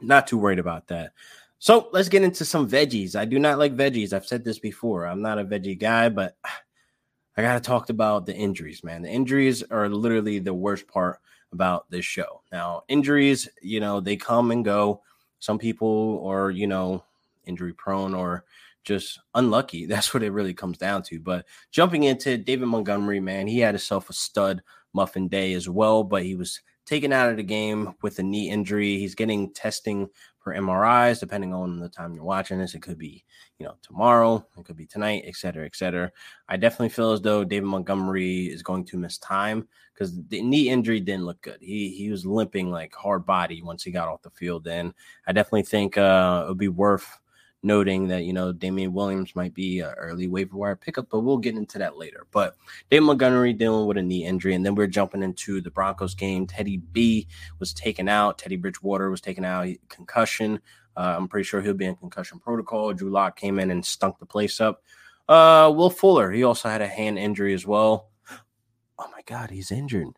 not 0.00 0.26
too 0.26 0.38
worried 0.38 0.58
about 0.58 0.86
that. 0.88 1.12
So 1.58 1.88
let's 1.92 2.08
get 2.08 2.22
into 2.22 2.44
some 2.44 2.68
veggies. 2.68 3.16
I 3.16 3.24
do 3.24 3.38
not 3.38 3.58
like 3.58 3.74
veggies. 3.74 4.12
I've 4.12 4.26
said 4.26 4.44
this 4.44 4.58
before. 4.58 5.06
I'm 5.06 5.22
not 5.22 5.38
a 5.38 5.44
veggie 5.44 5.78
guy, 5.78 6.08
but 6.08 6.36
I 7.38 7.42
got 7.42 7.54
to 7.54 7.60
talk 7.60 7.90
about 7.90 8.24
the 8.24 8.34
injuries, 8.34 8.82
man. 8.82 9.02
The 9.02 9.10
injuries 9.10 9.62
are 9.64 9.90
literally 9.90 10.38
the 10.38 10.54
worst 10.54 10.88
part 10.88 11.20
about 11.52 11.90
this 11.90 12.04
show. 12.04 12.40
Now, 12.50 12.84
injuries, 12.88 13.46
you 13.60 13.78
know, 13.78 14.00
they 14.00 14.16
come 14.16 14.50
and 14.50 14.64
go. 14.64 15.02
Some 15.38 15.58
people 15.58 16.26
are, 16.26 16.50
you 16.50 16.66
know, 16.66 17.04
injury 17.44 17.74
prone 17.74 18.14
or 18.14 18.44
just 18.84 19.20
unlucky. 19.34 19.84
That's 19.86 20.14
what 20.14 20.22
it 20.22 20.32
really 20.32 20.54
comes 20.54 20.78
down 20.78 21.02
to. 21.04 21.20
But 21.20 21.46
jumping 21.70 22.04
into 22.04 22.38
David 22.38 22.68
Montgomery, 22.68 23.20
man, 23.20 23.46
he 23.46 23.58
had 23.58 23.74
himself 23.74 24.08
a 24.08 24.14
stud 24.14 24.62
muffin 24.96 25.28
day 25.28 25.52
as 25.52 25.68
well, 25.68 26.02
but 26.02 26.24
he 26.24 26.34
was 26.34 26.60
taken 26.86 27.12
out 27.12 27.30
of 27.30 27.36
the 27.36 27.42
game 27.42 27.94
with 28.02 28.18
a 28.18 28.22
knee 28.22 28.48
injury. 28.48 28.96
He's 28.98 29.14
getting 29.14 29.52
testing 29.52 30.08
for 30.38 30.54
MRIs, 30.54 31.20
depending 31.20 31.52
on 31.52 31.80
the 31.80 31.88
time 31.88 32.14
you're 32.14 32.24
watching 32.24 32.58
this. 32.58 32.74
It 32.74 32.80
could 32.82 32.96
be, 32.96 33.24
you 33.58 33.66
know, 33.66 33.74
tomorrow, 33.82 34.46
it 34.56 34.64
could 34.64 34.76
be 34.76 34.86
tonight, 34.86 35.24
et 35.26 35.34
cetera, 35.34 35.66
et 35.66 35.74
cetera. 35.74 36.10
I 36.48 36.56
definitely 36.56 36.90
feel 36.90 37.12
as 37.12 37.20
though 37.20 37.44
David 37.44 37.66
Montgomery 37.66 38.46
is 38.46 38.62
going 38.62 38.84
to 38.86 38.96
miss 38.96 39.18
time 39.18 39.68
because 39.92 40.16
the 40.28 40.40
knee 40.40 40.68
injury 40.68 41.00
didn't 41.00 41.26
look 41.26 41.42
good. 41.42 41.58
He 41.60 41.90
he 41.90 42.10
was 42.10 42.24
limping 42.24 42.70
like 42.70 42.94
hard 42.94 43.26
body 43.26 43.60
once 43.62 43.82
he 43.82 43.90
got 43.90 44.08
off 44.08 44.22
the 44.22 44.30
field. 44.30 44.66
And 44.68 44.94
I 45.26 45.32
definitely 45.32 45.64
think 45.64 45.98
uh, 45.98 46.44
it 46.44 46.48
would 46.48 46.58
be 46.58 46.68
worth 46.68 47.18
noting 47.66 48.08
that 48.08 48.24
you 48.24 48.32
know 48.32 48.52
Damien 48.52 48.92
Williams 48.92 49.36
might 49.36 49.52
be 49.52 49.80
an 49.80 49.92
early 49.98 50.28
waiver 50.28 50.56
wire 50.56 50.76
pickup, 50.76 51.08
but 51.10 51.20
we'll 51.20 51.36
get 51.36 51.56
into 51.56 51.78
that 51.78 51.98
later. 51.98 52.26
But 52.30 52.56
Dave 52.90 53.02
Montgomery 53.02 53.52
dealing 53.52 53.86
with 53.86 53.98
a 53.98 54.02
knee 54.02 54.24
injury, 54.24 54.54
and 54.54 54.64
then 54.64 54.74
we're 54.74 54.86
jumping 54.86 55.22
into 55.22 55.60
the 55.60 55.70
Broncos 55.70 56.14
game. 56.14 56.46
Teddy 56.46 56.78
B 56.78 57.26
was 57.58 57.74
taken 57.74 58.08
out. 58.08 58.38
Teddy 58.38 58.56
Bridgewater 58.56 59.10
was 59.10 59.20
taken 59.20 59.44
out. 59.44 59.68
Concussion. 59.88 60.60
Uh, 60.96 61.16
I'm 61.18 61.28
pretty 61.28 61.44
sure 61.44 61.60
he'll 61.60 61.74
be 61.74 61.84
in 61.84 61.96
concussion 61.96 62.38
protocol. 62.38 62.94
Drew 62.94 63.10
Lock 63.10 63.36
came 63.36 63.58
in 63.58 63.70
and 63.70 63.84
stunk 63.84 64.18
the 64.18 64.24
place 64.24 64.60
up. 64.62 64.82
Uh, 65.28 65.70
Will 65.74 65.90
Fuller, 65.90 66.30
he 66.30 66.44
also 66.44 66.68
had 66.68 66.80
a 66.80 66.86
hand 66.86 67.18
injury 67.18 67.52
as 67.52 67.66
well. 67.66 68.08
Oh 68.98 69.08
my 69.12 69.20
God, 69.26 69.50
he's 69.50 69.70
injured 69.70 70.14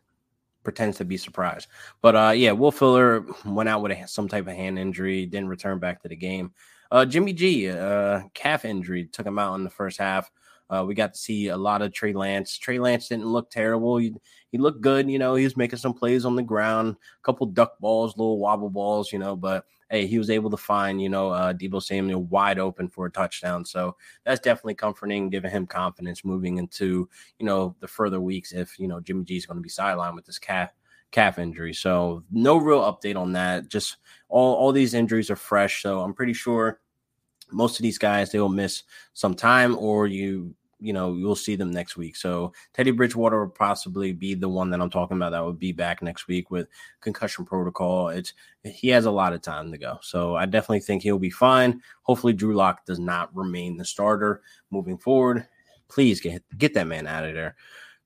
pretends 0.63 0.97
to 0.97 1.05
be 1.05 1.17
surprised. 1.17 1.67
But 2.01 2.15
uh, 2.15 2.33
yeah, 2.35 2.51
Will 2.51 2.71
Fuller 2.71 3.25
went 3.45 3.69
out 3.69 3.81
with 3.81 3.91
a, 3.91 4.07
some 4.07 4.27
type 4.27 4.47
of 4.47 4.55
hand 4.55 4.77
injury, 4.77 5.25
didn't 5.25 5.49
return 5.49 5.79
back 5.79 6.01
to 6.03 6.09
the 6.09 6.15
game. 6.15 6.51
Uh, 6.91 7.05
Jimmy 7.05 7.33
G, 7.33 7.69
uh, 7.69 8.21
calf 8.33 8.65
injury 8.65 9.05
took 9.05 9.25
him 9.25 9.39
out 9.39 9.55
in 9.55 9.63
the 9.63 9.69
first 9.69 9.99
half. 9.99 10.31
Uh, 10.69 10.83
we 10.87 10.93
got 10.93 11.13
to 11.13 11.19
see 11.19 11.47
a 11.47 11.57
lot 11.57 11.81
of 11.81 11.91
Trey 11.91 12.13
Lance. 12.13 12.57
Trey 12.57 12.77
Lance 12.77 13.07
didn't 13.07 13.25
look 13.25 13.49
terrible. 13.49 13.97
He, 13.97 14.13
he 14.51 14.59
looked 14.59 14.81
good. 14.81 15.09
You 15.09 15.17
know, 15.17 15.33
he 15.33 15.43
was 15.43 15.57
making 15.57 15.79
some 15.79 15.93
plays 15.93 16.25
on 16.25 16.35
the 16.35 16.43
ground, 16.43 16.95
a 16.95 17.23
couple 17.23 17.47
duck 17.47 17.79
balls, 17.79 18.15
little 18.17 18.37
wobble 18.37 18.69
balls, 18.69 19.11
you 19.11 19.17
know, 19.17 19.35
but 19.35 19.65
hey, 19.89 20.05
he 20.05 20.19
was 20.19 20.29
able 20.29 20.51
to 20.51 20.57
find, 20.57 21.01
you 21.01 21.09
know, 21.09 21.29
uh, 21.29 21.53
Deebo 21.53 21.81
Samuel 21.81 22.23
wide 22.25 22.59
open 22.59 22.87
for 22.87 23.07
a 23.07 23.11
touchdown. 23.11 23.65
So 23.65 23.95
that's 24.23 24.39
definitely 24.39 24.75
comforting, 24.75 25.31
giving 25.31 25.49
him 25.49 25.65
confidence 25.65 26.23
moving 26.23 26.57
into, 26.57 27.09
you 27.39 27.45
know, 27.47 27.75
the 27.79 27.87
further 27.87 28.21
weeks 28.21 28.51
if, 28.51 28.77
you 28.77 28.87
know, 28.87 28.99
Jimmy 28.99 29.23
G 29.23 29.37
is 29.37 29.47
going 29.47 29.57
to 29.57 29.63
be 29.63 29.69
sidelined 29.69 30.13
with 30.13 30.25
this 30.25 30.37
calf 30.37 30.71
calf 31.11 31.39
injury. 31.39 31.73
So 31.73 32.23
no 32.31 32.57
real 32.57 32.81
update 32.81 33.15
on 33.15 33.33
that. 33.33 33.67
Just 33.69 33.97
all, 34.27 34.55
all 34.55 34.71
these 34.71 34.93
injuries 34.93 35.29
are 35.29 35.35
fresh. 35.35 35.81
So 35.81 36.01
I'm 36.01 36.13
pretty 36.13 36.33
sure 36.33 36.79
most 37.51 37.79
of 37.79 37.83
these 37.83 37.97
guys 37.97 38.31
they 38.31 38.39
will 38.39 38.49
miss 38.49 38.83
some 39.13 39.33
time 39.33 39.75
or 39.77 40.07
you 40.07 40.53
you 40.79 40.93
know 40.93 41.13
you'll 41.13 41.35
see 41.35 41.55
them 41.55 41.71
next 41.71 41.97
week 41.97 42.15
so 42.15 42.53
teddy 42.73 42.91
bridgewater 42.91 43.39
will 43.39 43.51
possibly 43.51 44.13
be 44.13 44.33
the 44.33 44.47
one 44.47 44.69
that 44.69 44.79
i'm 44.79 44.89
talking 44.89 45.17
about 45.17 45.31
that 45.31 45.43
would 45.43 45.59
be 45.59 45.71
back 45.71 46.01
next 46.01 46.27
week 46.27 46.49
with 46.51 46.67
concussion 47.01 47.45
protocol 47.45 48.09
it's 48.09 48.33
he 48.63 48.87
has 48.87 49.05
a 49.05 49.11
lot 49.11 49.33
of 49.33 49.41
time 49.41 49.71
to 49.71 49.77
go 49.77 49.97
so 50.01 50.35
i 50.35 50.45
definitely 50.45 50.79
think 50.79 51.03
he'll 51.03 51.19
be 51.19 51.29
fine 51.29 51.81
hopefully 52.03 52.33
drew 52.33 52.55
lock 52.55 52.85
does 52.85 52.99
not 52.99 53.35
remain 53.35 53.75
the 53.75 53.85
starter 53.85 54.41
moving 54.71 54.97
forward 54.97 55.45
please 55.89 56.21
get 56.21 56.43
get 56.57 56.73
that 56.73 56.87
man 56.87 57.07
out 57.07 57.25
of 57.25 57.33
there 57.33 57.55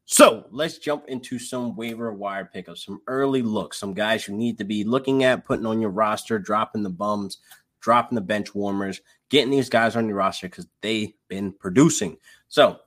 so 0.05 0.45
let's 0.51 0.77
jump 0.77 1.05
into 1.07 1.39
some 1.39 1.75
waiver 1.75 2.11
wire 2.11 2.49
pickups, 2.51 2.85
some 2.85 3.01
early 3.07 3.41
looks, 3.41 3.79
some 3.79 3.93
guys 3.93 4.27
you 4.27 4.35
need 4.35 4.57
to 4.57 4.65
be 4.65 4.83
looking 4.83 5.23
at, 5.23 5.45
putting 5.45 5.65
on 5.65 5.79
your 5.79 5.91
roster, 5.91 6.37
dropping 6.37 6.83
the 6.83 6.89
bums, 6.89 7.37
dropping 7.79 8.15
the 8.15 8.21
bench 8.21 8.53
warmers, 8.53 9.01
getting 9.29 9.51
these 9.51 9.69
guys 9.69 9.95
on 9.95 10.07
your 10.07 10.17
roster 10.17 10.47
because 10.47 10.67
they've 10.81 11.13
been 11.29 11.53
producing. 11.53 12.17
So 12.49 12.79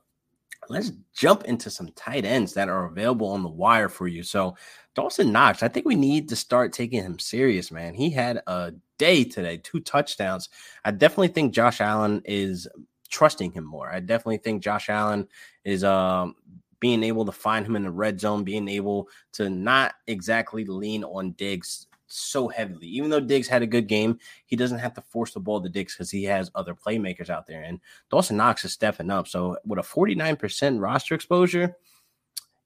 let's 0.69 0.91
jump 1.15 1.45
into 1.45 1.69
some 1.69 1.89
tight 1.89 2.25
ends 2.25 2.53
that 2.53 2.69
are 2.69 2.85
available 2.85 3.29
on 3.29 3.43
the 3.43 3.49
wire 3.49 3.89
for 3.89 4.07
you. 4.07 4.23
So 4.23 4.55
Dawson 4.93 5.31
Knox, 5.31 5.63
I 5.63 5.67
think 5.67 5.85
we 5.85 5.95
need 5.95 6.29
to 6.29 6.35
start 6.35 6.73
taking 6.73 7.03
him 7.03 7.19
serious, 7.19 7.71
man. 7.71 7.93
He 7.93 8.09
had 8.09 8.41
a 8.47 8.73
day 8.97 9.23
today, 9.23 9.57
two 9.57 9.79
touchdowns. 9.79 10.49
I 10.85 10.91
definitely 10.91 11.29
think 11.29 11.53
Josh 11.53 11.81
Allen 11.81 12.21
is 12.25 12.67
trusting 13.09 13.51
him 13.51 13.63
more. 13.63 13.91
I 13.91 13.99
definitely 13.99 14.37
think 14.37 14.63
Josh 14.63 14.89
Allen 14.89 15.27
is 15.63 15.83
um 15.83 16.35
being 16.79 17.03
able 17.03 17.25
to 17.25 17.31
find 17.31 17.65
him 17.65 17.75
in 17.75 17.83
the 17.83 17.91
red 17.91 18.19
zone, 18.19 18.43
being 18.43 18.67
able 18.67 19.09
to 19.33 19.49
not 19.49 19.95
exactly 20.07 20.65
lean 20.65 21.03
on 21.03 21.31
Diggs 21.31 21.87
so 22.07 22.47
heavily. 22.47 22.87
Even 22.87 23.09
though 23.09 23.19
Diggs 23.19 23.47
had 23.47 23.61
a 23.61 23.67
good 23.67 23.87
game, 23.87 24.19
he 24.45 24.55
doesn't 24.55 24.79
have 24.79 24.93
to 24.93 25.01
force 25.01 25.33
the 25.33 25.39
ball 25.39 25.61
to 25.61 25.69
Diggs 25.69 25.93
because 25.93 26.09
he 26.09 26.23
has 26.23 26.51
other 26.55 26.73
playmakers 26.73 27.29
out 27.29 27.47
there. 27.47 27.63
And 27.63 27.79
Dawson 28.09 28.37
Knox 28.37 28.63
is 28.65 28.73
stepping 28.73 29.09
up. 29.09 29.27
So 29.27 29.57
with 29.65 29.79
a 29.79 29.81
49% 29.81 30.81
roster 30.81 31.15
exposure, 31.15 31.75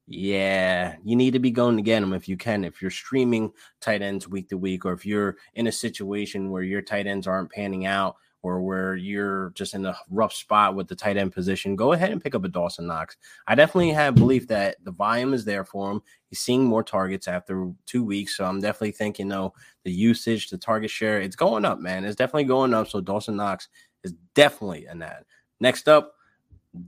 yeah, 0.07 0.95
you 1.03 1.15
need 1.15 1.31
to 1.31 1.39
be 1.39 1.51
going 1.51 1.77
to 1.77 1.83
get 1.83 2.03
him 2.03 2.13
if 2.13 2.27
you 2.27 2.37
can. 2.37 2.65
If 2.65 2.81
you're 2.81 2.91
streaming 2.91 3.51
tight 3.79 4.01
ends 4.01 4.27
week 4.27 4.49
to 4.49 4.57
week, 4.57 4.85
or 4.85 4.93
if 4.93 5.05
you're 5.05 5.37
in 5.55 5.67
a 5.67 5.71
situation 5.71 6.51
where 6.51 6.63
your 6.63 6.81
tight 6.81 7.07
ends 7.07 7.27
aren't 7.27 7.51
panning 7.51 7.85
out, 7.85 8.17
or 8.43 8.61
where 8.61 8.95
you're 8.95 9.51
just 9.51 9.73
in 9.73 9.85
a 9.85 9.95
rough 10.09 10.33
spot 10.33 10.75
with 10.75 10.87
the 10.87 10.95
tight 10.95 11.17
end 11.17 11.31
position, 11.31 11.75
go 11.75 11.93
ahead 11.93 12.11
and 12.11 12.23
pick 12.23 12.35
up 12.35 12.43
a 12.43 12.47
Dawson 12.47 12.87
Knox. 12.87 13.17
I 13.47 13.55
definitely 13.55 13.91
have 13.91 14.15
belief 14.15 14.47
that 14.47 14.77
the 14.83 14.91
volume 14.91 15.33
is 15.33 15.45
there 15.45 15.63
for 15.63 15.91
him. 15.91 16.01
He's 16.27 16.39
seeing 16.39 16.63
more 16.63 16.83
targets 16.83 17.27
after 17.27 17.71
two 17.85 18.03
weeks. 18.03 18.37
So 18.37 18.45
I'm 18.45 18.61
definitely 18.61 18.91
thinking, 18.91 19.27
know, 19.27 19.53
the 19.83 19.91
usage, 19.91 20.49
the 20.49 20.57
target 20.57 20.89
share, 20.89 21.21
it's 21.21 21.35
going 21.35 21.65
up, 21.65 21.79
man. 21.79 22.05
It's 22.05 22.15
definitely 22.15 22.45
going 22.45 22.73
up. 22.73 22.87
So 22.87 23.01
Dawson 23.01 23.35
Knox 23.35 23.69
is 24.03 24.13
definitely 24.35 24.85
an 24.85 25.01
ad. 25.01 25.25
Next 25.59 25.87
up, 25.87 26.13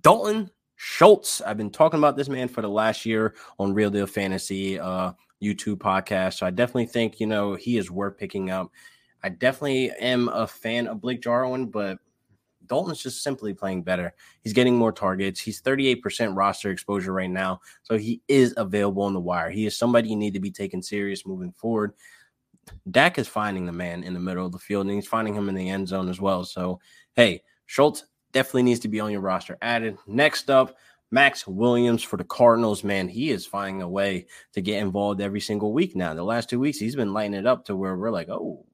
Dalton 0.02 0.50
Schultz. 0.76 1.42
I've 1.42 1.58
been 1.58 1.70
talking 1.70 2.00
about 2.00 2.18
this 2.18 2.30
man 2.30 2.48
for 2.48 2.62
the 2.62 2.70
last 2.70 3.06
year 3.06 3.36
on 3.60 3.74
Real 3.74 3.90
Deal 3.90 4.08
Fantasy 4.08 4.80
uh, 4.80 5.14
YouTube 5.42 5.78
podcast. 5.78 6.36
So 6.36 6.46
I 6.46 6.52
definitely 6.52 6.88
think, 6.88 7.20
you 7.20 7.28
know, 7.28 7.56
he 7.56 7.78
is 7.78 7.92
worth 7.92 8.18
picking 8.18 8.50
up. 8.50 8.72
I 9.24 9.30
definitely 9.30 9.92
am 9.92 10.30
a 10.30 10.46
fan 10.46 10.88
of 10.88 11.02
Blake 11.02 11.22
Jarwin, 11.22 11.68
but 11.68 11.98
Dalton's 12.68 13.02
just 13.02 13.24
simply 13.24 13.54
playing 13.54 13.84
better. 13.84 14.14
He's 14.42 14.54
getting 14.54 14.76
more 14.76 14.92
targets. 14.92 15.40
He's 15.40 15.62
38% 15.62 16.36
roster 16.36 16.72
exposure 16.72 17.14
right 17.14 17.30
now. 17.30 17.62
So 17.84 17.98
he 17.98 18.22
is 18.28 18.54
available 18.58 19.04
on 19.04 19.14
the 19.14 19.20
wire. 19.20 19.50
He 19.50 19.66
is 19.66 19.78
somebody 19.78 20.10
you 20.10 20.16
need 20.16 20.34
to 20.34 20.40
be 20.40 20.52
taken 20.52 20.82
serious 20.82 21.26
moving 21.26 21.52
forward. 21.52 21.94
Dak 22.90 23.18
is 23.18 23.28
finding 23.28 23.66
the 23.66 23.72
man 23.72 24.04
in 24.04 24.14
the 24.14 24.20
middle 24.20 24.46
of 24.46 24.52
the 24.52 24.60
field 24.60 24.86
and 24.86 24.96
he's 24.96 25.08
finding 25.08 25.34
him 25.34 25.50
in 25.50 25.56
the 25.56 25.70
end 25.70 25.88
zone 25.88 26.10
as 26.10 26.22
well. 26.22 26.46
So, 26.46 26.80
hey, 27.14 27.44
Schultz 27.66 28.06
definitely 28.32 28.64
needs 28.64 28.80
to 28.82 28.88
be 28.88 29.00
on 29.00 29.12
your 29.12 29.22
roster 29.22 29.58
added. 29.62 29.98
Next 30.08 30.50
up, 30.50 30.78
Maxx 31.12 31.46
Williams 31.46 32.02
for 32.02 32.18
the 32.18 32.24
Cardinals, 32.24 32.84
man, 32.84 33.08
he 33.08 33.30
is 33.30 33.46
finding 33.46 33.82
a 33.82 33.90
way 33.90 34.26
to 34.54 34.62
get 34.62 34.82
involved 34.82 35.22
every 35.22 35.42
single 35.42 35.72
week 35.72 35.96
now. 35.96 36.14
The 36.14 36.24
last 36.24 36.50
two 36.50 36.60
weeks, 36.60 36.80
he's 36.80 36.96
been 36.96 37.14
lighting 37.14 37.36
it 37.36 37.46
up 37.46 37.66
to 37.66 37.76
where 37.76 37.96
we're 37.96 38.10
like, 38.10 38.30
oh, 38.30 38.66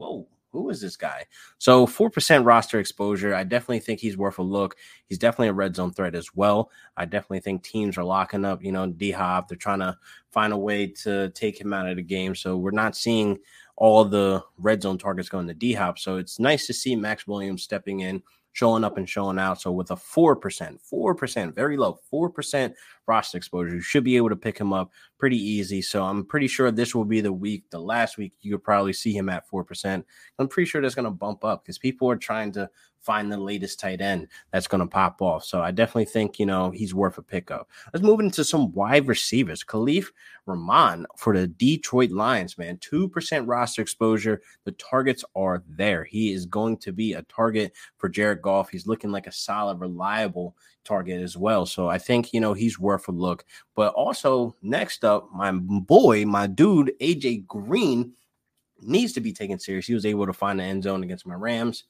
whoa, 0.00 0.26
who 0.50 0.70
is 0.70 0.80
this 0.80 0.96
guy? 0.96 1.26
So 1.58 1.86
4% 1.86 2.44
roster 2.44 2.80
exposure. 2.80 3.34
I 3.34 3.44
definitely 3.44 3.80
think 3.80 4.00
he's 4.00 4.16
worth 4.16 4.38
a 4.38 4.42
look. 4.42 4.76
He's 5.06 5.18
definitely 5.18 5.48
a 5.48 5.52
red 5.52 5.76
zone 5.76 5.92
threat 5.92 6.14
as 6.14 6.34
well. 6.34 6.70
I 6.96 7.04
definitely 7.04 7.40
think 7.40 7.62
teams 7.62 7.98
are 7.98 8.04
locking 8.04 8.44
up, 8.44 8.64
you 8.64 8.72
know, 8.72 8.86
D 8.86 9.10
Hop. 9.12 9.48
They're 9.48 9.56
trying 9.56 9.80
to 9.80 9.96
find 10.32 10.52
a 10.52 10.58
way 10.58 10.86
to 11.02 11.28
take 11.30 11.60
him 11.60 11.72
out 11.72 11.88
of 11.88 11.96
the 11.96 12.02
game. 12.02 12.34
So 12.34 12.56
we're 12.56 12.70
not 12.70 12.96
seeing 12.96 13.38
all 13.76 14.04
the 14.04 14.42
red 14.58 14.82
zone 14.82 14.98
targets 14.98 15.28
going 15.28 15.46
to 15.46 15.54
D 15.54 15.74
Hop. 15.74 15.98
So 15.98 16.16
it's 16.16 16.40
nice 16.40 16.66
to 16.66 16.74
see 16.74 16.96
Maxx 16.96 17.26
Williams 17.26 17.62
stepping 17.62 18.00
in 18.00 18.22
showing 18.60 18.84
up 18.84 18.98
and 18.98 19.08
showing 19.08 19.38
out. 19.38 19.58
So 19.58 19.72
with 19.72 19.90
a 19.90 19.96
4%, 19.96 20.36
4%, 20.38 21.54
very 21.54 21.78
low, 21.78 21.98
4% 22.12 22.74
roster 23.06 23.38
exposure, 23.38 23.74
you 23.74 23.80
should 23.80 24.04
be 24.04 24.18
able 24.18 24.28
to 24.28 24.36
pick 24.36 24.58
him 24.58 24.74
up 24.74 24.90
pretty 25.18 25.38
easy. 25.38 25.80
So 25.80 26.04
I'm 26.04 26.26
pretty 26.26 26.46
sure 26.46 26.70
this 26.70 26.94
will 26.94 27.06
be 27.06 27.22
the 27.22 27.32
week, 27.32 27.64
the 27.70 27.78
last 27.78 28.18
week 28.18 28.34
you 28.42 28.52
could 28.52 28.62
probably 28.62 28.92
see 28.92 29.16
him 29.16 29.30
at 29.30 29.48
4%. 29.48 30.04
I'm 30.38 30.48
pretty 30.48 30.68
sure 30.68 30.82
that's 30.82 30.94
going 30.94 31.06
to 31.06 31.10
bump 31.10 31.42
up 31.42 31.64
because 31.64 31.78
people 31.78 32.10
are 32.10 32.16
trying 32.16 32.52
to 32.52 32.68
find 33.00 33.30
the 33.30 33.36
latest 33.36 33.80
tight 33.80 34.00
end 34.00 34.28
that's 34.52 34.68
going 34.68 34.80
to 34.80 34.86
pop 34.86 35.20
off. 35.22 35.44
So 35.44 35.62
I 35.62 35.70
definitely 35.70 36.04
think, 36.06 36.38
you 36.38 36.46
know, 36.46 36.70
he's 36.70 36.94
worth 36.94 37.18
a 37.18 37.22
pickup. 37.22 37.70
Let's 37.92 38.04
move 38.04 38.20
into 38.20 38.44
some 38.44 38.72
wide 38.72 39.08
receivers. 39.08 39.64
Kalif 39.64 40.06
Raymond 40.46 41.06
for 41.16 41.36
the 41.36 41.46
Detroit 41.46 42.10
Lions, 42.10 42.58
man, 42.58 42.78
2% 42.78 43.46
roster 43.46 43.82
exposure. 43.82 44.42
The 44.64 44.72
targets 44.72 45.24
are 45.34 45.62
there. 45.68 46.04
He 46.04 46.32
is 46.32 46.46
going 46.46 46.76
to 46.78 46.92
be 46.92 47.14
a 47.14 47.22
target 47.22 47.72
for 47.96 48.08
Jared 48.08 48.42
Goff. 48.42 48.70
He's 48.70 48.86
looking 48.86 49.10
like 49.10 49.26
a 49.26 49.32
solid, 49.32 49.80
reliable 49.80 50.56
target 50.84 51.22
as 51.22 51.36
well. 51.36 51.66
So 51.66 51.88
I 51.88 51.98
think, 51.98 52.32
you 52.32 52.40
know, 52.40 52.52
he's 52.52 52.78
worth 52.78 53.08
a 53.08 53.12
look. 53.12 53.44
But 53.74 53.94
also, 53.94 54.56
next 54.62 55.04
up, 55.04 55.28
my 55.32 55.52
boy, 55.52 56.24
my 56.26 56.46
dude, 56.46 56.92
AJ 57.00 57.46
Green 57.46 58.12
needs 58.82 59.12
to 59.12 59.20
be 59.20 59.32
taken 59.32 59.58
serious. 59.58 59.86
He 59.86 59.94
was 59.94 60.06
able 60.06 60.26
to 60.26 60.32
find 60.32 60.58
the 60.58 60.64
end 60.64 60.84
zone 60.84 61.02
against 61.02 61.26
my 61.26 61.34
Rams 61.34 61.84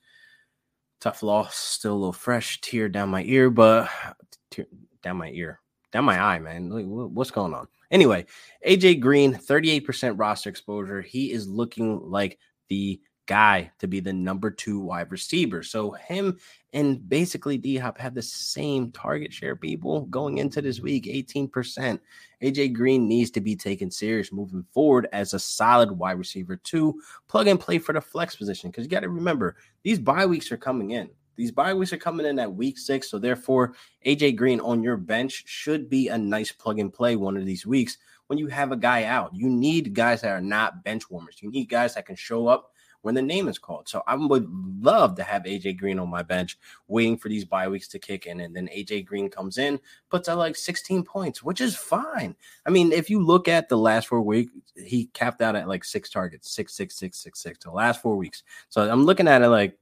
tough 1.01 1.23
loss, 1.23 1.57
still 1.57 1.93
a 1.93 1.95
little 1.95 2.13
fresh, 2.13 2.61
tear 2.61 2.89
down 2.89 3.09
my 3.09 3.23
ear, 3.25 3.51
but 3.51 3.89
tear, 4.51 4.67
down 5.03 5.17
my 5.17 5.31
ear, 5.31 5.61
down 5.93 6.05
my 6.05 6.21
eye, 6.21 6.39
man. 6.39 6.71
what's 7.15 7.31
going 7.31 7.55
on? 7.55 7.67
Anyway, 7.91 8.27
AJ 8.67 9.01
Green, 9.01 9.35
38% 9.35 10.19
roster 10.19 10.49
exposure. 10.49 11.03
He 11.03 11.33
is 11.33 11.49
looking 11.49 12.01
like 12.09 12.39
the 12.69 13.01
guy 13.31 13.71
to 13.79 13.87
be 13.87 14.01
the 14.01 14.13
number 14.13 14.51
two 14.51 14.81
wide 14.81 15.13
receiver. 15.13 15.63
So 15.63 15.93
him 15.93 16.37
and 16.73 17.09
basically 17.09 17.59
D 17.59 17.77
Hop 17.77 17.97
have 17.97 18.13
the 18.13 18.23
same 18.23 18.91
target 18.91 19.33
share, 19.33 19.55
people 19.55 20.07
going 20.07 20.39
into 20.39 20.61
this 20.61 20.81
week, 20.81 21.05
18%. 21.05 22.01
AJ 22.43 22.73
Green 22.73 23.07
needs 23.07 23.31
to 23.31 23.41
be 23.41 23.55
taken 23.55 23.89
serious 23.89 24.33
moving 24.33 24.65
forward 24.73 25.07
as 25.13 25.33
a 25.33 25.39
solid 25.39 25.93
wide 25.93 26.19
receiver 26.19 26.57
to 26.57 27.01
plug 27.29 27.47
and 27.47 27.61
play 27.61 27.79
for 27.79 27.93
the 27.93 28.01
flex 28.01 28.35
position. 28.35 28.69
Because 28.69 28.83
you 28.83 28.91
got 28.91 29.01
to 29.01 29.09
remember, 29.09 29.55
these 29.85 30.01
bye 30.01 30.27
weeks 30.27 30.51
are 30.51 30.57
coming 30.57 30.91
in. 30.91 31.09
These 31.37 31.53
bye 31.53 31.73
weeks 31.73 31.93
are 31.93 31.99
coming 31.99 32.27
in 32.27 32.37
at 32.41 32.53
week 32.53 32.79
six. 32.79 33.09
So 33.09 33.21
therefore, 33.21 33.75
AJ 34.05 34.35
Green 34.35 34.59
on 34.59 34.83
your 34.83 34.97
bench 34.97 35.45
should 35.47 35.89
be 35.89 36.09
a 36.09 36.19
nice 36.19 36.51
plug 36.51 36.81
and 36.81 36.93
play 36.93 37.15
one 37.15 37.37
of 37.37 37.47
these 37.47 37.65
weeks 37.65 37.97
when 38.27 38.41
you 38.41 38.49
have 38.49 38.73
a 38.73 38.77
guy 38.77 39.05
out. 39.05 39.33
You 39.33 39.49
need 39.49 39.95
guys 39.95 40.23
that 40.23 40.33
are 40.33 40.41
not 40.41 40.83
bench 40.83 41.09
warmers. 41.09 41.37
You 41.41 41.53
need 41.53 41.69
guys 41.69 41.95
that 41.95 42.07
can 42.07 42.17
show 42.17 42.49
up 42.49 42.73
when 43.03 43.15
the 43.15 43.23
name 43.23 43.49
is 43.49 43.59
called. 43.59 43.89
So 43.89 44.03
I 44.07 44.15
would 44.15 44.49
love 44.81 45.17
to 45.17 45.23
have 45.23 45.45
AJ 45.45 45.79
Green 45.79 45.99
on 45.99 46.09
my 46.09 46.23
bench, 46.23 46.59
waiting 46.89 47.17
for 47.17 47.29
these 47.29 47.45
bye 47.45 47.69
weeks 47.69 47.89
to 47.89 47.99
kick 47.99 48.27
in, 48.27 48.41
and 48.41 48.55
then 48.55 48.69
AJ 48.69 49.07
Green 49.07 49.29
comes 49.29 49.59
in, 49.59 49.81
puts 50.11 50.29
out 50.29 50.39
like 50.39 50.57
16 50.57 51.03
points, 51.05 51.43
which 51.43 51.61
is 51.61 51.77
fine. 51.77 52.37
I 52.67 52.71
mean, 52.71 52.93
if 52.93 53.11
you 53.11 53.25
look 53.25 53.49
at 53.49 53.69
the 53.69 53.79
last 53.79 54.09
four 54.09 54.21
weeks, 54.23 54.53
he 54.77 55.07
capped 55.15 55.43
out 55.43 55.57
at 55.57 55.69
like 55.69 55.85
six 55.85 56.11
targets, 56.11 56.51
six, 56.51 56.75
six, 56.75 56.97
six, 56.97 57.19
six, 57.19 57.41
six. 57.41 57.59
The 57.65 57.71
last 57.71 58.03
four 58.03 58.17
weeks. 58.17 58.43
So 58.69 58.89
I'm 58.89 59.05
looking 59.05 59.29
at 59.29 59.43
it 59.43 59.49
like 59.49 59.80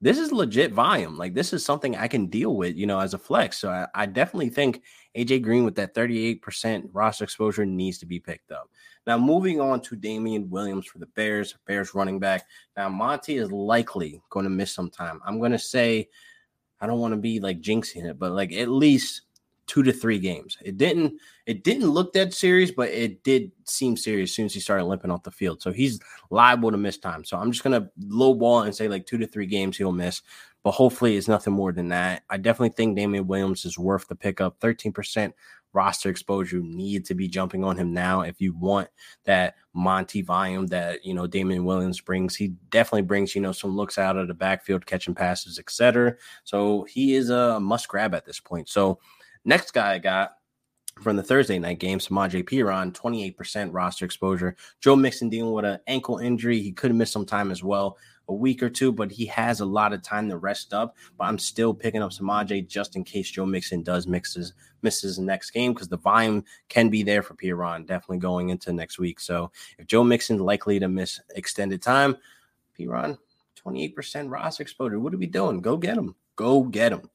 this 0.00 0.18
is 0.18 0.32
legit 0.32 0.72
volume. 0.72 1.18
Like 1.18 1.34
this 1.34 1.52
is 1.52 1.64
something 1.64 1.96
I 1.96 2.08
can 2.08 2.26
deal 2.26 2.56
with, 2.56 2.76
you 2.76 2.86
know, 2.86 3.00
as 3.00 3.12
a 3.14 3.18
flex. 3.18 3.58
So 3.58 3.70
I, 3.70 3.86
I 3.94 4.06
definitely 4.06 4.48
think 4.48 4.82
AJ 5.16 5.42
Green 5.42 5.64
with 5.64 5.74
that 5.76 5.94
38% 5.94 6.88
roster 6.92 7.24
exposure 7.24 7.66
needs 7.66 7.98
to 7.98 8.06
be 8.06 8.18
picked 8.18 8.50
up. 8.50 8.70
Now, 9.06 9.18
moving 9.18 9.60
on 9.60 9.80
to 9.82 9.96
Damien 9.96 10.48
Williams 10.50 10.86
for 10.86 10.98
the 10.98 11.06
Bears, 11.06 11.56
Bears 11.66 11.94
running 11.94 12.18
back. 12.18 12.44
Now, 12.76 12.88
Monty 12.88 13.38
is 13.38 13.50
likely 13.50 14.22
going 14.30 14.44
to 14.44 14.50
miss 14.50 14.72
some 14.72 14.90
time. 14.90 15.20
I'm 15.24 15.38
going 15.38 15.52
to 15.52 15.58
say, 15.58 16.08
I 16.80 16.86
don't 16.86 17.00
want 17.00 17.12
to 17.12 17.20
be 17.20 17.40
like 17.40 17.60
jinxing 17.60 18.04
it, 18.04 18.18
but 18.18 18.32
like 18.32 18.52
at 18.52 18.68
least 18.68 19.22
two 19.70 19.84
to 19.84 19.92
three 19.92 20.18
games. 20.18 20.58
It 20.64 20.78
didn't 20.78 21.14
it 21.46 21.62
didn't 21.62 21.90
look 21.90 22.12
that 22.14 22.34
serious, 22.34 22.72
but 22.72 22.88
it 22.88 23.22
did 23.22 23.52
seem 23.64 23.96
serious 23.96 24.30
as 24.30 24.34
soon 24.34 24.46
as 24.46 24.54
he 24.54 24.58
started 24.58 24.84
limping 24.84 25.12
off 25.12 25.22
the 25.22 25.30
field. 25.30 25.62
So 25.62 25.70
he's 25.70 26.00
liable 26.28 26.72
to 26.72 26.76
miss 26.76 26.98
time. 26.98 27.24
So 27.24 27.36
I'm 27.36 27.52
just 27.52 27.62
gonna 27.62 27.88
lowball 28.02 28.64
and 28.64 28.74
say 28.74 28.88
like 28.88 29.06
two 29.06 29.16
to 29.18 29.28
three 29.28 29.46
games 29.46 29.76
he'll 29.76 29.92
miss, 29.92 30.22
but 30.64 30.72
hopefully 30.72 31.16
it's 31.16 31.28
nothing 31.28 31.52
more 31.52 31.70
than 31.70 31.86
that. 31.90 32.24
I 32.28 32.36
definitely 32.36 32.70
think 32.70 32.96
Damien 32.96 33.28
Williams 33.28 33.64
is 33.64 33.78
worth 33.78 34.08
the 34.08 34.16
pickup. 34.16 34.58
13% 34.58 35.32
roster 35.72 36.10
exposure. 36.10 36.56
You 36.56 36.64
need 36.64 37.04
to 37.04 37.14
be 37.14 37.28
jumping 37.28 37.62
on 37.62 37.76
him 37.76 37.92
now 37.92 38.22
if 38.22 38.40
you 38.40 38.52
want 38.52 38.88
that 39.22 39.54
Monty 39.72 40.20
volume 40.20 40.66
that 40.66 41.04
you 41.04 41.14
know 41.14 41.28
Damien 41.28 41.64
Williams 41.64 42.00
brings. 42.00 42.34
He 42.34 42.48
definitely 42.70 43.02
brings 43.02 43.36
you 43.36 43.40
know 43.40 43.52
some 43.52 43.76
looks 43.76 43.98
out 43.98 44.16
of 44.16 44.26
the 44.26 44.34
backfield, 44.34 44.84
catching 44.84 45.14
passes, 45.14 45.60
etc. 45.60 46.16
So 46.42 46.88
he 46.90 47.14
is 47.14 47.30
a 47.30 47.60
must 47.60 47.86
grab 47.86 48.16
at 48.16 48.26
this 48.26 48.40
point. 48.40 48.68
So 48.68 48.98
Next 49.44 49.72
guy 49.72 49.94
I 49.94 49.98
got 49.98 50.32
from 51.02 51.16
the 51.16 51.22
Thursday 51.22 51.58
night 51.58 51.78
game, 51.78 51.98
Samaje 51.98 52.44
Perine, 52.44 52.92
28% 52.92 53.70
roster 53.72 54.04
exposure. 54.04 54.56
Joe 54.80 54.96
Mixon 54.96 55.28
dealing 55.30 55.52
with 55.52 55.64
an 55.64 55.78
ankle 55.86 56.18
injury. 56.18 56.60
He 56.60 56.72
could 56.72 56.94
miss 56.94 57.10
some 57.10 57.24
time 57.24 57.50
as 57.50 57.64
well, 57.64 57.96
a 58.28 58.34
week 58.34 58.62
or 58.62 58.68
two, 58.68 58.92
but 58.92 59.10
he 59.10 59.24
has 59.26 59.60
a 59.60 59.64
lot 59.64 59.92
of 59.92 60.02
time 60.02 60.28
to 60.28 60.36
rest 60.36 60.74
up. 60.74 60.96
But 61.16 61.24
I'm 61.24 61.38
still 61.38 61.72
picking 61.72 62.02
up 62.02 62.10
Samaje 62.10 62.66
just 62.68 62.96
in 62.96 63.04
case 63.04 63.30
Joe 63.30 63.46
Mixon 63.46 63.82
does 63.82 64.06
mixes 64.06 64.52
misses 64.82 65.16
the 65.16 65.22
next 65.22 65.50
game 65.50 65.74
because 65.74 65.88
the 65.88 65.98
volume 65.98 66.42
can 66.68 66.88
be 66.88 67.02
there 67.02 67.22
for 67.22 67.34
Perine 67.34 67.86
definitely 67.86 68.18
going 68.18 68.48
into 68.48 68.72
next 68.72 68.98
week. 68.98 69.20
So 69.20 69.50
if 69.78 69.86
Joe 69.86 70.02
Mixon's 70.04 70.40
likely 70.40 70.78
to 70.80 70.88
miss 70.88 71.20
extended 71.34 71.82
time, 71.82 72.16
Perine, 72.78 73.18
28% 73.62 74.30
roster 74.30 74.62
exposure. 74.62 74.98
What 74.98 75.14
are 75.14 75.18
we 75.18 75.26
doing? 75.26 75.60
Go 75.60 75.76
get 75.76 75.98
him. 75.98 76.14
Go 76.36 76.62
get 76.62 76.92
him. 76.92 77.10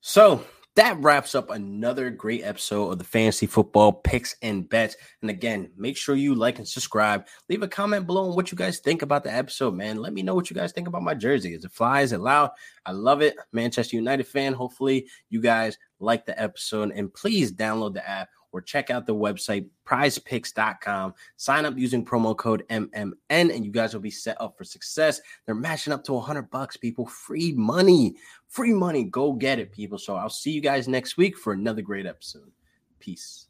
So 0.00 0.44
that 0.78 0.96
wraps 1.00 1.34
up 1.34 1.50
another 1.50 2.08
great 2.08 2.44
episode 2.44 2.92
of 2.92 2.98
the 3.00 3.04
fantasy 3.04 3.46
football 3.46 3.92
picks 3.92 4.36
and 4.42 4.68
bets. 4.68 4.94
And 5.22 5.28
again, 5.28 5.72
make 5.76 5.96
sure 5.96 6.14
you 6.14 6.36
like 6.36 6.58
and 6.58 6.68
subscribe. 6.68 7.26
Leave 7.48 7.64
a 7.64 7.68
comment 7.68 8.06
below 8.06 8.30
on 8.30 8.36
what 8.36 8.52
you 8.52 8.56
guys 8.56 8.78
think 8.78 9.02
about 9.02 9.24
the 9.24 9.34
episode, 9.34 9.74
man. 9.74 9.96
Let 9.96 10.12
me 10.12 10.22
know 10.22 10.36
what 10.36 10.50
you 10.50 10.54
guys 10.54 10.70
think 10.70 10.86
about 10.86 11.02
my 11.02 11.14
jersey. 11.14 11.52
Is 11.52 11.64
it 11.64 11.72
fly? 11.72 12.02
Is 12.02 12.12
it 12.12 12.20
loud? 12.20 12.50
I 12.86 12.92
love 12.92 13.22
it. 13.22 13.34
Manchester 13.52 13.96
United 13.96 14.28
fan. 14.28 14.52
Hopefully, 14.52 15.08
you 15.30 15.40
guys 15.40 15.76
like 15.98 16.26
the 16.26 16.40
episode. 16.40 16.92
And 16.92 17.12
please 17.12 17.52
download 17.52 17.94
the 17.94 18.08
app 18.08 18.28
or 18.52 18.60
check 18.60 18.90
out 18.90 19.06
the 19.06 19.14
website 19.14 19.66
prizepicks.com. 19.86 21.14
Sign 21.36 21.64
up 21.64 21.76
using 21.76 22.04
promo 22.04 22.36
code 22.36 22.64
MMN 22.70 23.12
and 23.30 23.64
you 23.64 23.70
guys 23.70 23.94
will 23.94 24.00
be 24.00 24.10
set 24.10 24.40
up 24.40 24.56
for 24.56 24.64
success. 24.64 25.20
They're 25.46 25.54
matching 25.54 25.92
up 25.92 26.04
to 26.04 26.14
100 26.14 26.50
bucks, 26.50 26.76
people. 26.76 27.06
Free 27.06 27.52
money. 27.52 28.16
Free 28.48 28.72
money. 28.72 29.04
Go 29.04 29.32
get 29.32 29.58
it, 29.58 29.72
people. 29.72 29.98
So 29.98 30.16
I'll 30.16 30.30
see 30.30 30.50
you 30.50 30.60
guys 30.60 30.88
next 30.88 31.16
week 31.16 31.36
for 31.36 31.52
another 31.52 31.82
great 31.82 32.06
episode. 32.06 32.50
Peace. 32.98 33.46